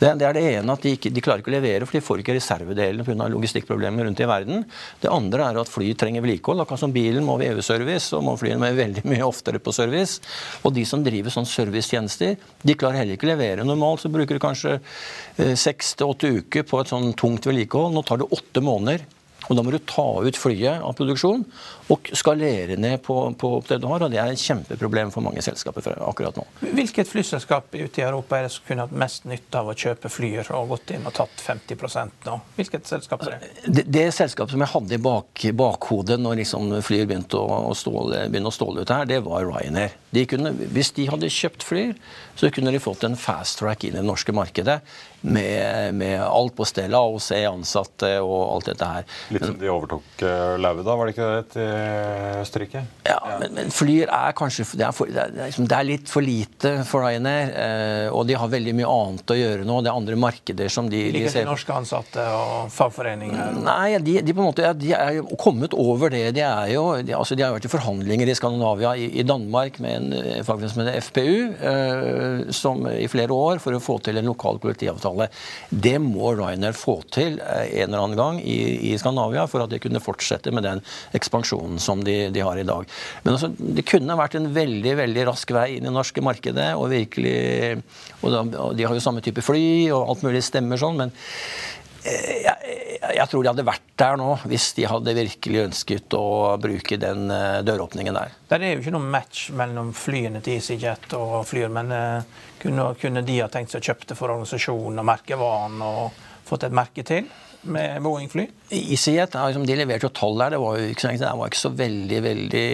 Det, 0.01 0.13
det 0.21 0.29
er 0.29 0.37
det 0.37 0.45
ene 0.53 0.77
at 0.77 0.85
de, 0.85 0.95
ikke, 0.99 1.13
de 1.15 1.25
klarer 1.25 1.45
ikke 1.45 1.53
å 1.53 1.57
levere, 1.57 1.89
for 1.89 1.99
de 1.99 2.05
får 2.05 2.25
ikke 2.25 2.39
reservedelene 2.39 3.07
pga. 3.07 3.31
logistikkproblemer 3.33 4.09
rundt 4.09 4.21
i 4.21 4.29
verden. 4.29 4.65
Det 5.01 5.13
andre 5.13 5.49
er 5.49 5.63
at 5.63 5.73
fly 5.73 5.93
trenger 6.05 6.25
vedlikehold. 6.25 6.63
Akkurat 6.63 6.85
som 6.85 6.95
bilen 6.95 7.27
må 7.27 7.39
vi 7.41 7.49
EU-service, 7.51 8.13
og 8.17 8.27
må 8.29 8.37
flyene 8.41 8.61
med 8.63 8.79
veldig 8.79 9.05
mye 9.09 9.27
oftere 9.27 9.63
på 9.63 9.75
service. 9.75 10.21
Og 10.63 10.77
de 10.77 10.85
som 10.89 11.03
driver 11.05 11.35
sånn 11.35 11.49
servicetjenester, 11.49 12.37
de 12.63 12.79
klarer 12.79 13.03
heller 13.03 13.19
ikke 13.19 13.29
å 13.29 13.33
levere. 13.33 13.67
Normalt 13.67 14.05
så 14.05 14.13
bruker 14.13 14.37
du 14.37 14.45
kanskje 14.45 14.77
eh, 14.79 15.55
seks 15.59 15.97
til 15.99 16.15
åtte 16.15 16.33
uker 16.39 16.69
på 16.69 16.81
et 16.81 16.93
sånn 16.93 17.13
tungt 17.19 17.49
vedlikehold. 17.49 17.97
Nå 17.97 18.05
tar 18.07 18.23
det 18.23 18.31
åtte 18.35 18.63
måneder. 18.65 19.07
Og 19.49 19.57
Da 19.59 19.65
må 19.65 19.73
du 19.75 19.79
ta 19.79 20.07
ut 20.25 20.39
flyet 20.39 20.83
av 20.85 20.95
produksjon 20.97 21.45
og 21.93 22.09
skalere 22.17 22.79
ned 22.81 23.03
på, 23.05 23.17
på 23.39 23.51
det 23.69 23.79
du 23.83 23.89
har. 23.91 24.03
og 24.03 24.13
Det 24.13 24.21
er 24.21 24.33
et 24.33 24.41
kjempeproblem 24.41 25.13
for 25.15 25.25
mange 25.25 25.43
selskaper 25.45 25.91
akkurat 26.01 26.37
nå. 26.39 26.47
Hvilket 26.65 27.11
flyselskap 27.11 27.75
ute 27.75 28.01
i 28.01 28.07
Europa 28.07 28.39
er 28.39 28.47
det 28.47 28.55
som 28.55 28.65
kunne 28.69 28.87
hatt 28.87 28.97
mest 29.05 29.29
nytte 29.29 29.61
av 29.61 29.71
å 29.71 29.77
kjøpe 29.77 30.11
flyer 30.13 30.49
og 30.57 30.75
gått 30.75 30.95
inn 30.97 31.05
og 31.09 31.17
tatt 31.19 31.45
50 31.45 32.15
nå? 32.25 32.39
Hvilket 32.57 32.89
selskap 32.89 33.27
er 33.27 33.37
det? 33.37 33.53
Det, 33.67 33.87
det 33.93 34.07
selskapet 34.17 34.55
som 34.55 34.65
jeg 34.65 34.73
hadde 34.73 34.97
i 34.97 35.03
bak, 35.03 35.47
bakhodet 35.57 36.19
når 36.21 36.41
liksom 36.43 36.73
flyer 36.85 37.09
begynte 37.11 37.41
å, 37.41 37.61
å, 37.71 37.75
ståle, 37.77 38.27
begynne 38.33 38.53
å 38.53 38.55
ståle 38.55 38.85
ut 38.85 38.95
her, 38.95 39.09
det 39.09 39.21
var 39.27 39.45
Ryanair. 39.45 39.97
De 40.15 40.25
kunne, 40.31 40.55
hvis 40.73 40.95
de 40.97 41.09
hadde 41.11 41.33
kjøpt 41.33 41.67
flyer, 41.67 41.97
så 42.39 42.51
kunne 42.55 42.73
de 42.75 42.83
fått 42.83 43.05
en 43.07 43.19
fast 43.19 43.61
track 43.61 43.85
inn 43.85 43.97
i 43.97 44.01
det 44.01 44.07
norske 44.07 44.33
markedet 44.35 44.81
med, 45.25 45.95
med 45.95 46.21
alt 46.23 46.57
på 46.57 46.67
stell, 46.69 46.95
AOC, 46.95 47.31
ansatte 47.49 48.11
og 48.21 48.41
alt 48.43 48.71
dette 48.73 48.89
her. 48.91 49.07
Litt 49.35 49.47
som 49.49 49.59
de 49.61 49.71
overtok 49.71 50.25
uh, 50.25 50.55
da, 50.61 50.73
var 50.95 51.07
det 51.07 51.15
ikke 51.15 51.29
det, 51.31 51.45
til 51.55 52.41
Østerrike? 52.41 52.85
Ja, 53.09 53.19
men, 53.41 53.55
men 53.57 53.73
flyer 53.75 54.11
er 54.15 54.37
kanskje 54.37 54.67
det 54.79 54.87
er, 54.87 54.95
for, 54.97 55.11
det, 55.11 55.27
er, 55.27 55.35
liksom, 55.49 55.69
det 55.71 55.79
er, 55.79 55.89
litt 55.89 56.11
for 56.11 56.25
lite 56.25 56.75
for 56.89 57.05
Ryanair. 57.05 57.53
Uh, 57.55 58.17
og 58.17 58.29
de 58.29 58.37
har 58.39 58.51
veldig 58.53 58.75
mye 58.79 58.91
annet 58.91 59.35
å 59.35 59.39
gjøre 59.39 59.67
nå. 59.69 59.81
Det 59.85 59.91
er 59.93 60.01
andre 60.01 60.19
markeder 60.21 60.73
som 60.73 60.89
de, 60.91 61.03
de 61.15 61.25
ser 61.29 61.45
de 61.45 61.51
norske 61.51 61.75
ansatte 61.75 62.25
og 62.35 62.73
fagforeninger? 62.75 63.61
Nei, 63.65 63.99
de, 64.05 64.19
de, 64.25 64.35
på 64.35 64.45
en 64.45 64.51
måte, 64.51 64.73
de 64.79 64.93
er 64.97 65.19
jo 65.19 65.27
kommet 65.41 65.75
over 65.77 66.13
det. 66.15 66.25
De, 66.37 66.45
er 66.45 66.73
jo, 66.75 66.85
de, 67.03 67.15
altså, 67.17 67.37
de 67.39 67.47
har 67.47 67.55
vært 67.57 67.69
i 67.69 67.73
forhandlinger 67.73 68.31
i 68.31 68.37
Skandinavia, 68.39 68.95
i, 68.99 69.11
i 69.21 69.27
Danmark, 69.27 69.81
med 69.85 69.97
en 69.99 70.19
eh, 70.21 70.41
fagforening 70.47 70.75
som 70.75 70.85
heter 70.85 71.09
FPU, 71.09 71.35
uh, 71.61 72.53
som 72.55 72.87
i 72.91 73.09
flere 73.11 73.35
år 73.35 73.63
for 73.63 73.77
å 73.77 73.83
få 73.83 73.99
til 74.05 74.21
en 74.21 74.31
lokal 74.31 74.61
kollektivavtale. 74.63 75.29
Det 75.71 75.97
må 76.03 76.35
Ryanair 76.39 76.77
få 76.77 77.01
til 77.15 77.41
eh, 77.43 77.81
en 77.83 77.89
eller 77.89 78.05
annen 78.05 78.19
gang 78.19 78.41
i, 78.41 78.59
i 78.91 78.95
Skandinavia 79.01 79.24
for 79.51 79.65
at 79.65 79.73
de 79.73 79.81
kunne 79.83 80.03
fortsette 80.03 80.53
med 80.55 80.67
den 80.67 80.83
ekspansjonen 81.17 81.81
som 81.83 82.03
de, 82.05 82.29
de 82.35 82.43
har 82.45 82.59
i 82.61 82.67
dag. 82.67 82.89
Men 83.25 83.37
altså, 83.37 83.53
det 83.59 83.87
kunne 83.89 84.19
vært 84.19 84.39
en 84.39 84.51
veldig 84.55 84.97
veldig 85.01 85.29
rask 85.31 85.55
vei 85.55 85.69
inn 85.77 85.85
i 85.85 85.91
det 85.91 85.95
norske 85.95 86.25
markedet. 86.25 86.73
og 86.79 86.91
virkelig, 86.93 87.83
og, 88.23 88.29
de, 88.31 88.59
og 88.59 88.75
De 88.77 88.87
har 88.87 88.95
jo 88.95 89.05
samme 89.05 89.25
type 89.25 89.45
fly 89.45 89.91
og 89.95 90.11
alt 90.15 90.27
mulig 90.27 90.45
stemmer 90.45 90.81
sånn. 90.81 91.01
men 91.05 91.15
jeg, 92.05 92.45
jeg, 92.45 93.13
jeg, 93.17 93.27
tror 93.31 93.41
de 93.41 93.49
hadde 93.49 93.65
vært 93.65 93.85
der 93.97 94.19
nå 94.21 94.27
hvis 94.51 94.67
de 94.77 94.85
hadde 94.91 95.15
virkelig 95.17 95.63
ønsket 95.63 96.17
å 96.19 96.27
bruke 96.61 96.99
den 97.01 97.31
eh, 97.33 97.63
døråpningen 97.65 98.19
der. 98.19 98.35
Det 98.51 98.59
er 98.59 98.75
jo 98.75 98.83
ikke 98.83 98.93
noen 98.93 99.09
match 99.15 99.47
mellom 99.57 99.95
flyene 99.97 100.43
til 100.45 100.59
EasyJet 100.59 101.17
og 101.17 101.39
Flyr, 101.49 101.73
men 101.73 101.95
kunne, 102.61 102.91
kunne, 103.01 103.25
de 103.25 103.41
ha 103.41 103.49
tenkt 103.53 103.73
seg 103.73 103.81
å 103.81 103.89
kjøpe 103.89 104.11
det 104.11 104.19
for 104.21 104.35
organisasjonen 104.35 105.01
og 105.01 105.09
merkevaren 105.09 105.81
og 105.85 106.23
fått 106.49 106.69
et 106.69 106.77
merke 106.77 107.05
til? 107.07 107.29
Med 107.71 108.03
Boeing-fly? 108.05 108.47
EasyJet 108.75 109.37
liksom, 109.37 109.67
de 109.69 109.77
leverte 109.79 110.09
jo 110.09 110.13
tall 110.15 110.41
der. 110.41 110.55
Det 110.55 110.61
var 110.63 110.79
jo 110.81 110.91
ikke, 110.93 111.13
det 111.21 111.31
var 111.41 111.53
ikke 111.53 111.63
så 111.63 111.73
veldig 111.79 112.21
veldig 112.25 112.67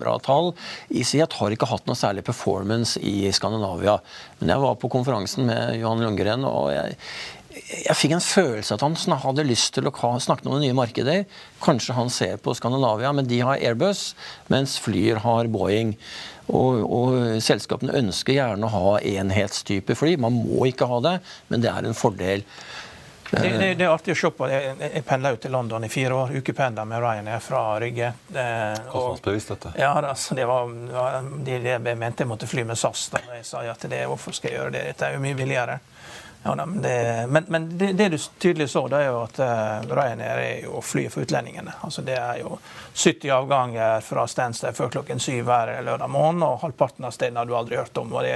bra 0.00 0.18
tall. 0.24 0.52
EasyJet 0.90 1.38
har 1.40 1.54
ikke 1.54 1.70
hatt 1.70 1.88
noe 1.88 1.98
særlig 1.98 2.26
performance 2.26 3.00
i 3.00 3.32
Skandinavia. 3.34 3.98
Men 4.40 4.54
jeg 4.54 4.64
var 4.66 4.78
på 4.80 4.92
konferansen 4.92 5.48
med 5.48 5.78
Johan 5.80 6.04
Lundgren, 6.04 6.46
og 6.48 6.70
jeg, 6.74 6.96
jeg 7.58 7.98
fikk 7.98 8.14
en 8.16 8.24
følelse 8.24 8.76
at 8.76 8.84
han 8.84 9.20
hadde 9.24 9.46
lyst 9.48 9.74
til 9.76 9.88
å 9.90 10.14
snakke 10.22 10.48
om 10.48 10.58
nye 10.62 10.76
markeder. 10.76 11.24
Kanskje 11.64 11.96
han 11.96 12.10
ser 12.12 12.36
på 12.42 12.54
Skandinavia, 12.56 13.12
men 13.16 13.28
de 13.28 13.40
har 13.42 13.58
Airbus, 13.58 14.12
mens 14.52 14.78
Flyr 14.82 15.22
har 15.24 15.50
Boeing. 15.52 15.96
Og, 16.48 16.80
og, 16.80 17.16
selskapene 17.44 17.96
ønsker 17.98 18.38
gjerne 18.38 18.68
å 18.68 18.72
ha 18.72 18.92
enhetstype 19.04 19.96
fly. 19.98 20.14
Man 20.20 20.38
må 20.46 20.68
ikke 20.70 20.88
ha 20.88 21.00
det, 21.04 21.16
men 21.52 21.64
det 21.64 21.72
er 21.72 21.88
en 21.88 21.98
fordel. 21.98 22.44
Det, 23.30 23.48
det, 23.58 23.74
det 23.74 23.84
er 23.84 23.92
artig 23.92 24.14
å 24.14 24.18
se 24.18 24.30
på. 24.32 24.48
Jeg, 24.48 24.76
jeg 24.80 25.04
pendla 25.04 25.34
ut 25.34 25.42
til 25.42 25.52
London 25.52 25.84
i 25.84 25.90
fire 25.92 26.16
år. 26.16 26.32
Ukependla 26.40 26.84
med 26.88 27.02
Ryanair 27.04 27.42
fra 27.44 27.62
Rygge. 27.80 28.12
Kostnadsbevisst, 28.88 29.52
dette. 29.52 29.74
Ja, 29.80 29.92
altså, 30.00 30.36
det 30.38 30.46
var 30.48 30.70
de 31.44 31.58
jeg 31.58 31.82
mente 31.84 32.24
jeg 32.24 32.30
måtte 32.30 32.48
fly 32.48 32.64
med 32.68 32.80
SAS. 32.80 33.08
da 33.12 33.22
jeg 33.36 33.44
sa 33.46 33.62
at 33.68 33.84
det, 33.90 34.04
hvorfor 34.08 34.36
skal 34.36 34.52
jeg 34.52 34.60
gjøre 34.60 34.74
det, 34.78 34.84
dette 34.92 35.10
er 35.10 35.18
jo 35.18 35.24
mye 35.24 35.36
billigere. 35.38 35.78
Ja, 36.48 36.66
men, 36.66 36.82
det, 36.82 37.26
men, 37.28 37.44
men 37.48 37.78
det, 37.78 37.92
det, 37.92 38.08
du 38.08 38.18
tydelig 38.18 38.70
så, 38.70 38.88
det 38.88 38.96
er 38.96 39.10
jo 39.10 39.18
at 39.26 39.38
uh, 39.38 39.96
Ryanair 39.96 40.38
er 40.40 40.62
jo 40.64 40.80
flyet 40.80 41.12
for 41.12 41.26
utlendingene. 41.26 41.74
Altså 41.84 42.00
Det 42.02 42.14
er 42.16 42.38
jo 42.40 42.54
70 42.94 43.32
avganger 43.36 44.00
fra 44.06 44.24
Stansted 44.26 44.76
før 44.76 44.88
klokken 44.94 45.20
syv 45.20 45.42
hver 45.44 45.74
lørdag 45.84 46.08
morgen, 46.08 46.40
og 46.46 46.62
halvparten 46.62 47.04
av 47.04 47.12
stedene 47.12 47.42
har 47.42 47.50
du 47.50 47.52
aldri 47.58 47.76
hørt 47.76 48.00
om. 48.00 48.14
Det, 48.24 48.32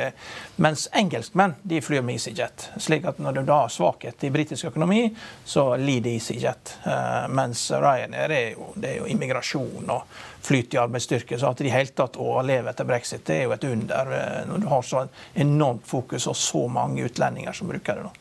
mens 0.60 0.84
engelskmenn 0.92 1.56
de 1.62 1.80
flyr 1.80 2.04
med 2.04 2.18
EasyJet. 2.18 2.68
slik 2.76 3.08
at 3.08 3.22
når 3.22 3.38
du 3.38 3.42
da 3.48 3.62
har 3.62 3.72
svakhet 3.72 4.28
i 4.28 4.32
britisk 4.34 4.68
økonomi, 4.74 5.06
så 5.44 5.70
lider 5.80 6.12
EasyJet. 6.12 6.76
Uh, 6.84 7.32
mens 7.32 7.64
Ryanair 7.72 8.36
er 8.36 8.52
jo, 8.58 8.74
det 8.76 8.92
er 8.92 9.00
jo 9.00 9.08
immigrasjon 9.08 9.88
og 9.88 10.20
flyt 10.42 10.74
i 10.74 10.80
arbeidsstyrke. 10.82 11.38
Så 11.38 11.50
at 11.50 11.62
de 11.62 11.70
helt 11.72 11.94
tatt 11.96 12.12
tatt 12.12 12.20
overlever 12.22 12.72
etter 12.72 12.88
brexit, 12.88 13.24
det 13.26 13.38
er 13.40 13.46
jo 13.46 13.54
et 13.56 13.68
under. 13.68 14.12
Eh, 14.16 14.42
når 14.48 14.64
du 14.64 14.66
har 14.70 14.82
så 14.86 15.06
enormt 15.34 15.86
fokus 15.88 16.28
og 16.30 16.36
så 16.38 16.66
mange 16.68 17.06
utlendinger 17.06 17.56
som 17.56 17.70
bruker 17.70 18.00
det. 18.00 18.08
nå. 18.08 18.12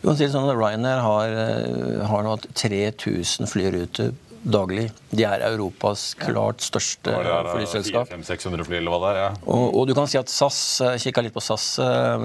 Du 0.00 0.08
kan 0.08 0.16
si 0.18 0.28
sånn 0.30 0.46
at 0.46 0.56
Ryanair 0.56 1.02
har, 1.02 1.26
eh, 1.26 2.06
har 2.06 2.22
nå 2.22 2.36
hatt 2.36 2.46
3000 2.54 3.50
flyruter 3.50 4.14
daglig. 4.46 4.92
De 5.10 5.24
er 5.26 5.42
Europas 5.42 6.14
klart 6.14 6.62
største 6.62 7.10
ja, 7.10 7.40
flyselskap. 7.50 8.12
500-600 8.12 8.64
fly 8.68 8.76
eller 8.78 8.94
hva 8.94 9.00
det 9.02 9.08
er, 9.10 9.22
ja. 9.24 9.30
Og, 9.42 9.64
og, 9.74 9.86
du 9.88 9.94
kan 9.94 10.06
si 10.06 10.20
at 10.20 10.30
SAS, 10.30 10.80
eh, 10.86 10.98
kikka 11.02 11.24
litt 11.26 11.34
på 11.34 11.42
SAS 11.42 11.80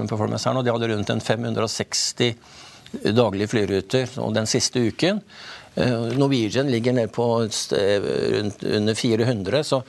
performance 0.10 0.46
her 0.46 0.54
nå, 0.54 0.62
de 0.62 0.76
hadde 0.76 0.92
rundt 0.94 1.10
en 1.10 1.24
560 1.24 2.36
daglige 3.16 3.48
flyruter 3.48 4.20
og 4.20 4.36
den 4.36 4.46
siste 4.46 4.84
uken. 4.84 5.24
Eh, 5.76 6.15
Norwegian 6.19 6.72
ligger 6.72 6.93
ned 6.97 7.11
på 7.15 7.28
rundt 7.41 8.63
under 8.63 8.95
400. 8.95 9.63
så 9.63 9.84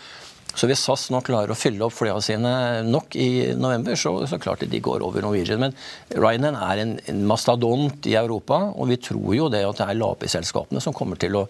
så 0.53 0.69
hvis 0.69 0.83
SAS 0.85 1.07
nå 1.13 1.23
klarer 1.25 1.53
å 1.53 1.57
fylle 1.57 1.87
opp 1.87 1.95
flyene 1.97 2.21
sine 2.25 2.51
nok 2.85 3.17
i 3.17 3.55
november, 3.57 3.97
så, 3.97 4.13
så 4.29 4.37
klart 4.41 4.67
de 4.69 4.81
går 4.85 5.05
over 5.05 5.25
Norwegian. 5.25 5.63
Men 5.63 5.73
Ryanair 6.13 6.59
er 6.61 6.83
en, 6.83 6.93
en, 7.09 7.23
mastadont 7.29 8.09
i 8.09 8.17
Europa, 8.21 8.59
og 8.77 8.91
vi 8.93 9.01
tror 9.01 9.33
jo 9.39 9.49
det 9.53 9.65
at 9.65 9.81
det 9.81 9.89
er 9.89 10.01
lavprisselskapene 10.03 10.83
som 10.85 10.97
kommer 10.97 11.21
til 11.21 11.41
å 11.41 11.47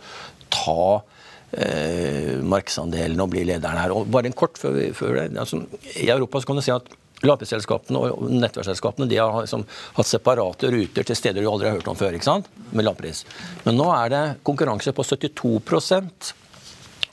ta 0.55 1.03
eh, 1.51 2.39
markedsandelen 2.47 3.25
og 3.25 3.33
bli 3.35 3.43
lederen 3.51 3.83
her. 3.83 3.97
Og 3.97 4.07
bare 4.13 4.31
en 4.31 4.39
kort 4.39 4.61
før, 4.61 4.79
før 4.95 5.25
altså, 5.27 5.65
I 5.97 6.07
Europa 6.15 6.39
så 6.39 6.53
kan 6.53 6.63
du 6.63 6.65
si 6.65 6.75
at 6.75 6.95
Lavprisselskapene 7.23 8.03
og 8.03 8.29
nettverksselskapene 8.31 9.09
de 9.11 9.21
har 9.21 9.45
liksom 9.45 9.65
hatt 9.99 10.11
separate 10.11 10.71
ruter 10.75 11.07
til 11.07 11.19
steder 11.19 11.43
du 11.43 11.51
aldri 11.51 11.71
har 11.71 11.79
hørt 11.79 11.91
om 11.93 11.99
før. 11.99 12.17
ikke 12.17 12.29
sant? 12.29 12.51
Med 12.73 12.87
lavpris. 12.87 13.25
Men 13.67 13.79
nå 13.79 13.89
er 13.95 14.13
det 14.13 14.23
konkurranse 14.47 14.95
på 14.97 15.07
72% 15.07 16.33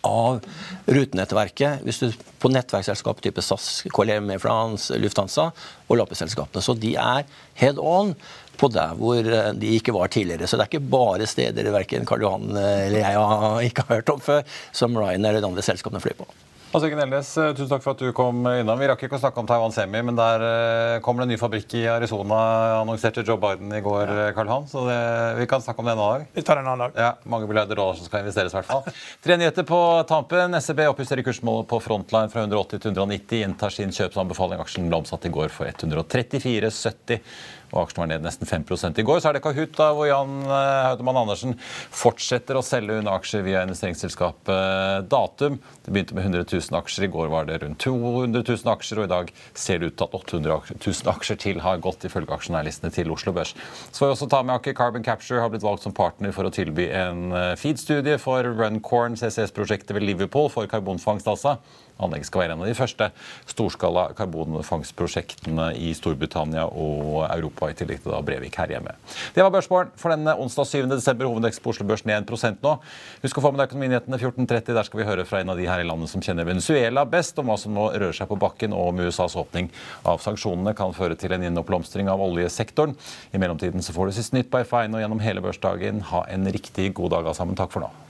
av 0.08 0.40
rutenettverket 0.88 1.84
hvis 1.84 2.02
du 2.02 2.20
på 2.40 2.52
nettverksselskap 2.54 3.20
type 3.22 3.44
SAS, 3.44 3.84
KLM, 3.92 4.32
France, 4.40 4.96
Lufthansa 4.98 5.50
og 5.88 6.00
lampeselskapene. 6.00 6.64
Så 6.64 6.78
de 6.80 6.96
er 6.96 7.26
head 7.60 7.82
on 7.84 8.16
på 8.60 8.70
der 8.72 8.96
hvor 9.00 9.24
eh, 9.24 9.54
de 9.56 9.76
ikke 9.78 9.96
var 9.96 10.12
tidligere. 10.12 10.48
Så 10.48 10.58
det 10.58 10.66
er 10.66 10.74
ikke 10.74 10.92
bare 10.92 11.28
steder 11.30 11.72
verken 11.76 12.08
Karl 12.08 12.26
Johan 12.26 12.52
eller 12.56 13.02
jeg 13.02 13.16
har 13.16 13.64
ikke 13.70 13.88
har 13.88 14.02
hørt 14.02 14.14
om 14.16 14.24
før, 14.24 14.46
som 14.76 14.98
Ryan 14.98 15.26
eller 15.26 15.44
de 15.44 15.52
andre 15.52 15.66
selskapene 15.66 16.04
flyr 16.04 16.18
på. 16.20 16.28
Hans 16.70 16.84
Jørgen 16.86 17.00
Elnes, 17.02 17.30
eh, 17.42 17.48
tusen 17.58 17.70
takk 17.72 17.82
for 17.82 17.96
at 17.96 18.02
du 18.04 18.12
kom 18.14 18.44
innom. 18.46 18.78
Vi 18.78 18.86
rakk 18.92 19.02
ikke 19.08 19.18
å 19.18 19.22
snakke 19.24 19.42
om 19.42 19.48
Taiwan 19.50 19.72
Semi, 19.74 20.04
men 20.06 20.14
der 20.14 20.44
eh, 20.46 20.98
kommer 21.02 21.24
det 21.24 21.26
en 21.26 21.32
ny 21.34 21.38
fabrikk 21.42 21.74
i 21.80 21.88
Arizona, 21.90 22.38
annonserte 22.84 23.24
Joe 23.26 23.40
Biden 23.42 23.74
i 23.74 23.80
går, 23.82 24.12
ja. 24.14 24.28
Karl 24.38 24.52
Han. 24.54 24.68
Så 24.70 24.84
det, 24.86 25.00
vi 25.40 25.48
kan 25.50 25.64
snakke 25.66 25.82
om 25.82 25.90
det 25.90 25.96
en 25.96 26.04
annen 26.04 26.28
dag. 26.28 26.36
Vi 26.38 26.44
tar 26.46 26.62
en 26.62 26.70
annen 26.70 26.84
dag. 26.86 27.00
Ja, 27.02 27.10
Mange 27.26 27.50
milliarder 27.50 27.74
dollar 27.74 27.98
som 27.98 28.06
skal 28.06 28.22
investeres, 28.22 28.54
i 28.54 28.60
hvert 28.60 28.70
fall. 28.70 28.86
Tre 29.26 29.40
nyheter 29.42 29.66
på 29.66 29.80
tampen. 30.12 30.60
SEB 30.62 30.84
oppjusterer 30.92 31.26
kursmålet 31.26 31.72
på 31.74 31.82
Frontline 31.82 32.30
fra 32.30 32.46
180 32.46 32.86
til 32.86 32.94
190. 32.94 33.42
Inntar 33.50 33.74
sin 33.74 33.90
kjøpsanbefaling. 33.90 34.62
Aksjen 34.62 34.94
ble 34.94 35.02
omsatt 35.02 35.26
i 35.26 35.34
går 35.34 35.50
for 35.50 35.74
134,70 35.74 37.24
og 37.72 37.84
aksjen 37.84 38.04
var 38.04 38.12
ned 38.12 38.26
nesten 38.26 38.50
5 38.50 38.66
I 38.98 39.06
går 39.06 39.22
så 39.22 39.30
er 39.30 39.38
det 39.38 39.44
Kahoot, 39.44 39.76
da, 39.78 39.92
hvor 39.94 40.10
Jan 40.10 40.42
Hautemann 40.50 41.22
Andersen 41.22 41.56
fortsetter 41.94 42.58
å 42.58 42.64
selge 42.66 42.98
unna 43.00 43.16
aksjer 43.20 43.44
via 43.46 43.64
investeringsselskapet 43.66 44.52
eh, 44.54 45.02
Datum. 45.10 45.60
Det 45.86 45.94
begynte 45.94 46.18
med 46.18 46.28
100 46.30 46.46
000 46.50 46.80
aksjer. 46.80 47.06
I 47.08 47.12
går 47.14 47.32
var 47.32 47.50
det 47.50 47.60
rundt 47.64 47.82
200 47.84 48.44
000 48.44 48.74
aksjer, 48.74 49.02
og 49.02 49.08
i 49.08 49.12
dag 49.14 49.34
ser 49.54 49.82
det 49.82 49.92
ut 49.92 49.98
til 50.00 50.08
at 50.08 50.18
800 50.20 50.58
000 50.76 51.14
aksjer 51.14 51.42
til 51.46 51.62
har 51.66 51.84
gått 51.84 52.08
ifølge 52.10 52.36
aksjonærlistene 52.36 52.94
til 52.96 53.14
Oslo 53.14 53.34
Børs. 53.36 53.56
Så 53.90 54.02
får 54.02 54.10
vi 54.10 54.16
også 54.18 54.30
ta 54.32 54.42
med 54.46 54.58
Aker 54.58 54.78
Carbon 54.78 55.06
Capture 55.06 55.44
har 55.44 55.52
blitt 55.54 55.66
valgt 55.66 55.86
som 55.86 55.96
partner 55.96 56.34
for 56.36 56.48
å 56.48 56.54
tilby 56.54 56.90
en 56.94 57.30
eh, 57.36 57.54
feed-studie 57.60 58.18
for 58.22 58.48
Runcorn 58.60 59.18
CCS-prosjektet 59.20 59.96
ved 59.98 60.08
Liverpool 60.08 60.50
for 60.54 60.70
karbonfangst, 60.70 61.30
altså. 61.30 61.58
Anlegget 62.00 62.30
skal 62.30 62.44
være 62.44 62.56
en 62.56 62.64
av 62.64 62.70
de 62.70 62.76
første 62.78 63.10
storskala 63.50 64.06
karbonfangstprosjektene 64.18 65.70
i 65.80 65.92
Storbritannia 65.98 66.66
og 66.70 67.26
Europa, 67.28 67.70
i 67.70 67.78
tillegg 67.78 68.04
til 68.04 68.14
da 68.14 68.22
Brevik 68.26 68.56
her 68.60 68.72
hjemme. 68.72 68.96
Det 69.36 69.44
var 69.44 69.54
børsmålen 69.54 69.92
for 70.00 70.14
denne 70.14 70.36
onsdag 70.40 70.70
7. 70.72 70.88
desember. 70.92 71.28
Hovedvekst 71.30 71.64
på 71.64 71.74
Oslo 71.74 71.88
Børs 71.90 72.06
ned 72.08 72.30
1 72.30 72.64
nå. 72.64 72.76
Husk 73.24 73.40
å 73.40 73.44
få 73.44 73.52
med 73.54 73.62
deg 73.62 73.70
Økonominyhetene 73.70 74.20
14.30. 74.20 74.74
Der 74.78 74.88
skal 74.88 75.02
vi 75.02 75.08
høre 75.10 75.28
fra 75.28 75.44
en 75.44 75.54
av 75.54 75.60
de 75.60 75.68
her 75.70 75.84
i 75.84 75.88
landet 75.88 76.12
som 76.12 76.24
kjenner 76.24 76.48
Venezuela 76.48 77.06
best, 77.10 77.40
om 77.40 77.52
hva 77.52 77.60
som 77.60 77.76
nå 77.76 77.90
rører 77.94 78.16
seg 78.16 78.32
på 78.32 78.40
bakken, 78.40 78.76
og 78.76 78.94
om 78.94 79.04
USAs 79.06 79.38
åpning 79.40 79.70
av 80.08 80.24
sanksjonene 80.24 80.76
kan 80.78 80.96
føre 80.96 81.20
til 81.20 81.36
en 81.36 81.46
gjenoppblomstring 81.48 82.12
av 82.12 82.24
oljesektoren. 82.24 82.96
I 83.36 83.42
mellomtiden 83.42 83.84
så 83.86 83.96
får 83.96 84.10
du 84.10 84.20
sist 84.20 84.38
nytt 84.38 84.52
på 84.52 84.64
F1 84.64 84.96
og 84.96 85.04
gjennom 85.04 85.24
hele 85.24 85.44
børsdagen. 85.44 86.06
Ha 86.14 86.26
en 86.32 86.48
riktig 86.50 86.94
god 86.98 87.18
dag 87.18 87.26
alle 87.28 87.38
sammen. 87.38 87.60
Takk 87.60 87.76
for 87.76 87.86
nå. 87.86 88.09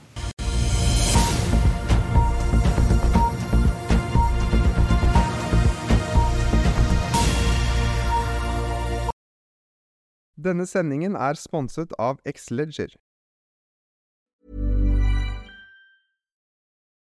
Denne 10.44 10.66
sendingen 10.66 11.16
er 11.16 11.34
sponset 11.34 11.92
av 11.98 12.20
Xleger. 12.24 12.94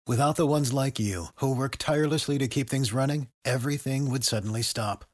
Without 0.05 0.35
the 0.35 0.45
ones 0.45 0.73
like 0.73 0.99
you, 0.99 1.27
who 1.37 1.55
work 1.55 1.77
tirelessly 1.77 2.37
to 2.37 2.47
keep 2.47 2.69
things 2.69 2.91
running, 2.93 3.27
everything 3.45 4.11
would 4.11 4.23
suddenly 4.25 4.61
stop. 4.61 5.05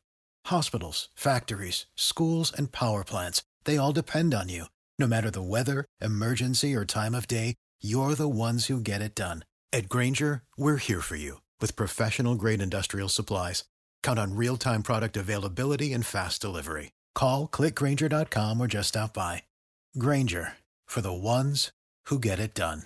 Hospitals, 0.48 1.10
factories, 1.16 1.86
schools, 1.96 2.52
and 2.58 2.72
power 2.72 3.04
plants, 3.04 3.44
they 3.66 3.78
all 3.78 3.94
depend 3.94 4.34
on 4.34 4.50
you. 4.50 4.66
No 4.98 5.08
matter 5.08 5.30
the 5.30 5.44
weather, 5.44 5.86
emergency, 6.02 6.76
or 6.76 6.86
time 6.86 7.14
of 7.14 7.28
day, 7.28 7.56
you're 7.82 8.16
the 8.16 8.28
ones 8.28 8.66
who 8.66 8.82
get 8.82 9.02
it 9.02 9.16
done. 9.16 9.46
At 9.72 9.90
Granger, 9.90 10.42
we're 10.58 10.78
here 10.78 11.02
for 11.02 11.16
you 11.16 11.40
with 11.62 11.76
professional 11.76 12.36
grade 12.36 12.62
industrial 12.62 13.10
supplies. 13.10 13.64
Count 14.02 14.20
on 14.20 14.36
real 14.36 14.58
time 14.58 14.82
product 14.82 15.16
availability 15.16 15.94
and 15.94 16.06
fast 16.06 16.42
delivery. 16.42 16.92
Call 17.16 17.48
clickgranger.com 17.48 18.62
or 18.62 18.68
just 18.68 18.90
stop 18.90 19.14
by. 19.14 19.44
Granger 19.98 20.54
for 20.86 21.02
the 21.02 21.14
ones 21.14 21.72
who 22.10 22.20
get 22.20 22.40
it 22.40 22.54
done. 22.54 22.84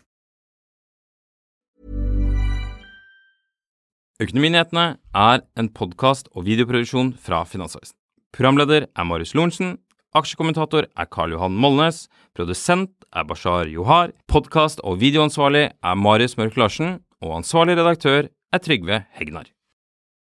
Økonominyhetene 4.22 4.86
er 5.18 5.42
en 5.60 5.68
podkast 5.74 6.30
og 6.32 6.46
videoproduksjon 6.46 7.16
fra 7.20 7.42
Finansavisen. 7.50 7.96
Programleder 8.34 8.86
er 8.88 9.08
Marius 9.10 9.34
Lorentzen. 9.36 9.80
Aksjekommentator 10.16 10.86
er 10.86 11.10
Karl 11.10 11.34
Johan 11.34 11.58
Molnes. 11.58 12.06
Produsent 12.38 12.94
er 13.12 13.26
Bashar 13.26 13.68
Johar. 13.68 14.14
Podkast- 14.30 14.84
og 14.84 15.02
videoansvarlig 15.02 15.72
er 15.74 15.96
Marius 15.96 16.38
Mørk 16.38 16.56
Larsen. 16.58 17.02
Og 17.22 17.36
ansvarlig 17.42 17.76
redaktør 17.80 18.30
er 18.54 18.64
Trygve 18.64 19.04
Hegnar. 19.18 19.50